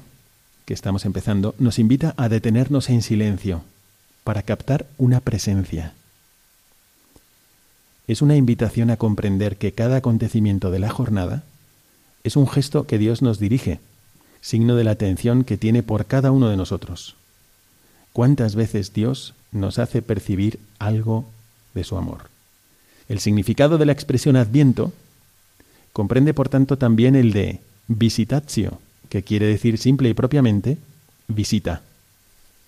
que 0.67 0.73
estamos 0.73 1.05
empezando, 1.05 1.57
nos 1.59 1.81
invita 1.81 2.15
a 2.17 2.29
detenernos 2.29 2.91
en 2.91 3.03
silencio 3.03 3.65
para 4.23 4.43
captar 4.45 4.87
una 4.99 5.19
presencia. 5.19 5.95
Es 8.07 8.23
una 8.23 8.37
invitación 8.37 8.91
a 8.91 8.97
comprender 8.97 9.57
que 9.57 9.73
cada 9.73 9.97
acontecimiento 9.97 10.71
de 10.71 10.79
la 10.79 10.91
jornada 10.91 11.43
es 12.23 12.37
un 12.37 12.47
gesto 12.47 12.87
que 12.87 12.99
Dios 12.99 13.21
nos 13.21 13.41
dirige, 13.41 13.81
signo 14.43 14.77
de 14.77 14.85
la 14.85 14.93
atención 14.93 15.43
que 15.43 15.57
tiene 15.57 15.83
por 15.83 16.07
cada 16.07 16.31
uno 16.31 16.51
de 16.51 16.57
nosotros. 16.57 17.17
¿Cuántas 18.13 18.55
veces 18.55 18.93
Dios 18.93 19.35
nos 19.53 19.79
hace 19.79 20.03
percibir 20.03 20.59
algo 20.79 21.27
de 21.75 21.85
su 21.85 21.97
amor? 21.97 22.29
El 23.09 23.21
significado 23.21 23.79
de 23.79 23.87
la 23.87 23.93
expresión 23.93 24.37
adviento 24.37 24.93
comprende 25.93 26.35
por 26.35 26.49
tanto 26.49 26.79
también 26.79 27.17
el 27.17 27.33
de 27.33 27.61
visitatio, 27.89 28.79
que 29.09 29.23
quiere 29.23 29.47
decir 29.47 29.79
simple 29.79 30.09
y 30.09 30.15
propiamente 30.15 30.79
visita. 31.27 31.83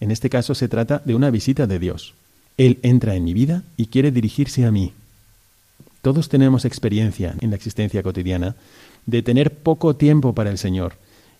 En 0.00 0.10
este 0.10 0.28
caso 0.28 0.54
se 0.54 0.68
trata 0.68 1.00
de 1.04 1.14
una 1.14 1.30
visita 1.30 1.66
de 1.68 1.78
Dios. 1.78 2.14
Él 2.56 2.78
entra 2.82 3.14
en 3.14 3.24
mi 3.24 3.32
vida 3.32 3.62
y 3.76 3.86
quiere 3.86 4.10
dirigirse 4.10 4.64
a 4.64 4.72
mí. 4.72 4.92
Todos 6.02 6.28
tenemos 6.28 6.64
experiencia 6.64 7.36
en 7.40 7.50
la 7.50 7.56
existencia 7.56 8.02
cotidiana 8.02 8.56
de 9.06 9.22
tener 9.22 9.54
poco 9.54 9.94
tiempo 9.94 10.34
para 10.34 10.50
el 10.50 10.58
Señor 10.58 10.94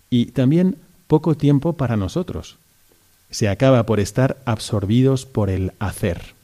y 0.08 0.26
también 0.26 0.76
poco 1.08 1.36
tiempo 1.36 1.72
para 1.72 1.96
nosotros 1.96 2.58
se 3.32 3.48
acaba 3.48 3.84
por 3.84 3.98
estar 3.98 4.36
absorbidos 4.44 5.26
por 5.26 5.50
el 5.50 5.72
hacer. 5.80 6.34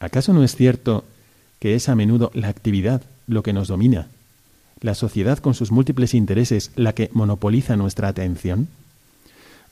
¿Acaso 0.00 0.34
no 0.34 0.44
es 0.44 0.54
cierto 0.54 1.04
que 1.60 1.74
es 1.74 1.88
a 1.88 1.94
menudo 1.94 2.30
la 2.34 2.48
actividad 2.48 3.02
lo 3.26 3.42
que 3.42 3.52
nos 3.52 3.68
domina? 3.68 4.08
¿La 4.80 4.94
sociedad 4.94 5.38
con 5.38 5.54
sus 5.54 5.70
múltiples 5.70 6.12
intereses 6.12 6.72
la 6.74 6.92
que 6.92 7.08
monopoliza 7.12 7.76
nuestra 7.76 8.08
atención? 8.08 8.68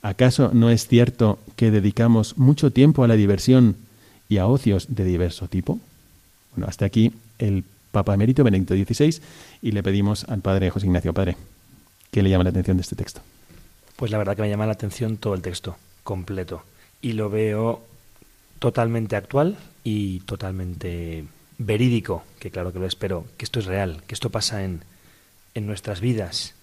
¿Acaso 0.03 0.51
no 0.55 0.71
es 0.71 0.87
cierto 0.87 1.41
que 1.57 1.71
dedicamos 1.71 2.39
mucho 2.39 2.71
tiempo 2.71 3.05
a 3.05 3.09
la 3.09 3.17
diversión 3.17 3.77
y 4.29 4.39
a 4.39 4.47
ocios 4.47 4.87
de 4.95 5.05
diverso 5.05 5.49
tipo? 5.49 5.81
Bueno, 6.55 6.69
hasta 6.69 6.85
aquí 6.85 7.13
el 7.39 7.65
Papa 7.91 8.15
Emérito 8.15 8.45
Benedicto 8.45 8.75
XVI 8.75 9.21
y 9.63 9.73
le 9.73 9.83
pedimos 9.83 10.25
al 10.25 10.41
Padre 10.41 10.71
José 10.71 10.87
Ignacio 10.87 11.13
Padre, 11.13 11.37
¿qué 12.13 12.23
le 12.23 12.31
llama 12.31 12.45
la 12.45 12.51
atención 12.51 12.77
de 12.77 12.83
este 12.83 12.97
texto? 12.97 13.21
Pues 13.97 14.13
la 14.13 14.19
verdad 14.19 14.37
que 14.37 14.43
me 14.43 14.49
llama 14.49 14.67
la 14.67 14.73
atención 14.73 15.17
todo 15.17 15.35
el 15.35 15.43
texto 15.43 15.77
completo. 16.05 16.63
Y 17.03 17.13
lo 17.13 17.29
veo 17.29 17.83
totalmente 18.61 19.17
actual 19.17 19.59
y 19.83 20.21
totalmente 20.21 21.25
verídico, 21.59 22.25
que 22.39 22.51
claro 22.51 22.73
que 22.73 22.79
lo 22.79 22.87
espero, 22.87 23.27
que 23.37 23.45
esto 23.45 23.59
es 23.59 23.67
real, 23.67 24.03
que 24.07 24.15
esto 24.15 24.31
pasa 24.31 24.65
en, 24.65 24.83
en 25.55 25.67
nuestras 25.67 26.01
vidas. 26.01 26.55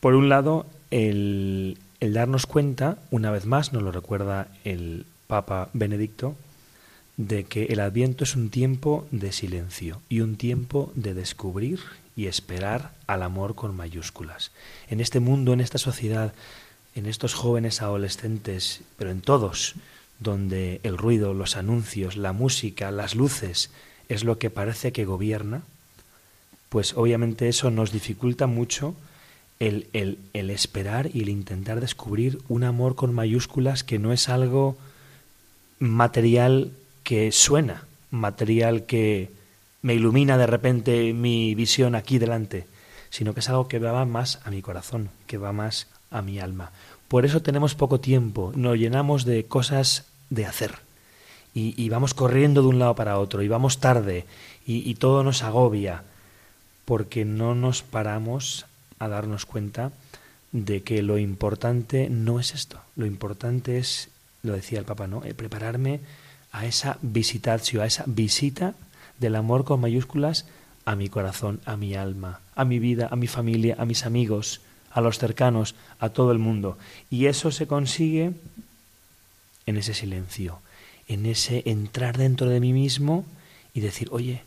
Por 0.00 0.14
un 0.14 0.28
lado, 0.28 0.66
el, 0.90 1.78
el 2.00 2.12
darnos 2.12 2.46
cuenta, 2.46 2.98
una 3.10 3.30
vez 3.30 3.46
más 3.46 3.72
nos 3.72 3.82
lo 3.82 3.92
recuerda 3.92 4.48
el 4.64 5.06
Papa 5.26 5.68
Benedicto, 5.72 6.36
de 7.16 7.44
que 7.44 7.64
el 7.64 7.80
adviento 7.80 8.24
es 8.24 8.36
un 8.36 8.50
tiempo 8.50 9.06
de 9.10 9.32
silencio 9.32 10.02
y 10.08 10.20
un 10.20 10.36
tiempo 10.36 10.92
de 10.94 11.14
descubrir 11.14 11.80
y 12.14 12.26
esperar 12.26 12.92
al 13.06 13.22
amor 13.22 13.54
con 13.54 13.74
mayúsculas. 13.74 14.50
En 14.88 15.00
este 15.00 15.20
mundo, 15.20 15.52
en 15.52 15.60
esta 15.60 15.78
sociedad 15.78 16.34
en 16.96 17.06
estos 17.06 17.34
jóvenes 17.34 17.82
adolescentes, 17.82 18.80
pero 18.96 19.10
en 19.10 19.20
todos, 19.20 19.74
donde 20.18 20.80
el 20.82 20.96
ruido, 20.96 21.34
los 21.34 21.56
anuncios, 21.56 22.16
la 22.16 22.32
música, 22.32 22.90
las 22.90 23.14
luces 23.14 23.70
es 24.08 24.24
lo 24.24 24.38
que 24.38 24.50
parece 24.50 24.92
que 24.92 25.04
gobierna, 25.04 25.62
pues 26.70 26.94
obviamente 26.94 27.48
eso 27.48 27.70
nos 27.70 27.92
dificulta 27.92 28.46
mucho 28.46 28.94
el, 29.60 29.88
el, 29.92 30.50
esperar 30.50 31.10
y 31.12 31.22
el 31.22 31.28
intentar 31.28 31.80
descubrir 31.80 32.38
un 32.48 32.64
amor 32.64 32.94
con 32.94 33.14
mayúsculas 33.14 33.84
que 33.84 33.98
no 33.98 34.12
es 34.12 34.30
algo 34.30 34.76
material 35.78 36.72
que 37.04 37.30
suena, 37.30 37.84
material 38.10 38.86
que 38.86 39.30
me 39.82 39.94
ilumina 39.94 40.38
de 40.38 40.46
repente 40.46 41.12
mi 41.12 41.54
visión 41.54 41.94
aquí 41.94 42.18
delante, 42.18 42.66
sino 43.10 43.34
que 43.34 43.40
es 43.40 43.48
algo 43.50 43.68
que 43.68 43.78
va 43.78 44.04
más 44.06 44.40
a 44.44 44.50
mi 44.50 44.62
corazón, 44.62 45.10
que 45.26 45.38
va 45.38 45.52
más 45.52 45.88
a 46.10 46.22
mi 46.22 46.38
alma. 46.38 46.70
Por 47.08 47.24
eso 47.24 47.42
tenemos 47.42 47.74
poco 47.74 48.00
tiempo, 48.00 48.52
nos 48.54 48.76
llenamos 48.76 49.24
de 49.24 49.44
cosas 49.44 50.06
de 50.30 50.46
hacer. 50.46 50.78
Y, 51.58 51.88
vamos 51.88 52.12
corriendo 52.12 52.60
de 52.60 52.68
un 52.68 52.78
lado 52.78 52.94
para 52.94 53.18
otro, 53.18 53.40
y 53.40 53.48
vamos 53.48 53.78
tarde, 53.78 54.26
y, 54.66 54.94
todo 54.96 55.24
nos 55.24 55.42
agobia, 55.42 56.02
porque 56.84 57.24
no 57.24 57.54
nos 57.54 57.82
paramos 57.82 58.66
a 58.98 59.08
darnos 59.08 59.46
cuenta 59.46 59.90
de 60.52 60.82
que 60.82 61.02
lo 61.02 61.16
importante 61.16 62.10
no 62.10 62.40
es 62.40 62.52
esto. 62.52 62.80
Lo 62.94 63.06
importante 63.06 63.78
es, 63.78 64.10
lo 64.42 64.52
decía 64.52 64.78
el 64.78 64.84
Papa, 64.84 65.06
¿no? 65.06 65.24
Eh, 65.24 65.32
prepararme 65.32 66.00
a 66.52 66.66
esa 66.66 66.98
visitatio, 67.00 67.80
a 67.80 67.86
esa 67.86 68.04
visita 68.06 68.74
del 69.18 69.34
amor 69.34 69.64
con 69.64 69.80
mayúsculas 69.80 70.44
a 70.84 70.94
mi 70.94 71.08
corazón, 71.08 71.60
a 71.64 71.76
mi 71.76 71.94
alma, 71.94 72.40
a 72.54 72.64
mi 72.64 72.78
vida, 72.78 73.08
a 73.10 73.16
mi 73.16 73.26
familia, 73.26 73.76
a 73.78 73.84
mis 73.84 74.06
amigos, 74.06 74.60
a 74.96 75.02
los 75.02 75.18
cercanos, 75.18 75.74
a 76.00 76.08
todo 76.08 76.32
el 76.32 76.38
mundo. 76.38 76.78
Y 77.10 77.26
eso 77.26 77.50
se 77.50 77.66
consigue 77.66 78.32
en 79.66 79.76
ese 79.76 79.92
silencio, 79.92 80.60
en 81.06 81.26
ese 81.26 81.62
entrar 81.66 82.16
dentro 82.16 82.48
de 82.48 82.60
mí 82.60 82.72
mismo 82.72 83.26
y 83.74 83.80
decir, 83.80 84.08
oye, 84.10 84.42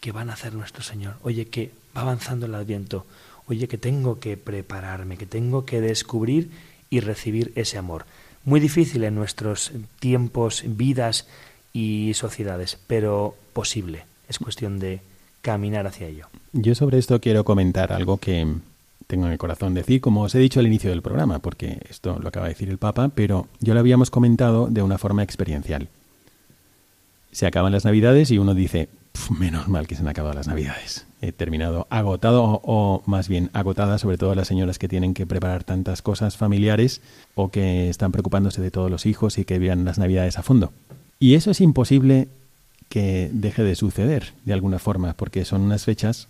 que 0.00 0.12
va 0.12 0.20
a 0.20 0.26
nacer 0.26 0.52
nuestro 0.52 0.82
Señor, 0.82 1.14
oye 1.22 1.46
que 1.46 1.72
va 1.96 2.02
avanzando 2.02 2.44
el 2.44 2.54
adviento, 2.54 3.06
oye 3.46 3.66
que 3.66 3.78
tengo 3.78 4.20
que 4.20 4.36
prepararme, 4.36 5.16
que 5.16 5.24
tengo 5.24 5.64
que 5.64 5.80
descubrir 5.80 6.50
y 6.90 7.00
recibir 7.00 7.52
ese 7.54 7.78
amor. 7.78 8.04
Muy 8.44 8.60
difícil 8.60 9.04
en 9.04 9.14
nuestros 9.14 9.72
tiempos, 10.00 10.64
vidas 10.66 11.26
y 11.72 12.12
sociedades, 12.12 12.78
pero 12.86 13.34
posible. 13.54 14.04
Es 14.28 14.38
cuestión 14.38 14.78
de 14.78 15.00
caminar 15.40 15.86
hacia 15.86 16.08
ello. 16.08 16.28
Yo 16.52 16.74
sobre 16.74 16.98
esto 16.98 17.22
quiero 17.22 17.42
comentar 17.44 17.90
algo 17.90 18.18
que 18.18 18.44
tengo 19.06 19.26
en 19.26 19.32
el 19.32 19.38
corazón 19.38 19.74
decir, 19.74 20.00
como 20.00 20.22
os 20.22 20.34
he 20.34 20.38
dicho 20.38 20.60
al 20.60 20.66
inicio 20.66 20.90
del 20.90 21.02
programa, 21.02 21.38
porque 21.38 21.80
esto 21.88 22.18
lo 22.20 22.28
acaba 22.28 22.46
de 22.46 22.52
decir 22.52 22.68
el 22.68 22.78
Papa, 22.78 23.10
pero 23.14 23.48
yo 23.60 23.74
lo 23.74 23.80
habíamos 23.80 24.10
comentado 24.10 24.68
de 24.68 24.82
una 24.82 24.98
forma 24.98 25.22
experiencial. 25.22 25.88
Se 27.32 27.46
acaban 27.46 27.72
las 27.72 27.84
Navidades 27.84 28.30
y 28.30 28.38
uno 28.38 28.54
dice, 28.54 28.88
menos 29.38 29.68
mal 29.68 29.86
que 29.86 29.94
se 29.94 30.02
han 30.02 30.08
acabado 30.08 30.34
las 30.34 30.48
Navidades. 30.48 31.06
He 31.20 31.32
terminado 31.32 31.86
agotado 31.90 32.60
o, 32.64 33.02
más 33.06 33.28
bien 33.28 33.50
agotada, 33.52 33.98
sobre 33.98 34.18
todo 34.18 34.34
las 34.34 34.48
señoras 34.48 34.78
que 34.78 34.88
tienen 34.88 35.14
que 35.14 35.26
preparar 35.26 35.64
tantas 35.64 36.02
cosas 36.02 36.36
familiares 36.36 37.00
o 37.34 37.50
que 37.50 37.88
están 37.88 38.12
preocupándose 38.12 38.60
de 38.60 38.70
todos 38.70 38.90
los 38.90 39.06
hijos 39.06 39.38
y 39.38 39.44
que 39.44 39.58
vean 39.58 39.84
las 39.84 39.98
Navidades 39.98 40.38
a 40.38 40.42
fondo. 40.42 40.72
Y 41.18 41.34
eso 41.34 41.50
es 41.50 41.60
imposible 41.60 42.28
que 42.88 43.30
deje 43.32 43.62
de 43.62 43.74
suceder 43.74 44.34
de 44.44 44.52
alguna 44.52 44.78
forma, 44.78 45.14
porque 45.14 45.44
son 45.44 45.62
unas 45.62 45.84
fechas 45.84 46.28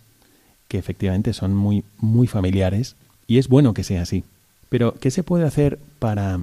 que 0.69 0.79
efectivamente 0.79 1.33
son 1.33 1.55
muy, 1.55 1.85
muy 1.99 2.27
familiares 2.27 2.97
y 3.27 3.39
es 3.39 3.49
bueno 3.49 3.75
que 3.75 3.85
sea 3.85 4.03
así. 4.03 4.25
Pero, 4.69 4.95
¿qué 4.95 5.11
se 5.11 5.23
puede 5.23 5.45
hacer 5.45 5.79
para 5.99 6.41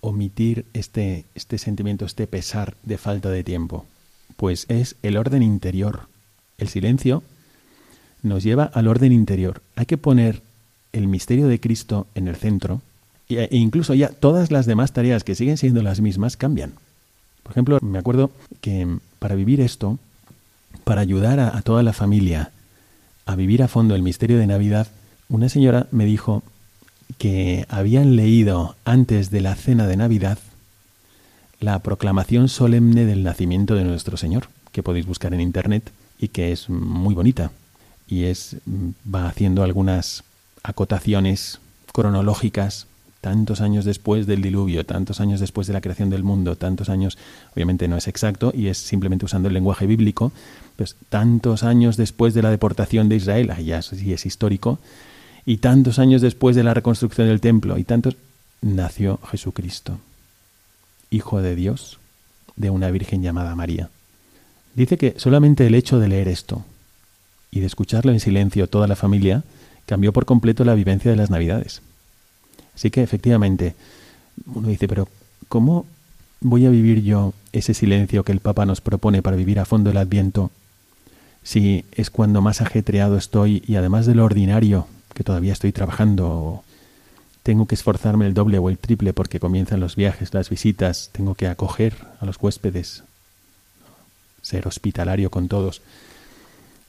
omitir 0.00 0.64
este, 0.72 1.24
este 1.34 1.58
sentimiento, 1.58 2.04
este 2.04 2.26
pesar 2.26 2.74
de 2.82 2.98
falta 2.98 3.30
de 3.30 3.44
tiempo? 3.44 3.84
Pues 4.36 4.66
es 4.68 4.96
el 5.02 5.16
orden 5.16 5.42
interior. 5.42 6.08
El 6.58 6.68
silencio 6.68 7.22
nos 8.22 8.42
lleva 8.42 8.64
al 8.64 8.88
orden 8.88 9.12
interior. 9.12 9.62
Hay 9.76 9.86
que 9.86 9.98
poner 9.98 10.42
el 10.92 11.08
misterio 11.08 11.46
de 11.48 11.60
Cristo 11.60 12.06
en 12.14 12.28
el 12.28 12.36
centro 12.36 12.80
e 13.28 13.48
incluso 13.56 13.94
ya 13.94 14.08
todas 14.08 14.50
las 14.50 14.66
demás 14.66 14.92
tareas 14.92 15.22
que 15.22 15.36
siguen 15.36 15.56
siendo 15.56 15.82
las 15.82 16.00
mismas 16.00 16.36
cambian. 16.36 16.72
Por 17.42 17.52
ejemplo, 17.52 17.78
me 17.80 17.98
acuerdo 17.98 18.30
que 18.60 18.98
para 19.18 19.36
vivir 19.36 19.60
esto, 19.60 19.98
para 20.84 21.00
ayudar 21.00 21.38
a 21.38 21.62
toda 21.62 21.82
la 21.82 21.92
familia 21.92 22.50
a 23.26 23.36
vivir 23.36 23.62
a 23.62 23.68
fondo 23.68 23.94
el 23.94 24.02
misterio 24.02 24.38
de 24.38 24.46
Navidad, 24.46 24.88
una 25.28 25.48
señora 25.48 25.86
me 25.90 26.04
dijo 26.04 26.42
que 27.18 27.66
habían 27.68 28.16
leído 28.16 28.76
antes 28.84 29.30
de 29.30 29.40
la 29.40 29.54
cena 29.54 29.86
de 29.86 29.96
Navidad 29.96 30.38
la 31.60 31.78
proclamación 31.80 32.48
solemne 32.48 33.04
del 33.04 33.22
nacimiento 33.22 33.74
de 33.74 33.84
nuestro 33.84 34.16
Señor, 34.16 34.48
que 34.72 34.82
podéis 34.82 35.06
buscar 35.06 35.34
en 35.34 35.40
internet 35.40 35.92
y 36.18 36.28
que 36.28 36.52
es 36.52 36.68
muy 36.70 37.14
bonita. 37.14 37.52
Y 38.08 38.24
es 38.24 38.56
va 38.66 39.28
haciendo 39.28 39.62
algunas 39.62 40.24
acotaciones 40.62 41.60
cronológicas 41.92 42.86
tantos 43.20 43.60
años 43.60 43.84
después 43.84 44.26
del 44.26 44.42
diluvio, 44.42 44.86
tantos 44.86 45.20
años 45.20 45.40
después 45.40 45.66
de 45.66 45.72
la 45.72 45.80
creación 45.80 46.10
del 46.10 46.24
mundo, 46.24 46.56
tantos 46.56 46.88
años, 46.88 47.18
obviamente 47.54 47.86
no 47.86 47.96
es 47.96 48.08
exacto 48.08 48.52
y 48.54 48.68
es 48.68 48.78
simplemente 48.78 49.26
usando 49.26 49.48
el 49.48 49.54
lenguaje 49.54 49.86
bíblico, 49.86 50.32
pues 50.76 50.96
tantos 51.08 51.62
años 51.62 51.96
después 51.96 52.32
de 52.32 52.42
la 52.42 52.50
deportación 52.50 53.08
de 53.08 53.16
Israel, 53.16 53.50
allá 53.50 53.82
sí 53.82 54.12
es 54.12 54.24
histórico, 54.24 54.78
y 55.44 55.58
tantos 55.58 55.98
años 55.98 56.22
después 56.22 56.56
de 56.56 56.64
la 56.64 56.74
reconstrucción 56.74 57.28
del 57.28 57.40
templo, 57.40 57.76
y 57.76 57.84
tantos, 57.84 58.16
nació 58.62 59.18
Jesucristo, 59.30 59.98
Hijo 61.10 61.42
de 61.42 61.54
Dios, 61.54 61.98
de 62.56 62.70
una 62.70 62.90
Virgen 62.90 63.22
llamada 63.22 63.54
María. 63.54 63.90
Dice 64.74 64.96
que 64.96 65.14
solamente 65.18 65.66
el 65.66 65.74
hecho 65.74 65.98
de 65.98 66.08
leer 66.08 66.28
esto 66.28 66.64
y 67.50 67.60
de 67.60 67.66
escucharlo 67.66 68.12
en 68.12 68.20
silencio 68.20 68.68
toda 68.68 68.86
la 68.86 68.96
familia 68.96 69.42
cambió 69.86 70.12
por 70.12 70.24
completo 70.24 70.64
la 70.64 70.74
vivencia 70.74 71.10
de 71.10 71.16
las 71.16 71.30
Navidades. 71.30 71.82
Así 72.74 72.90
que 72.90 73.02
efectivamente, 73.02 73.74
uno 74.46 74.68
dice, 74.68 74.88
pero 74.88 75.08
¿cómo 75.48 75.86
voy 76.40 76.66
a 76.66 76.70
vivir 76.70 77.02
yo 77.02 77.34
ese 77.52 77.74
silencio 77.74 78.24
que 78.24 78.32
el 78.32 78.40
Papa 78.40 78.66
nos 78.66 78.80
propone 78.80 79.22
para 79.22 79.36
vivir 79.36 79.58
a 79.58 79.64
fondo 79.64 79.90
el 79.90 79.96
Adviento 79.96 80.50
si 81.42 81.84
es 81.92 82.10
cuando 82.10 82.42
más 82.42 82.60
ajetreado 82.60 83.16
estoy 83.16 83.62
y 83.66 83.76
además 83.76 84.06
de 84.06 84.14
lo 84.14 84.24
ordinario, 84.24 84.86
que 85.14 85.24
todavía 85.24 85.52
estoy 85.52 85.72
trabajando, 85.72 86.62
tengo 87.42 87.66
que 87.66 87.74
esforzarme 87.74 88.26
el 88.26 88.34
doble 88.34 88.58
o 88.58 88.68
el 88.68 88.78
triple 88.78 89.12
porque 89.12 89.40
comienzan 89.40 89.80
los 89.80 89.96
viajes, 89.96 90.34
las 90.34 90.50
visitas, 90.50 91.10
tengo 91.12 91.34
que 91.34 91.48
acoger 91.48 91.96
a 92.20 92.26
los 92.26 92.36
huéspedes, 92.40 93.04
ser 94.42 94.68
hospitalario 94.68 95.30
con 95.30 95.48
todos. 95.48 95.80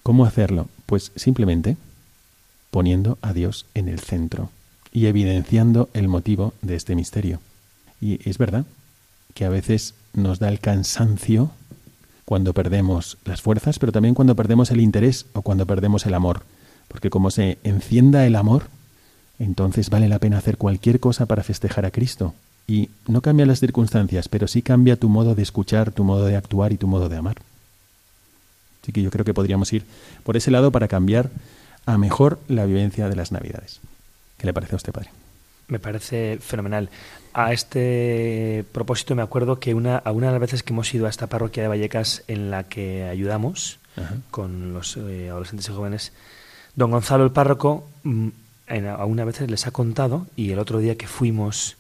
¿Cómo 0.03 0.25
hacerlo? 0.25 0.67
Pues 0.85 1.11
simplemente 1.15 1.77
poniendo 2.71 3.17
a 3.21 3.33
Dios 3.33 3.65
en 3.73 3.87
el 3.87 3.99
centro 3.99 4.49
y 4.91 5.05
evidenciando 5.05 5.89
el 5.93 6.07
motivo 6.07 6.53
de 6.61 6.75
este 6.75 6.95
misterio. 6.95 7.39
Y 7.99 8.27
es 8.29 8.37
verdad 8.37 8.65
que 9.33 9.45
a 9.45 9.49
veces 9.49 9.93
nos 10.13 10.39
da 10.39 10.49
el 10.49 10.59
cansancio 10.59 11.51
cuando 12.25 12.53
perdemos 12.53 13.17
las 13.25 13.41
fuerzas, 13.41 13.79
pero 13.79 13.91
también 13.91 14.15
cuando 14.15 14.35
perdemos 14.35 14.71
el 14.71 14.81
interés 14.81 15.25
o 15.33 15.41
cuando 15.41 15.65
perdemos 15.65 16.05
el 16.05 16.13
amor. 16.13 16.43
Porque 16.87 17.09
como 17.09 17.31
se 17.31 17.57
encienda 17.63 18.25
el 18.25 18.35
amor, 18.35 18.63
entonces 19.39 19.89
vale 19.89 20.09
la 20.09 20.19
pena 20.19 20.37
hacer 20.37 20.57
cualquier 20.57 20.99
cosa 20.99 21.25
para 21.25 21.43
festejar 21.43 21.85
a 21.85 21.91
Cristo. 21.91 22.33
Y 22.67 22.89
no 23.07 23.21
cambia 23.21 23.45
las 23.45 23.59
circunstancias, 23.59 24.29
pero 24.29 24.47
sí 24.47 24.61
cambia 24.61 24.95
tu 24.95 25.09
modo 25.09 25.35
de 25.35 25.43
escuchar, 25.43 25.91
tu 25.91 26.03
modo 26.03 26.25
de 26.25 26.35
actuar 26.35 26.73
y 26.73 26.77
tu 26.77 26.87
modo 26.87 27.09
de 27.09 27.17
amar. 27.17 27.37
Así 28.81 28.91
que 28.91 29.01
yo 29.01 29.11
creo 29.11 29.25
que 29.25 29.33
podríamos 29.33 29.71
ir 29.73 29.83
por 30.23 30.37
ese 30.37 30.51
lado 30.51 30.71
para 30.71 30.87
cambiar 30.87 31.29
a 31.85 31.97
mejor 31.97 32.39
la 32.47 32.65
vivencia 32.65 33.09
de 33.09 33.15
las 33.15 33.31
Navidades. 33.31 33.79
¿Qué 34.41 34.47
le 34.47 34.53
parece 34.53 34.73
a 34.73 34.77
usted, 34.77 34.91
padre? 34.91 35.11
Me 35.67 35.77
parece 35.77 36.39
fenomenal. 36.41 36.89
A 37.31 37.53
este 37.53 38.65
propósito 38.71 39.13
me 39.13 39.21
acuerdo 39.21 39.59
que 39.59 39.75
una, 39.75 39.97
a 39.97 40.11
una 40.11 40.27
de 40.27 40.31
las 40.31 40.41
veces 40.41 40.63
que 40.63 40.73
hemos 40.73 40.91
ido 40.95 41.05
a 41.05 41.11
esta 41.11 41.27
parroquia 41.27 41.61
de 41.61 41.69
Vallecas 41.69 42.23
en 42.27 42.49
la 42.49 42.63
que 42.63 43.03
ayudamos 43.03 43.77
con 44.31 44.73
los 44.73 44.97
eh, 44.97 45.29
adolescentes 45.29 45.69
y 45.69 45.71
jóvenes, 45.71 46.11
don 46.75 46.89
Gonzalo 46.89 47.23
el 47.23 47.31
párroco 47.31 47.87
mm, 48.01 48.29
a 48.97 49.05
una 49.05 49.25
vez 49.25 49.41
les 49.41 49.67
ha 49.67 49.71
contado 49.71 50.25
y 50.35 50.51
el 50.51 50.57
otro 50.57 50.79
día 50.79 50.97
que 50.97 51.05
fuimos 51.05 51.77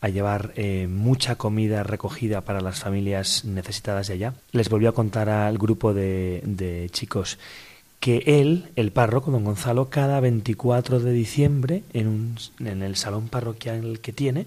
a 0.00 0.08
llevar 0.08 0.52
eh, 0.54 0.86
mucha 0.88 1.34
comida 1.34 1.82
recogida 1.82 2.42
para 2.42 2.60
las 2.60 2.78
familias 2.78 3.44
necesitadas 3.44 4.06
de 4.06 4.14
allá, 4.14 4.34
les 4.52 4.68
volvió 4.68 4.90
a 4.90 4.94
contar 4.94 5.28
al 5.28 5.58
grupo 5.58 5.92
de, 5.92 6.42
de 6.44 6.88
chicos 6.90 7.38
que 8.00 8.22
él, 8.26 8.68
el 8.76 8.92
párroco, 8.92 9.30
don 9.30 9.44
Gonzalo, 9.44 9.90
cada 9.90 10.20
24 10.20 11.00
de 11.00 11.12
diciembre, 11.12 11.82
en, 11.92 12.06
un, 12.06 12.38
en 12.60 12.82
el 12.82 12.96
salón 12.96 13.28
parroquial 13.28 14.00
que 14.00 14.12
tiene, 14.12 14.46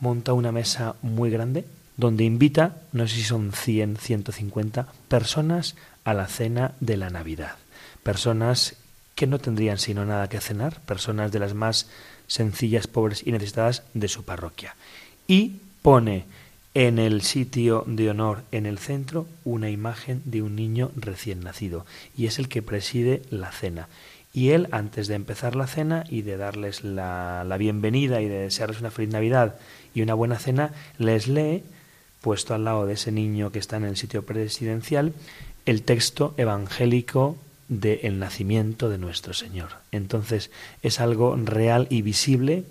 monta 0.00 0.32
una 0.32 0.52
mesa 0.52 0.94
muy 1.02 1.30
grande 1.30 1.64
donde 1.96 2.24
invita, 2.24 2.76
no 2.92 3.08
sé 3.08 3.16
si 3.16 3.22
son 3.22 3.52
100, 3.52 3.96
150 3.96 4.86
personas 5.08 5.76
a 6.04 6.14
la 6.14 6.26
cena 6.26 6.72
de 6.80 6.96
la 6.96 7.10
Navidad. 7.10 7.56
Personas 8.02 8.76
que 9.14 9.26
no 9.26 9.38
tendrían 9.38 9.78
sino 9.78 10.04
nada 10.04 10.28
que 10.28 10.40
cenar, 10.40 10.80
personas 10.82 11.32
de 11.32 11.38
las 11.38 11.54
más 11.54 11.88
sencillas, 12.26 12.86
pobres 12.86 13.26
y 13.26 13.32
necesitadas 13.32 13.82
de 13.94 14.08
su 14.08 14.24
parroquia. 14.24 14.76
Y 15.26 15.60
pone 15.82 16.26
en 16.76 16.98
el 16.98 17.22
sitio 17.22 17.84
de 17.86 18.10
honor 18.10 18.42
en 18.52 18.66
el 18.66 18.76
centro 18.76 19.26
una 19.44 19.70
imagen 19.70 20.20
de 20.26 20.42
un 20.42 20.56
niño 20.56 20.90
recién 20.94 21.40
nacido 21.40 21.86
y 22.14 22.26
es 22.26 22.38
el 22.38 22.50
que 22.50 22.60
preside 22.60 23.22
la 23.30 23.50
cena. 23.50 23.88
Y 24.34 24.50
él, 24.50 24.68
antes 24.72 25.08
de 25.08 25.14
empezar 25.14 25.56
la 25.56 25.68
cena 25.68 26.04
y 26.10 26.20
de 26.20 26.36
darles 26.36 26.84
la, 26.84 27.44
la 27.44 27.56
bienvenida 27.56 28.20
y 28.20 28.28
de 28.28 28.42
desearles 28.42 28.80
una 28.80 28.90
feliz 28.90 29.10
Navidad 29.10 29.54
y 29.94 30.02
una 30.02 30.12
buena 30.12 30.38
cena, 30.38 30.72
les 30.98 31.28
lee, 31.28 31.62
puesto 32.20 32.52
al 32.52 32.64
lado 32.64 32.84
de 32.84 32.92
ese 32.92 33.10
niño 33.10 33.50
que 33.52 33.58
está 33.58 33.78
en 33.78 33.84
el 33.84 33.96
sitio 33.96 34.26
presidencial, 34.26 35.14
el 35.64 35.80
texto 35.80 36.34
evangélico 36.36 37.38
del 37.68 38.18
nacimiento 38.18 38.90
de 38.90 38.98
nuestro 38.98 39.32
Señor. 39.32 39.70
Entonces 39.92 40.50
es 40.82 41.00
algo 41.00 41.36
real 41.36 41.86
y 41.88 42.02
visible 42.02 42.64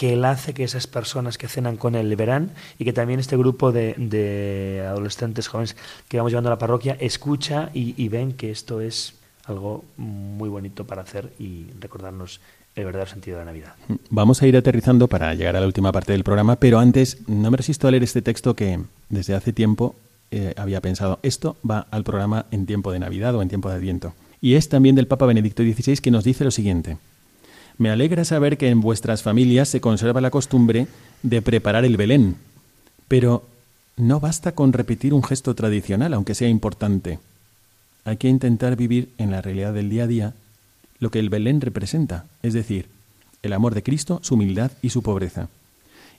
que 0.00 0.14
él 0.14 0.24
hace 0.24 0.54
que 0.54 0.64
esas 0.64 0.86
personas 0.86 1.36
que 1.36 1.46
cenan 1.46 1.76
con 1.76 1.94
él 1.94 2.16
verán 2.16 2.52
y 2.78 2.86
que 2.86 2.94
también 2.94 3.20
este 3.20 3.36
grupo 3.36 3.70
de, 3.70 4.82
adolescentes 4.88 5.46
jóvenes 5.46 5.76
que 6.08 6.16
vamos 6.16 6.32
llevando 6.32 6.48
a 6.48 6.52
la 6.52 6.58
parroquia 6.58 6.96
escucha 6.98 7.68
y, 7.74 8.08
ven 8.08 8.32
que 8.32 8.50
esto 8.50 8.80
es 8.80 9.12
algo 9.44 9.84
muy 9.98 10.48
bonito 10.48 10.86
para 10.86 11.02
hacer 11.02 11.30
y 11.38 11.66
recordarnos 11.78 12.40
el 12.76 12.86
verdadero 12.86 13.10
sentido 13.10 13.36
de 13.36 13.44
la 13.44 13.50
Navidad. 13.50 13.74
Vamos 14.08 14.40
a 14.40 14.46
ir 14.46 14.56
aterrizando 14.56 15.06
para 15.06 15.34
llegar 15.34 15.54
a 15.56 15.60
la 15.60 15.66
última 15.66 15.92
parte 15.92 16.12
del 16.12 16.24
programa, 16.24 16.56
pero 16.56 16.78
antes 16.78 17.18
no 17.28 17.50
me 17.50 17.58
resisto 17.58 17.86
a 17.86 17.90
leer 17.90 18.02
este 18.02 18.22
texto 18.22 18.56
que 18.56 18.80
desde 19.10 19.34
hace 19.34 19.52
tiempo 19.52 19.96
eh, 20.30 20.54
había 20.56 20.80
pensado. 20.80 21.18
Esto 21.22 21.58
va 21.68 21.88
al 21.90 22.04
programa 22.04 22.46
en 22.52 22.64
tiempo 22.64 22.90
de 22.90 23.00
Navidad 23.00 23.34
o 23.34 23.42
en 23.42 23.50
tiempo 23.50 23.68
de 23.68 23.74
Adviento. 23.74 24.14
Y 24.40 24.54
es 24.54 24.70
también 24.70 24.94
del 24.94 25.06
Papa 25.06 25.26
Benedicto 25.26 25.62
XVI 25.62 25.98
que 25.98 26.10
nos 26.10 26.24
dice 26.24 26.42
lo 26.42 26.50
siguiente. 26.50 26.96
Me 27.80 27.88
alegra 27.88 28.26
saber 28.26 28.58
que 28.58 28.68
en 28.68 28.82
vuestras 28.82 29.22
familias 29.22 29.66
se 29.70 29.80
conserva 29.80 30.20
la 30.20 30.30
costumbre 30.30 30.86
de 31.22 31.40
preparar 31.40 31.86
el 31.86 31.96
Belén, 31.96 32.36
pero 33.08 33.48
no 33.96 34.20
basta 34.20 34.52
con 34.52 34.74
repetir 34.74 35.14
un 35.14 35.22
gesto 35.22 35.54
tradicional, 35.54 36.12
aunque 36.12 36.34
sea 36.34 36.50
importante. 36.50 37.20
hay 38.04 38.18
que 38.18 38.28
intentar 38.28 38.76
vivir 38.76 39.08
en 39.16 39.30
la 39.30 39.40
realidad 39.40 39.72
del 39.72 39.88
día 39.88 40.04
a 40.04 40.06
día 40.06 40.34
lo 40.98 41.10
que 41.10 41.20
el 41.20 41.30
Belén 41.30 41.62
representa, 41.62 42.26
es 42.42 42.52
decir, 42.52 42.84
el 43.42 43.54
amor 43.54 43.74
de 43.74 43.82
Cristo, 43.82 44.20
su 44.22 44.34
humildad 44.34 44.72
y 44.82 44.90
su 44.90 45.02
pobreza. 45.02 45.48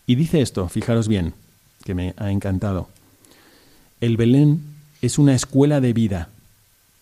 Y 0.08 0.16
dice 0.16 0.42
esto, 0.42 0.68
fijaros 0.68 1.08
bien, 1.08 1.36
que 1.84 1.94
me 1.94 2.16
ha 2.18 2.32
encantado. 2.32 2.90
El 4.00 4.18
Belén 4.18 4.64
es 5.04 5.20
una 5.20 5.36
escuela 5.36 5.80
de 5.80 5.94
vida, 5.94 6.30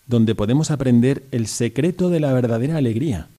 donde 0.05 0.36
podemos 0.36 0.70
aprender 0.70 1.24
el 1.32 1.47
secreto 1.47 2.10
de 2.10 2.20
la 2.20 2.34
verdadera 2.34 2.76
alegría. 2.76 3.30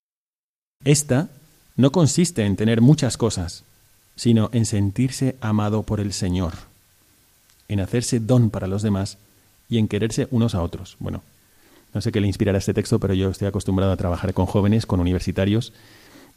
Esta 0.83 1.29
no 1.75 1.91
consiste 1.91 2.45
en 2.45 2.55
tener 2.55 2.81
muchas 2.81 3.17
cosas, 3.17 3.63
sino 4.15 4.49
en 4.51 4.65
sentirse 4.65 5.35
amado 5.41 5.83
por 5.83 5.99
el 5.99 6.11
Señor, 6.13 6.53
en 7.67 7.79
hacerse 7.79 8.19
don 8.19 8.49
para 8.49 8.67
los 8.67 8.81
demás 8.81 9.17
y 9.69 9.77
en 9.77 9.87
quererse 9.87 10.27
unos 10.31 10.55
a 10.55 10.61
otros. 10.61 10.97
Bueno, 10.99 11.21
no 11.93 12.01
sé 12.01 12.11
qué 12.11 12.19
le 12.19 12.27
inspirará 12.27 12.57
este 12.57 12.73
texto, 12.73 12.99
pero 12.99 13.13
yo 13.13 13.29
estoy 13.29 13.47
acostumbrado 13.47 13.91
a 13.91 13.97
trabajar 13.97 14.33
con 14.33 14.45
jóvenes, 14.45 14.85
con 14.85 14.99
universitarios, 14.99 15.71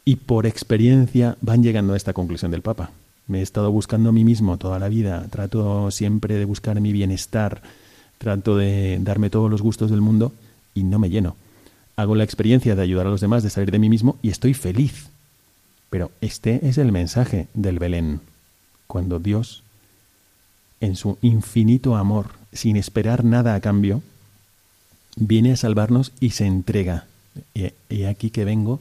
y 0.03 0.17
por 0.17 0.45
experiencia 0.45 1.37
van 1.41 1.63
llegando 1.63 1.93
a 1.93 1.97
esta 1.97 2.13
conclusión 2.13 2.51
del 2.51 2.61
Papa. 2.61 2.91
Me 3.27 3.39
he 3.39 3.41
estado 3.41 3.71
buscando 3.71 4.09
a 4.09 4.13
mí 4.13 4.23
mismo 4.23 4.57
toda 4.57 4.77
la 4.77 4.89
vida, 4.89 5.25
trato 5.31 5.89
siempre 5.89 6.35
de 6.35 6.45
buscar 6.45 6.79
mi 6.79 6.91
bienestar, 6.91 7.63
trato 8.19 8.55
de 8.55 8.99
darme 9.01 9.31
todos 9.31 9.49
los 9.49 9.63
gustos 9.63 9.89
del 9.89 10.01
mundo 10.01 10.31
y 10.75 10.83
no 10.83 10.99
me 10.99 11.09
lleno. 11.09 11.35
Hago 11.95 12.15
la 12.15 12.23
experiencia 12.23 12.75
de 12.75 12.81
ayudar 12.81 13.07
a 13.07 13.09
los 13.09 13.21
demás, 13.21 13.43
de 13.43 13.49
salir 13.49 13.71
de 13.71 13.79
mí 13.79 13.89
mismo 13.89 14.17
y 14.21 14.29
estoy 14.29 14.53
feliz. 14.53 15.07
Pero 15.89 16.11
este 16.21 16.67
es 16.67 16.77
el 16.77 16.91
mensaje 16.91 17.47
del 17.53 17.79
Belén, 17.79 18.19
cuando 18.87 19.19
Dios, 19.19 19.63
en 20.81 20.95
su 20.95 21.17
infinito 21.21 21.95
amor, 21.95 22.31
sin 22.51 22.75
esperar 22.75 23.23
nada 23.23 23.55
a 23.55 23.61
cambio, 23.61 24.01
viene 25.15 25.53
a 25.53 25.57
salvarnos 25.57 26.11
y 26.19 26.31
se 26.31 26.45
entrega. 26.45 27.05
Y, 27.53 28.03
aquí 28.03 28.29
que 28.29 28.45
vengo 28.45 28.79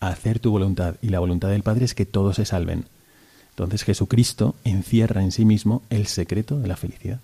a 0.00 0.08
hacer 0.08 0.38
tu 0.38 0.50
voluntad. 0.50 0.96
Y 1.00 1.08
la 1.08 1.20
voluntad 1.20 1.48
del 1.48 1.62
Padre 1.62 1.86
es 1.86 1.94
que 1.94 2.06
todos 2.06 2.36
se 2.36 2.44
salven. 2.44 2.84
Entonces 3.50 3.84
Jesucristo 3.84 4.54
encierra 4.64 5.22
en 5.22 5.32
sí 5.32 5.44
mismo 5.44 5.82
el 5.88 6.06
secreto 6.06 6.58
de 6.58 6.68
la 6.68 6.76
felicidad. 6.76 7.20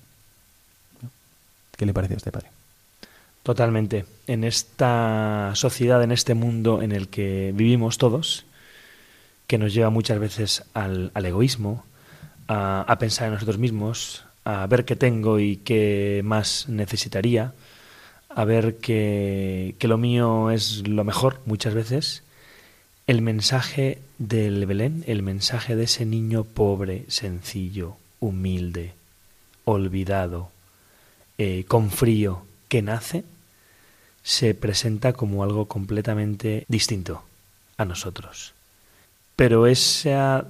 ¿Qué 1.76 1.86
le 1.86 1.94
parece 1.94 2.14
a 2.14 2.18
este 2.18 2.32
Padre? 2.32 2.59
Totalmente. 3.43 4.05
En 4.26 4.45
esta 4.45 5.53
sociedad, 5.55 6.03
en 6.03 6.12
este 6.12 6.34
mundo 6.34 6.82
en 6.82 6.93
el 6.93 7.09
que 7.09 7.53
vivimos 7.55 7.99
todos, 7.99 8.45
que 9.47 9.59
nos 9.59 9.74
lleva 9.74 9.91
muchas 9.91 10.18
veces 10.18 10.64
al, 10.74 11.11
egoísmo, 11.14 11.84
a, 12.47 12.82
a, 12.82 12.99
pensar 12.99 13.28
en 13.28 13.34
nosotros 13.34 13.59
mismos, 13.59 14.24
a 14.45 14.66
ver 14.66 14.84
qué 14.84 14.97
tengo 14.97 15.38
y 15.38 15.57
qué 15.57 16.22
más 16.24 16.68
necesitaría, 16.68 17.53
a 18.28 18.45
ver 18.45 18.76
que, 18.76 19.74
que 19.78 19.88
lo 19.88 19.99
mío 19.99 20.51
es 20.51 20.86
lo 20.86 21.05
mejor 21.05 21.41
muchas 21.47 21.74
veces, 21.74 22.22
el 23.07 23.22
mensaje 23.22 23.99
del 24.18 24.66
Belén, 24.66 25.03
el 25.09 25.22
mensaje 25.22 25.74
de 25.74 25.84
ese 25.84 26.07
niño 26.07 26.45
pobre, 26.45 27.05
sencillo, 27.09 27.97
humilde, 28.20 28.93
olvidado, 29.64 30.51
eh, 31.38 31.64
con 31.66 31.91
frío, 31.91 32.43
que 32.70 32.80
nace, 32.80 33.24
se 34.22 34.54
presenta 34.54 35.12
como 35.12 35.42
algo 35.42 35.66
completamente 35.66 36.64
distinto 36.68 37.22
a 37.76 37.84
nosotros. 37.84 38.54
Pero 39.36 39.66
esa 39.66 40.46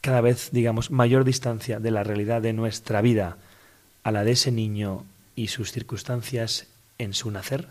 cada 0.00 0.20
vez, 0.20 0.50
digamos, 0.52 0.90
mayor 0.90 1.24
distancia 1.24 1.80
de 1.80 1.90
la 1.90 2.04
realidad 2.04 2.40
de 2.40 2.52
nuestra 2.52 3.02
vida 3.02 3.36
a 4.04 4.12
la 4.12 4.24
de 4.24 4.32
ese 4.32 4.52
niño 4.52 5.04
y 5.34 5.48
sus 5.48 5.72
circunstancias 5.72 6.66
en 6.98 7.14
su 7.14 7.30
nacer, 7.30 7.68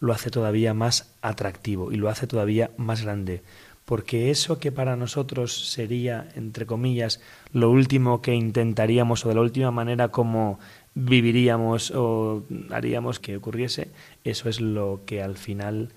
lo 0.00 0.12
hace 0.12 0.30
todavía 0.30 0.74
más 0.74 1.10
atractivo 1.22 1.92
y 1.92 1.96
lo 1.96 2.08
hace 2.08 2.26
todavía 2.26 2.70
más 2.76 3.02
grande, 3.02 3.42
porque 3.84 4.30
eso 4.30 4.58
que 4.58 4.72
para 4.72 4.96
nosotros 4.96 5.70
sería, 5.70 6.28
entre 6.34 6.66
comillas, 6.66 7.20
lo 7.52 7.70
último 7.70 8.20
que 8.22 8.34
intentaríamos 8.34 9.24
o 9.24 9.28
de 9.28 9.36
la 9.36 9.40
última 9.40 9.70
manera 9.70 10.08
como 10.08 10.58
viviríamos 10.94 11.90
o 11.94 12.44
haríamos 12.70 13.18
que 13.18 13.36
ocurriese, 13.36 13.88
eso 14.24 14.48
es 14.48 14.60
lo 14.60 15.00
que 15.06 15.22
al 15.22 15.36
final 15.36 15.90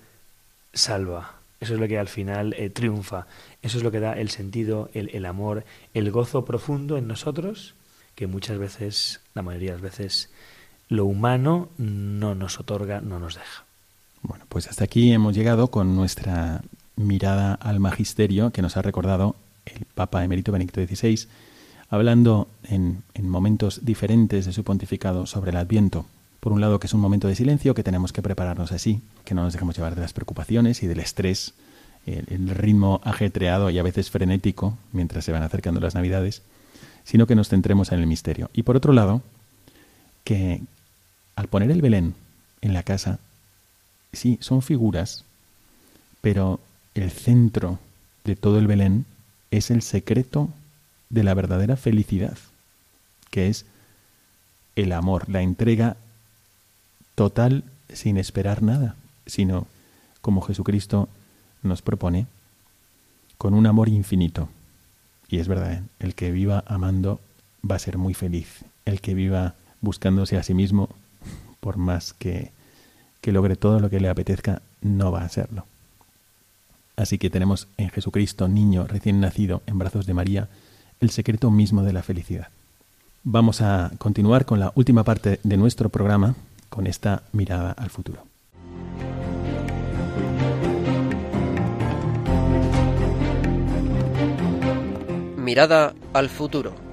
salva, 0.72 1.36
eso 1.60 1.74
es 1.74 1.80
lo 1.80 1.88
que 1.88 1.98
al 1.98 2.08
final 2.08 2.54
eh, 2.58 2.70
triunfa, 2.70 3.26
eso 3.62 3.78
es 3.78 3.84
lo 3.84 3.90
que 3.90 4.00
da 4.00 4.12
el 4.14 4.30
sentido, 4.30 4.90
el, 4.94 5.10
el 5.14 5.26
amor, 5.26 5.64
el 5.94 6.10
gozo 6.10 6.44
profundo 6.44 6.96
en 6.96 7.08
nosotros, 7.08 7.74
que 8.14 8.26
muchas 8.26 8.58
veces, 8.58 9.20
la 9.34 9.42
mayoría 9.42 9.70
de 9.70 9.76
las 9.76 9.82
veces, 9.82 10.30
lo 10.88 11.04
humano 11.04 11.68
no 11.78 12.34
nos 12.34 12.60
otorga, 12.60 13.00
no 13.00 13.18
nos 13.18 13.34
deja. 13.34 13.64
Bueno, 14.22 14.44
pues 14.48 14.68
hasta 14.68 14.84
aquí 14.84 15.12
hemos 15.12 15.34
llegado 15.34 15.68
con 15.68 15.94
nuestra 15.94 16.62
mirada 16.96 17.54
al 17.54 17.80
magisterio 17.80 18.50
que 18.50 18.62
nos 18.62 18.76
ha 18.76 18.82
recordado 18.82 19.36
el 19.66 19.84
Papa 19.84 20.24
Emérito 20.24 20.52
Benedicto 20.52 20.84
XVI, 20.84 21.28
hablando 21.88 22.48
en, 22.64 23.02
en, 23.14 23.28
momentos 23.28 23.84
diferentes 23.84 24.46
de 24.46 24.52
su 24.52 24.64
pontificado 24.64 25.26
sobre 25.26 25.50
el 25.50 25.56
Adviento. 25.56 26.06
Por 26.40 26.52
un 26.52 26.60
lado, 26.60 26.78
que 26.78 26.86
es 26.86 26.94
un 26.94 27.00
momento 27.00 27.28
de 27.28 27.34
silencio, 27.34 27.74
que 27.74 27.82
tenemos 27.82 28.12
que 28.12 28.22
prepararnos 28.22 28.72
así, 28.72 29.00
que 29.24 29.34
no 29.34 29.42
nos 29.42 29.52
dejemos 29.52 29.76
llevar 29.76 29.94
de 29.94 30.00
las 30.00 30.12
preocupaciones 30.12 30.82
y 30.82 30.86
del 30.86 31.00
estrés, 31.00 31.54
el, 32.06 32.24
el 32.28 32.50
ritmo 32.50 33.00
ajetreado 33.04 33.70
y 33.70 33.78
a 33.78 33.82
veces 33.82 34.10
frenético 34.10 34.76
mientras 34.92 35.24
se 35.24 35.32
van 35.32 35.42
acercando 35.42 35.80
las 35.80 35.94
Navidades, 35.94 36.42
sino 37.04 37.26
que 37.26 37.34
nos 37.34 37.48
centremos 37.48 37.92
en 37.92 38.00
el 38.00 38.06
misterio. 38.06 38.50
Y 38.52 38.62
por 38.62 38.76
otro 38.76 38.92
lado, 38.92 39.22
que, 40.24 40.60
al 41.36 41.48
poner 41.48 41.70
el 41.70 41.82
Belén 41.82 42.14
en 42.60 42.74
la 42.74 42.82
casa, 42.82 43.20
sí, 44.12 44.38
son 44.40 44.60
figuras, 44.62 45.24
pero 46.20 46.60
el 46.94 47.10
centro 47.10 47.78
de 48.24 48.34
todo 48.34 48.58
el 48.58 48.66
Belén 48.66 49.04
es 49.50 49.70
el 49.70 49.82
secreto 49.82 50.50
de 51.10 51.24
la 51.24 51.34
verdadera 51.34 51.76
felicidad, 51.76 52.36
que 53.30 53.48
es 53.48 53.66
el 54.74 54.92
amor, 54.92 55.28
la 55.28 55.42
entrega 55.42 55.96
total 57.14 57.64
sin 57.92 58.16
esperar 58.16 58.62
nada, 58.62 58.96
sino 59.26 59.66
como 60.20 60.42
Jesucristo 60.42 61.08
nos 61.62 61.82
propone, 61.82 62.26
con 63.38 63.54
un 63.54 63.66
amor 63.66 63.88
infinito. 63.88 64.48
Y 65.28 65.38
es 65.38 65.48
verdad, 65.48 65.72
¿eh? 65.72 65.82
el 65.98 66.14
que 66.14 66.30
viva 66.30 66.64
amando 66.66 67.20
va 67.68 67.76
a 67.76 67.80
ser 67.80 67.98
muy 67.98 68.14
feliz. 68.14 68.64
El 68.84 69.00
que 69.00 69.14
viva 69.14 69.54
buscándose 69.80 70.36
a 70.36 70.42
sí 70.42 70.54
mismo 70.54 70.88
por 71.60 71.76
más 71.76 72.12
que, 72.12 72.52
que 73.20 73.32
logre 73.32 73.56
todo 73.56 73.80
lo 73.80 73.90
que 73.90 74.00
le 74.00 74.08
apetezca, 74.08 74.62
no 74.82 75.10
va 75.10 75.22
a 75.22 75.28
serlo. 75.28 75.66
Así 76.96 77.18
que 77.18 77.28
tenemos 77.28 77.68
en 77.76 77.90
Jesucristo, 77.90 78.48
niño 78.48 78.86
recién 78.86 79.20
nacido 79.20 79.62
en 79.66 79.78
brazos 79.78 80.06
de 80.06 80.14
María, 80.14 80.48
el 81.00 81.10
secreto 81.10 81.50
mismo 81.50 81.82
de 81.82 81.92
la 81.92 82.02
felicidad. 82.02 82.48
Vamos 83.24 83.60
a 83.60 83.90
continuar 83.98 84.44
con 84.44 84.60
la 84.60 84.72
última 84.76 85.02
parte 85.02 85.40
de 85.42 85.56
nuestro 85.56 85.88
programa, 85.88 86.36
con 86.68 86.86
esta 86.86 87.24
mirada 87.32 87.72
al 87.72 87.90
futuro. 87.90 88.22
Mirada 95.36 95.94
al 96.12 96.28
futuro. 96.28 96.85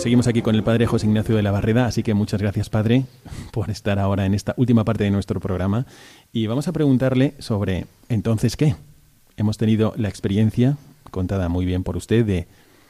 Seguimos 0.00 0.26
aquí 0.26 0.42
con 0.42 0.54
el 0.54 0.62
padre 0.62 0.86
José 0.86 1.06
Ignacio 1.06 1.36
de 1.36 1.42
la 1.42 1.50
Barreda, 1.50 1.86
así 1.86 2.02
que 2.02 2.14
muchas 2.14 2.40
gracias, 2.40 2.70
padre, 2.70 3.04
por 3.52 3.70
estar 3.70 3.98
ahora 3.98 4.26
en 4.26 4.34
esta 4.34 4.54
última 4.56 4.84
parte 4.84 5.04
de 5.04 5.10
nuestro 5.10 5.40
programa. 5.40 5.86
Y 6.32 6.46
vamos 6.46 6.68
a 6.68 6.72
preguntarle 6.72 7.34
sobre, 7.38 7.86
entonces, 8.08 8.56
¿qué? 8.56 8.76
Hemos 9.36 9.58
tenido 9.58 9.94
la 9.96 10.08
experiencia, 10.08 10.76
contada 11.10 11.48
muy 11.48 11.64
bien 11.64 11.84
por 11.84 11.96
usted, 11.96 12.24
de 12.24 12.46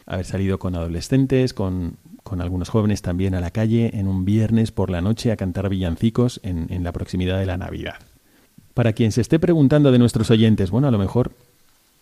haber 0.07 0.25
salido 0.27 0.59
con 0.59 0.75
adolescentes, 0.75 1.55
con, 1.55 1.97
con 2.29 2.41
algunos 2.41 2.69
jóvenes 2.69 3.01
también 3.01 3.35
a 3.35 3.41
la 3.41 3.51
calle 3.51 3.91
en 3.95 4.07
un 4.07 4.25
viernes 4.25 4.71
por 4.71 4.91
la 4.91 5.01
noche 5.01 5.33
a 5.33 5.37
cantar 5.37 5.69
villancicos 5.69 6.41
en, 6.43 6.85
la 6.85 6.93
proximidad 6.93 7.39
de 7.39 7.47
la 7.47 7.57
Navidad. 7.57 7.97
Para 8.75 8.93
quien 8.93 9.13
se 9.13 9.23
esté 9.23 9.39
preguntando 9.39 9.91
de 9.91 9.99
nuestros 9.99 10.31
oyentes, 10.31 10.71
bueno, 10.71 10.89
a 10.89 10.91
lo 10.91 10.99
mejor, 10.99 11.33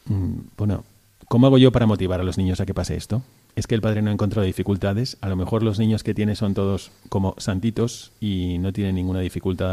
mm, 0.06 0.34
bueno, 0.56 0.84
¿cómo 1.28 1.46
hago 1.46 1.58
yo 1.58 1.70
para 1.70 1.86
motivar 1.86 2.20
a 2.20 2.24
los 2.24 2.38
niños 2.38 2.60
a 2.60 2.66
que 2.66 2.74
pase 2.74 2.96
esto? 2.96 3.22
Es 3.56 3.66
que 3.66 3.74
el 3.74 3.80
padre 3.80 4.02
no 4.02 4.10
ha 4.10 4.12
encontrado 4.12 4.46
dificultades. 4.46 5.16
A 5.22 5.28
lo 5.28 5.34
mejor 5.34 5.62
los 5.62 5.78
niños 5.78 6.04
que 6.04 6.14
tiene 6.14 6.36
son 6.36 6.52
todos 6.52 6.92
como 7.08 7.34
santitos 7.38 8.12
y 8.20 8.58
no 8.58 8.72
tienen 8.72 8.94
ninguna 8.94 9.20
dificultad 9.20 9.72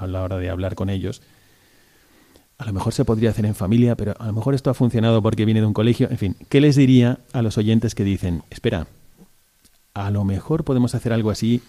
a 0.00 0.06
la, 0.06 0.22
hora 0.22 0.38
de 0.38 0.48
hablar 0.48 0.76
con 0.76 0.88
ellos. 0.88 1.20
a 2.58 2.64
lo 2.64 2.72
mejor 2.72 2.94
se 2.94 3.04
podría 3.04 3.30
hacer 3.30 3.44
en 3.44 3.56
familia, 3.56 3.96
pero 3.96 4.14
a 4.20 4.26
lo 4.26 4.32
mejor 4.32 4.54
esto 4.54 4.70
ha 4.70 4.74
funcionado 4.74 5.20
porque 5.20 5.44
viene 5.44 5.60
de 5.60 5.66
un 5.66 5.74
colegio. 5.74 6.08
En 6.08 6.16
fin, 6.16 6.36
¿qué 6.48 6.60
les 6.60 6.76
diría 6.76 7.18
a 7.32 7.42
los 7.42 7.58
oyentes 7.58 7.96
que 7.96 8.04
dicen, 8.04 8.44
espera, 8.50 8.86
a 9.94 10.10
lo 10.12 10.24
mejor 10.24 10.62
podemos 10.62 10.94
hacer 10.94 11.12
algo 11.12 11.30
así 11.30 11.60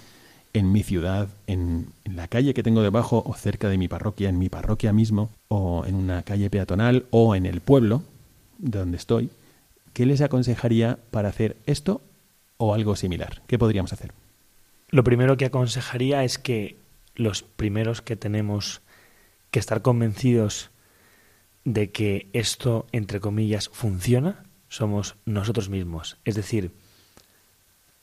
en 0.53 0.72
mi 0.72 0.84
ciudad, 0.84 1.28
en, 1.47 1.88
la 2.05 2.28
calle 2.28 2.53
que 2.53 2.63
tengo 2.63 2.84
debajo 2.84 3.24
o 3.26 3.34
cerca 3.34 3.70
de 3.70 3.80
mi 3.80 3.88
parroquia, 3.88 4.30
en 4.30 4.38
mi 4.38 4.49
parroquia 4.49 4.93
mismo, 4.93 5.32
o 5.47 5.84
en 5.86 5.95
una 5.95 6.22
calle 6.22 6.51
peatonal 6.51 7.05
o 7.09 7.36
en 7.36 7.47
el 7.47 7.61
pueblo 7.61 8.03
donde 8.59 8.97
estoy? 8.97 9.32
¿Qué 9.96 10.06
les 10.06 10.20
aconsejaría 10.20 11.00
para 11.10 11.30
hacer 11.30 11.56
esto 11.66 12.02
o 12.58 12.74
algo 12.74 12.98
similar? 12.98 13.43
¿Qué 13.48 13.58
podríamos 13.58 13.93
hacer? 13.93 14.12
Lo 14.89 15.06
primero 15.06 15.38
que 15.38 15.46
aconsejaría 15.46 16.26
es 16.26 16.38
que 16.38 16.76
los 17.16 17.43
primeros 17.43 18.02
que 18.02 18.18
tenemos 18.18 18.82
que 19.52 19.60
estar 19.60 19.82
convencidos 19.82 20.70
de 21.64 21.93
que 21.93 22.28
esto, 22.34 22.88
entre 22.91 23.22
comillas, 23.22 23.70
funciona, 23.70 24.43
somos 24.68 25.16
nosotros 25.24 25.70
mismos. 25.70 26.18
Es 26.26 26.36
decir, 26.36 26.74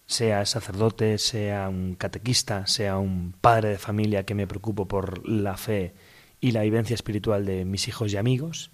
sea 0.06 0.46
sacerdote, 0.46 1.18
sea 1.18 1.68
un 1.68 1.94
catequista, 1.94 2.66
sea 2.66 2.96
un 2.96 3.34
padre 3.38 3.68
de 3.68 3.78
familia 3.78 4.24
que 4.24 4.34
me 4.34 4.46
preocupo 4.46 4.88
por 4.88 5.28
la 5.28 5.58
fe 5.58 5.92
y 6.40 6.52
la 6.52 6.62
vivencia 6.62 6.94
espiritual 6.94 7.44
de 7.44 7.66
mis 7.66 7.86
hijos 7.86 8.14
y 8.14 8.16
amigos, 8.16 8.70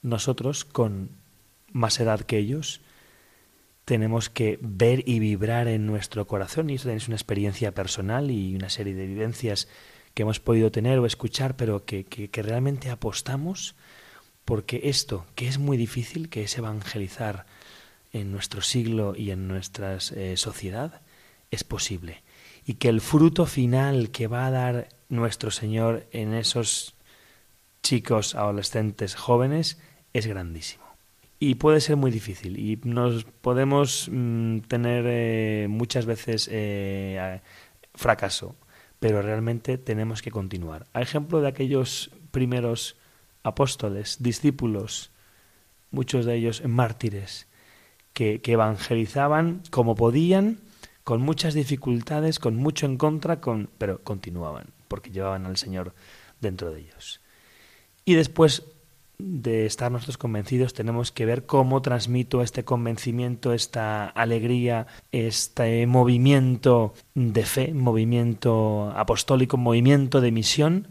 nosotros, 0.00 0.64
con 0.64 1.10
más 1.76 2.00
edad 2.00 2.20
que 2.20 2.38
ellos, 2.38 2.80
tenemos 3.84 4.30
que 4.30 4.58
ver 4.60 5.08
y 5.08 5.20
vibrar 5.20 5.68
en 5.68 5.86
nuestro 5.86 6.26
corazón, 6.26 6.70
y 6.70 6.74
eso 6.74 6.90
es 6.90 7.06
una 7.06 7.16
experiencia 7.16 7.72
personal 7.72 8.30
y 8.30 8.56
una 8.56 8.68
serie 8.68 8.94
de 8.94 9.06
vivencias 9.06 9.68
que 10.14 10.22
hemos 10.22 10.40
podido 10.40 10.72
tener 10.72 10.98
o 10.98 11.06
escuchar, 11.06 11.56
pero 11.56 11.84
que, 11.84 12.04
que 12.04 12.42
realmente 12.42 12.90
apostamos 12.90 13.76
porque 14.46 14.82
esto, 14.84 15.26
que 15.34 15.48
es 15.48 15.58
muy 15.58 15.76
difícil, 15.76 16.30
que 16.30 16.44
es 16.44 16.56
evangelizar 16.56 17.46
en 18.12 18.30
nuestro 18.30 18.62
siglo 18.62 19.14
y 19.16 19.32
en 19.32 19.48
nuestra 19.48 19.98
eh, 20.14 20.36
sociedad, 20.36 21.02
es 21.50 21.64
posible. 21.64 22.22
Y 22.64 22.74
que 22.74 22.88
el 22.88 23.00
fruto 23.00 23.46
final 23.46 24.10
que 24.10 24.28
va 24.28 24.46
a 24.46 24.50
dar 24.52 24.88
nuestro 25.08 25.50
Señor 25.50 26.06
en 26.12 26.32
esos 26.32 26.94
chicos, 27.82 28.36
adolescentes, 28.36 29.16
jóvenes, 29.16 29.78
es 30.12 30.26
grandísimo. 30.26 30.85
Y 31.38 31.56
puede 31.56 31.80
ser 31.80 31.96
muy 31.96 32.10
difícil 32.10 32.58
y 32.58 32.80
nos 32.84 33.24
podemos 33.24 34.08
mm, 34.10 34.60
tener 34.60 35.04
eh, 35.06 35.66
muchas 35.68 36.06
veces 36.06 36.48
eh, 36.50 37.40
fracaso, 37.94 38.56
pero 39.00 39.20
realmente 39.20 39.76
tenemos 39.76 40.22
que 40.22 40.30
continuar. 40.30 40.86
A 40.94 41.02
ejemplo 41.02 41.40
de 41.42 41.48
aquellos 41.48 42.10
primeros 42.30 42.96
apóstoles, 43.42 44.16
discípulos, 44.20 45.10
muchos 45.90 46.24
de 46.24 46.36
ellos 46.36 46.62
mártires, 46.66 47.46
que, 48.12 48.40
evangelizaban 48.44 49.62
como 49.70 49.94
podían, 49.94 50.60
con 51.04 51.20
muchas 51.20 51.52
dificultades, 51.52 52.38
con 52.38 52.56
mucho 52.56 52.86
en 52.86 52.96
contra, 52.96 53.40
con, 53.42 53.68
pero 53.76 54.02
continuaban, 54.02 54.68
porque 54.88 55.10
llevaban 55.10 55.44
al 55.44 55.58
Señor 55.58 55.94
dentro 56.40 56.72
de 56.72 56.80
ellos. 56.80 57.20
Y 58.06 58.14
después 58.14 58.64
de 59.18 59.66
estar 59.66 59.90
nosotros 59.90 60.18
convencidos, 60.18 60.74
tenemos 60.74 61.12
que 61.12 61.26
ver 61.26 61.46
cómo 61.46 61.82
transmito 61.82 62.42
este 62.42 62.64
convencimiento, 62.64 63.52
esta 63.52 64.06
alegría, 64.06 64.86
este 65.12 65.86
movimiento 65.86 66.92
de 67.14 67.44
fe, 67.44 67.74
movimiento 67.74 68.92
apostólico, 68.94 69.56
movimiento 69.56 70.20
de 70.20 70.32
misión 70.32 70.88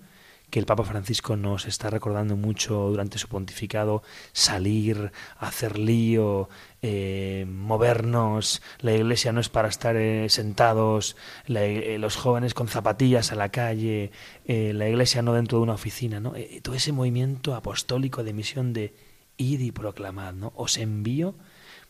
que 0.56 0.60
el 0.60 0.66
Papa 0.66 0.86
Francisco 0.86 1.36
nos 1.36 1.66
está 1.66 1.90
recordando 1.90 2.38
mucho 2.38 2.88
durante 2.88 3.18
su 3.18 3.28
pontificado, 3.28 4.04
salir, 4.32 5.12
hacer 5.38 5.78
lío, 5.78 6.48
eh, 6.82 7.46
movernos, 7.46 8.62
la 8.80 8.94
iglesia 8.94 9.34
no 9.34 9.42
es 9.42 9.50
para 9.50 9.68
estar 9.68 9.98
eh, 9.98 10.30
sentados, 10.30 11.18
eh, 11.48 11.98
los 12.00 12.16
jóvenes 12.16 12.54
con 12.54 12.70
zapatillas 12.70 13.34
a 13.34 13.36
la 13.36 13.50
calle, 13.50 14.12
la 14.46 14.88
iglesia 14.88 15.22
no 15.22 15.34
dentro 15.34 15.58
de 15.58 15.64
una 15.64 15.74
oficina, 15.74 16.22
¿no? 16.22 16.32
todo 16.62 16.76
ese 16.76 16.94
movimiento 16.94 17.54
apostólico 17.54 18.24
de 18.24 18.32
misión 18.32 18.72
de 18.72 18.94
ir 19.36 19.60
y 19.60 19.72
proclamar, 19.74 20.36
¿no? 20.36 20.54
Os 20.56 20.78
envío, 20.78 21.36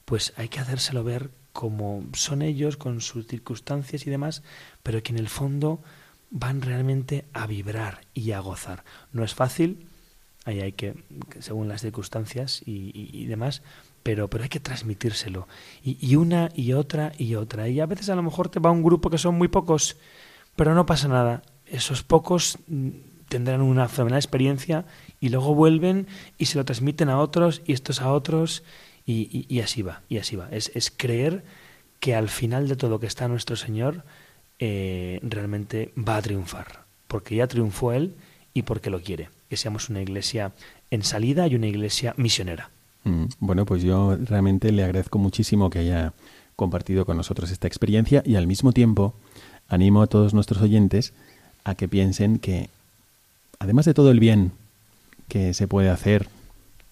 pues 0.06 0.34
hay 0.38 0.50
que 0.50 0.60
hacérselo 0.60 1.04
ver 1.04 1.30
como 1.54 2.04
son 2.14 2.42
ellos, 2.42 2.78
con 2.78 3.00
sus 3.00 3.28
circunstancias 3.28 4.08
y 4.08 4.10
demás, 4.10 4.42
pero 4.82 5.04
que 5.04 5.12
en 5.12 5.20
el 5.20 5.30
fondo 5.30 5.84
van 6.30 6.62
realmente 6.62 7.26
a 7.34 7.48
vibrar 7.48 8.02
y 8.14 8.32
a 8.32 8.40
gozar. 8.40 8.84
No 9.12 9.24
es 9.24 9.34
fácil, 9.34 9.88
ahí 10.46 10.62
hay 10.62 10.72
que, 10.74 10.96
según 11.40 11.68
las 11.68 11.82
circunstancias 11.82 12.62
y, 12.66 13.26
demás, 13.26 13.62
pero, 14.04 14.30
pero 14.30 14.44
hay 14.44 14.50
que 14.50 14.60
transmitírselo. 14.60 15.48
Y, 15.84 16.16
una 16.16 16.52
y 16.56 16.74
otra 16.74 17.12
y 17.18 17.36
otra. 17.36 17.68
Y 17.68 17.80
a 17.80 17.86
veces 17.86 18.10
a 18.10 18.16
lo 18.16 18.24
mejor 18.24 18.50
te 18.50 18.60
va 18.60 18.72
un 18.72 18.84
grupo 18.84 19.10
que 19.10 19.18
son 19.18 19.36
muy 19.36 19.48
pocos, 19.48 19.98
pero 20.56 20.76
no 20.76 20.86
pasa 20.86 21.08
nada. 21.08 21.42
Esos 21.66 22.04
pocos 22.04 22.60
mm, 22.68 22.90
tendrán 23.28 23.62
una 23.62 23.88
fenomenal 23.88 24.20
experiencia 24.20 24.86
y 25.20 25.30
luego 25.30 25.56
vuelven 25.56 26.08
y 26.38 26.46
se 26.46 26.58
lo 26.58 26.66
transmiten 26.66 27.10
a 27.10 27.20
otros 27.20 27.62
y 27.66 27.74
estos 27.74 28.02
a 28.02 28.12
otros 28.12 28.64
y, 29.08 29.46
y 29.50 29.60
así 29.62 29.82
va, 29.82 30.04
y 30.10 30.18
así 30.18 30.36
va. 30.36 30.48
Es, 30.52 30.72
es 30.76 30.92
creer 30.96 31.44
que 32.00 32.14
al 32.14 32.30
final 32.30 32.68
de 32.68 32.76
todo 32.76 33.00
que 33.00 33.08
está 33.08 33.28
nuestro 33.28 33.56
Señor, 33.56 34.04
eh, 34.60 35.20
realmente 35.22 35.92
va 35.98 36.18
a 36.18 36.22
triunfar, 36.22 36.84
porque 37.08 37.36
ya 37.36 37.48
triunfó 37.48 37.92
Él 37.92 38.14
y 38.54 38.62
porque 38.64 38.90
lo 38.90 39.02
quiere, 39.02 39.30
que 39.50 39.58
seamos 39.58 39.90
una 39.90 40.02
iglesia 40.02 40.54
en 40.92 41.04
salida 41.04 41.48
y 41.48 41.56
una 41.56 41.68
iglesia 41.68 42.14
misionera. 42.18 42.70
Mm, 43.04 43.26
bueno, 43.40 43.66
pues 43.66 43.84
yo 43.84 44.16
realmente 44.16 44.72
le 44.72 44.84
agradezco 44.84 45.20
muchísimo 45.20 45.70
que 45.70 45.80
haya 45.80 46.14
compartido 46.56 47.06
con 47.06 47.18
nosotros 47.18 47.52
esta 47.52 47.68
experiencia 47.68 48.24
y 48.26 48.36
al 48.36 48.48
mismo 48.48 48.72
tiempo 48.72 49.14
animo 49.68 50.02
a 50.02 50.08
todos 50.08 50.34
nuestros 50.34 50.62
oyentes 50.62 51.14
a 51.64 51.76
que 51.76 51.88
piensen 51.88 52.40
que, 52.40 52.70
además 53.60 53.86
de 53.86 53.94
todo 53.94 54.12
el 54.12 54.20
bien 54.20 54.52
que 55.28 55.54
se 55.54 55.68
puede 55.68 55.90
hacer 55.90 56.30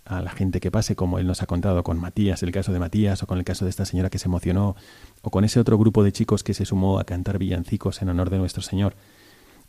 a 0.05 0.21
la 0.21 0.31
gente 0.31 0.59
que 0.59 0.71
pase, 0.71 0.95
como 0.95 1.19
él 1.19 1.27
nos 1.27 1.41
ha 1.41 1.45
contado 1.45 1.83
con 1.83 1.99
Matías, 1.99 2.43
el 2.43 2.51
caso 2.51 2.73
de 2.73 2.79
Matías, 2.79 3.23
o 3.23 3.27
con 3.27 3.37
el 3.37 3.43
caso 3.43 3.65
de 3.65 3.69
esta 3.69 3.85
señora 3.85 4.09
que 4.09 4.19
se 4.19 4.27
emocionó, 4.27 4.75
o 5.21 5.29
con 5.29 5.45
ese 5.45 5.59
otro 5.59 5.77
grupo 5.77 6.03
de 6.03 6.11
chicos 6.11 6.43
que 6.43 6.53
se 6.53 6.65
sumó 6.65 6.99
a 6.99 7.05
cantar 7.05 7.37
villancicos 7.37 8.01
en 8.01 8.09
honor 8.09 8.29
de 8.29 8.37
nuestro 8.37 8.61
Señor, 8.61 8.95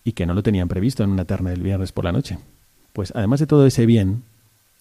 y 0.03 0.13
que 0.13 0.27
no 0.27 0.35
lo 0.35 0.43
tenían 0.43 0.69
previsto 0.69 1.03
en 1.05 1.11
una 1.11 1.25
terna 1.25 1.51
del 1.51 1.63
viernes 1.63 1.93
por 1.93 2.05
la 2.05 2.13
noche. 2.13 2.39
Pues 2.93 3.13
además 3.15 3.41
de 3.41 3.47
todo 3.47 3.67
ese 3.67 3.87
bien, 3.87 4.23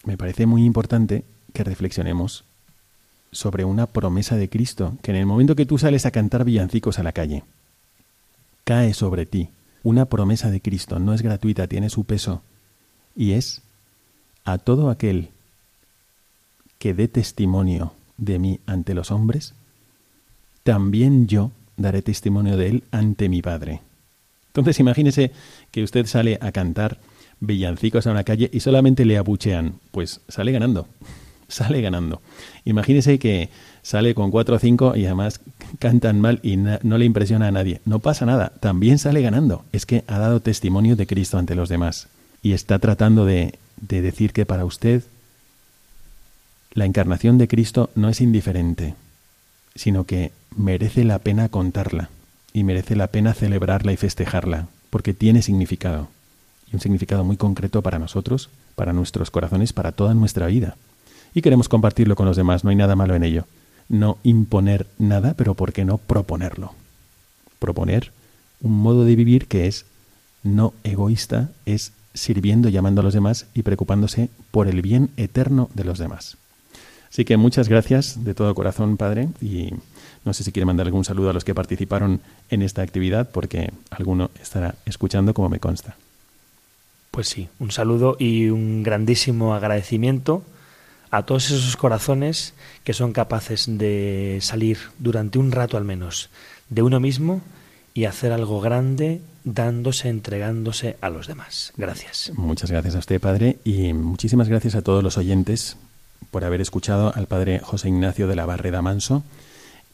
me 0.06 0.18
parece 0.18 0.46
muy 0.46 0.66
importante 0.66 1.24
que 1.54 1.64
reflexionemos 1.64 2.44
sobre 3.32 3.66
una 3.66 3.88
promesa 3.88 4.36
de 4.36 4.50
Cristo, 4.50 4.98
que 5.02 5.12
en 5.12 5.18
el 5.18 5.26
momento 5.26 5.56
que 5.56 5.66
tú 5.66 5.78
sales 5.78 6.06
a 6.06 6.12
cantar 6.12 6.46
villancicos 6.46 7.00
a 7.00 7.04
la 7.04 7.14
calle, 7.14 7.44
cae 8.64 8.94
sobre 8.94 9.26
ti 9.26 9.50
una 9.84 10.06
promesa 10.06 10.50
de 10.50 10.62
Cristo, 10.62 11.00
no 11.00 11.14
es 11.14 11.22
gratuita, 11.22 11.68
tiene 11.68 11.90
su 11.90 12.06
peso, 12.06 12.42
y 13.16 13.34
es 13.34 13.62
a 14.46 14.58
todo 14.58 14.90
aquel 14.90 15.30
que 16.84 16.94
dé 16.94 17.08
testimonio 17.08 17.94
de 18.18 18.40
mí 18.40 18.60
ante 18.66 18.94
los 18.94 19.10
hombres, 19.10 19.54
también 20.64 21.28
yo 21.28 21.52
daré 21.78 22.02
testimonio 22.02 22.58
de 22.58 22.68
él 22.68 22.84
ante 22.92 23.30
mi 23.30 23.42
Padre. 23.42 23.80
Entonces 24.48 24.82
imagínese 24.82 25.32
que 25.72 25.82
usted 25.82 26.06
sale 26.08 26.38
a 26.42 26.52
cantar 26.52 26.98
villancicos 27.40 28.06
a 28.06 28.12
una 28.12 28.26
calle 28.26 28.50
y 28.52 28.60
solamente 28.60 29.06
le 29.06 29.18
abuchean, 29.18 29.76
pues 29.92 30.20
sale 30.28 30.52
ganando, 30.52 30.86
sale 31.48 31.80
ganando. 31.80 32.22
Imagínese 32.66 33.18
que 33.18 33.48
sale 33.82 34.14
con 34.14 34.30
cuatro 34.30 34.58
o 34.58 34.60
cinco 34.60 34.94
y 34.94 35.06
además 35.06 35.40
cantan 35.80 36.20
mal 36.20 36.42
y 36.44 36.58
no 36.58 36.98
le 36.98 37.06
impresiona 37.06 37.48
a 37.48 37.52
nadie. 37.52 37.80
No 37.86 38.00
pasa 38.00 38.26
nada, 38.26 38.52
también 38.60 39.00
sale 39.00 39.22
ganando. 39.22 39.64
Es 39.72 39.86
que 39.86 40.04
ha 40.08 40.20
dado 40.20 40.42
testimonio 40.42 40.98
de 40.98 41.08
Cristo 41.08 41.38
ante 41.38 41.56
los 41.56 41.70
demás 41.70 42.10
y 42.42 42.52
está 42.52 42.78
tratando 42.80 43.24
de, 43.24 43.58
de 43.80 44.02
decir 44.02 44.34
que 44.34 44.46
para 44.46 44.66
usted 44.66 45.04
la 46.74 46.86
encarnación 46.86 47.38
de 47.38 47.48
Cristo 47.48 47.92
no 47.96 48.10
es 48.10 48.20
indiferente, 48.20 48.96
sino 49.76 50.06
que 50.06 50.32
merece 50.56 51.04
la 51.04 51.20
pena 51.20 51.50
contarla 51.50 52.10
y 52.52 52.64
merece 52.64 52.96
la 52.96 53.08
pena 53.08 53.34
celebrarla 53.34 53.94
y 53.94 53.98
festejarla, 53.98 54.68
porque 54.90 55.14
tiene 55.14 55.42
significado, 55.42 56.08
y 56.72 56.76
un 56.76 56.82
significado 56.82 57.24
muy 57.24 57.38
concreto 57.38 57.82
para 57.82 58.00
nosotros, 58.00 58.50
para 58.76 58.94
nuestros 58.94 59.32
corazones, 59.32 59.74
para 59.74 59.92
toda 59.92 60.14
nuestra 60.14 60.48
vida. 60.48 60.76
Y 61.34 61.42
queremos 61.42 61.70
compartirlo 61.70 62.16
con 62.16 62.26
los 62.26 62.38
demás, 62.38 62.64
no 62.64 62.70
hay 62.70 62.76
nada 62.76 62.96
malo 62.96 63.16
en 63.16 63.24
ello. 63.24 63.46
No 63.90 64.18
imponer 64.24 64.88
nada, 64.98 65.34
pero 65.36 65.56
¿por 65.56 65.74
qué 65.74 65.86
no 65.86 65.98
proponerlo? 65.98 66.74
Proponer 67.60 68.12
un 68.62 68.74
modo 68.74 69.04
de 69.04 69.16
vivir 69.16 69.48
que 69.48 69.68
es 69.68 69.86
no 70.44 70.74
egoísta, 70.84 71.50
es 71.66 71.92
sirviendo, 72.14 72.70
llamando 72.70 73.02
a 73.02 73.04
los 73.04 73.14
demás 73.14 73.48
y 73.54 73.64
preocupándose 73.64 74.30
por 74.52 74.68
el 74.68 74.82
bien 74.82 75.10
eterno 75.18 75.70
de 75.74 75.84
los 75.84 75.98
demás. 75.98 76.38
Así 77.14 77.26
que 77.26 77.38
muchas 77.38 77.70
gracias 77.70 78.24
de 78.24 78.34
todo 78.34 78.56
corazón, 78.56 78.98
Padre, 78.98 79.30
y 79.40 79.70
no 80.26 80.34
sé 80.34 80.44
si 80.44 80.52
quiere 80.52 80.66
mandar 80.66 80.88
algún 80.88 81.06
saludo 81.06 81.30
a 81.30 81.34
los 81.34 81.44
que 81.44 81.54
participaron 81.54 82.22
en 82.50 82.64
esta 82.64 82.82
actividad, 82.82 83.30
porque 83.30 83.72
alguno 83.92 84.32
estará 84.42 84.74
escuchando 84.88 85.36
como 85.36 85.48
me 85.48 85.60
consta. 85.60 85.96
Pues 87.12 87.28
sí, 87.30 87.50
un 87.60 87.70
saludo 87.70 88.18
y 88.18 88.50
un 88.50 88.82
grandísimo 88.82 89.54
agradecimiento 89.54 90.44
a 91.12 91.22
todos 91.22 91.52
esos 91.52 91.78
corazones 91.78 92.56
que 92.84 92.94
son 92.94 93.14
capaces 93.14 93.66
de 93.68 94.40
salir 94.42 94.80
durante 94.98 95.38
un 95.38 95.52
rato 95.52 95.78
al 95.78 95.84
menos 95.84 96.32
de 96.70 96.82
uno 96.82 97.00
mismo 97.00 97.44
y 97.94 98.06
hacer 98.06 98.32
algo 98.32 98.60
grande 98.60 99.22
dándose, 99.44 100.10
entregándose 100.10 100.98
a 101.00 101.12
los 101.12 101.28
demás. 101.28 101.74
Gracias. 101.78 102.32
Muchas 102.36 102.72
gracias 102.72 102.96
a 102.96 103.00
usted, 103.00 103.22
Padre, 103.22 103.60
y 103.64 103.94
muchísimas 103.94 104.50
gracias 104.50 104.74
a 104.74 104.82
todos 104.82 105.04
los 105.04 105.20
oyentes 105.20 105.78
por 106.32 106.44
haber 106.44 106.62
escuchado 106.62 107.14
al 107.16 107.28
Padre 107.28 107.60
José 107.60 107.90
Ignacio 107.90 108.28
de 108.28 108.36
la 108.36 108.46
Barreda 108.46 108.82
Manso 108.82 109.24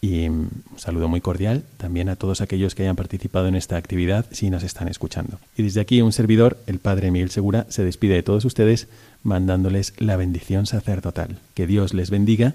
y 0.01 0.30
un 0.30 0.49
saludo 0.77 1.09
muy 1.09 1.19
cordial 1.19 1.63
también 1.77 2.07
a 2.07 2.15
todos 2.15 2.41
aquellos 2.41 2.73
que 2.73 2.84
hayan 2.84 2.95
participado 2.95 3.47
en 3.47 3.55
esta 3.55 3.75
actividad 3.75 4.25
si 4.32 4.49
nos 4.49 4.63
están 4.63 4.88
escuchando. 4.88 5.39
Y 5.57 5.63
desde 5.63 5.82
aquí 5.82 6.01
un 6.01 6.13
servidor, 6.13 6.57
el 6.67 6.80
Padre 6.80 7.11
Miguel 7.11 7.32
Segura, 7.32 7.65
se 7.69 7.84
despide 7.84 8.15
de 8.15 8.23
todos 8.23 8.45
ustedes 8.45 8.88
mandándoles 9.23 9.93
la 9.97 10.15
bendición 10.15 10.65
sacerdotal. 10.65 11.38
Que 11.53 11.67
Dios 11.67 11.93
les 11.93 12.09
bendiga 12.09 12.53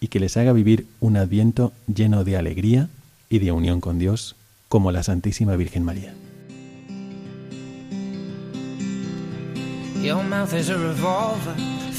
y 0.00 0.08
que 0.08 0.18
les 0.18 0.36
haga 0.36 0.52
vivir 0.52 0.86
un 0.98 1.16
adviento 1.16 1.72
lleno 1.86 2.24
de 2.24 2.36
alegría 2.36 2.88
y 3.28 3.38
de 3.38 3.52
unión 3.52 3.80
con 3.80 3.98
Dios 3.98 4.34
como 4.68 4.90
la 4.90 5.02
Santísima 5.04 5.54
Virgen 5.56 5.84
María. 5.84 6.12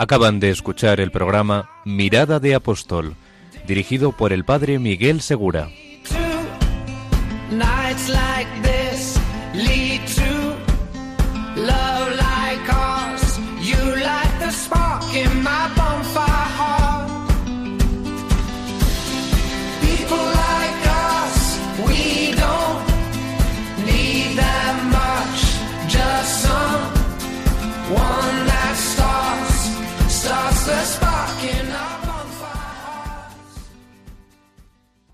Acaban 0.00 0.40
de 0.40 0.48
escuchar 0.48 0.98
el 0.98 1.10
programa 1.10 1.68
Mirada 1.84 2.40
de 2.40 2.54
Apóstol, 2.54 3.16
dirigido 3.66 4.12
por 4.12 4.32
el 4.32 4.46
padre 4.46 4.78
Miguel 4.78 5.20
Segura. 5.20 5.68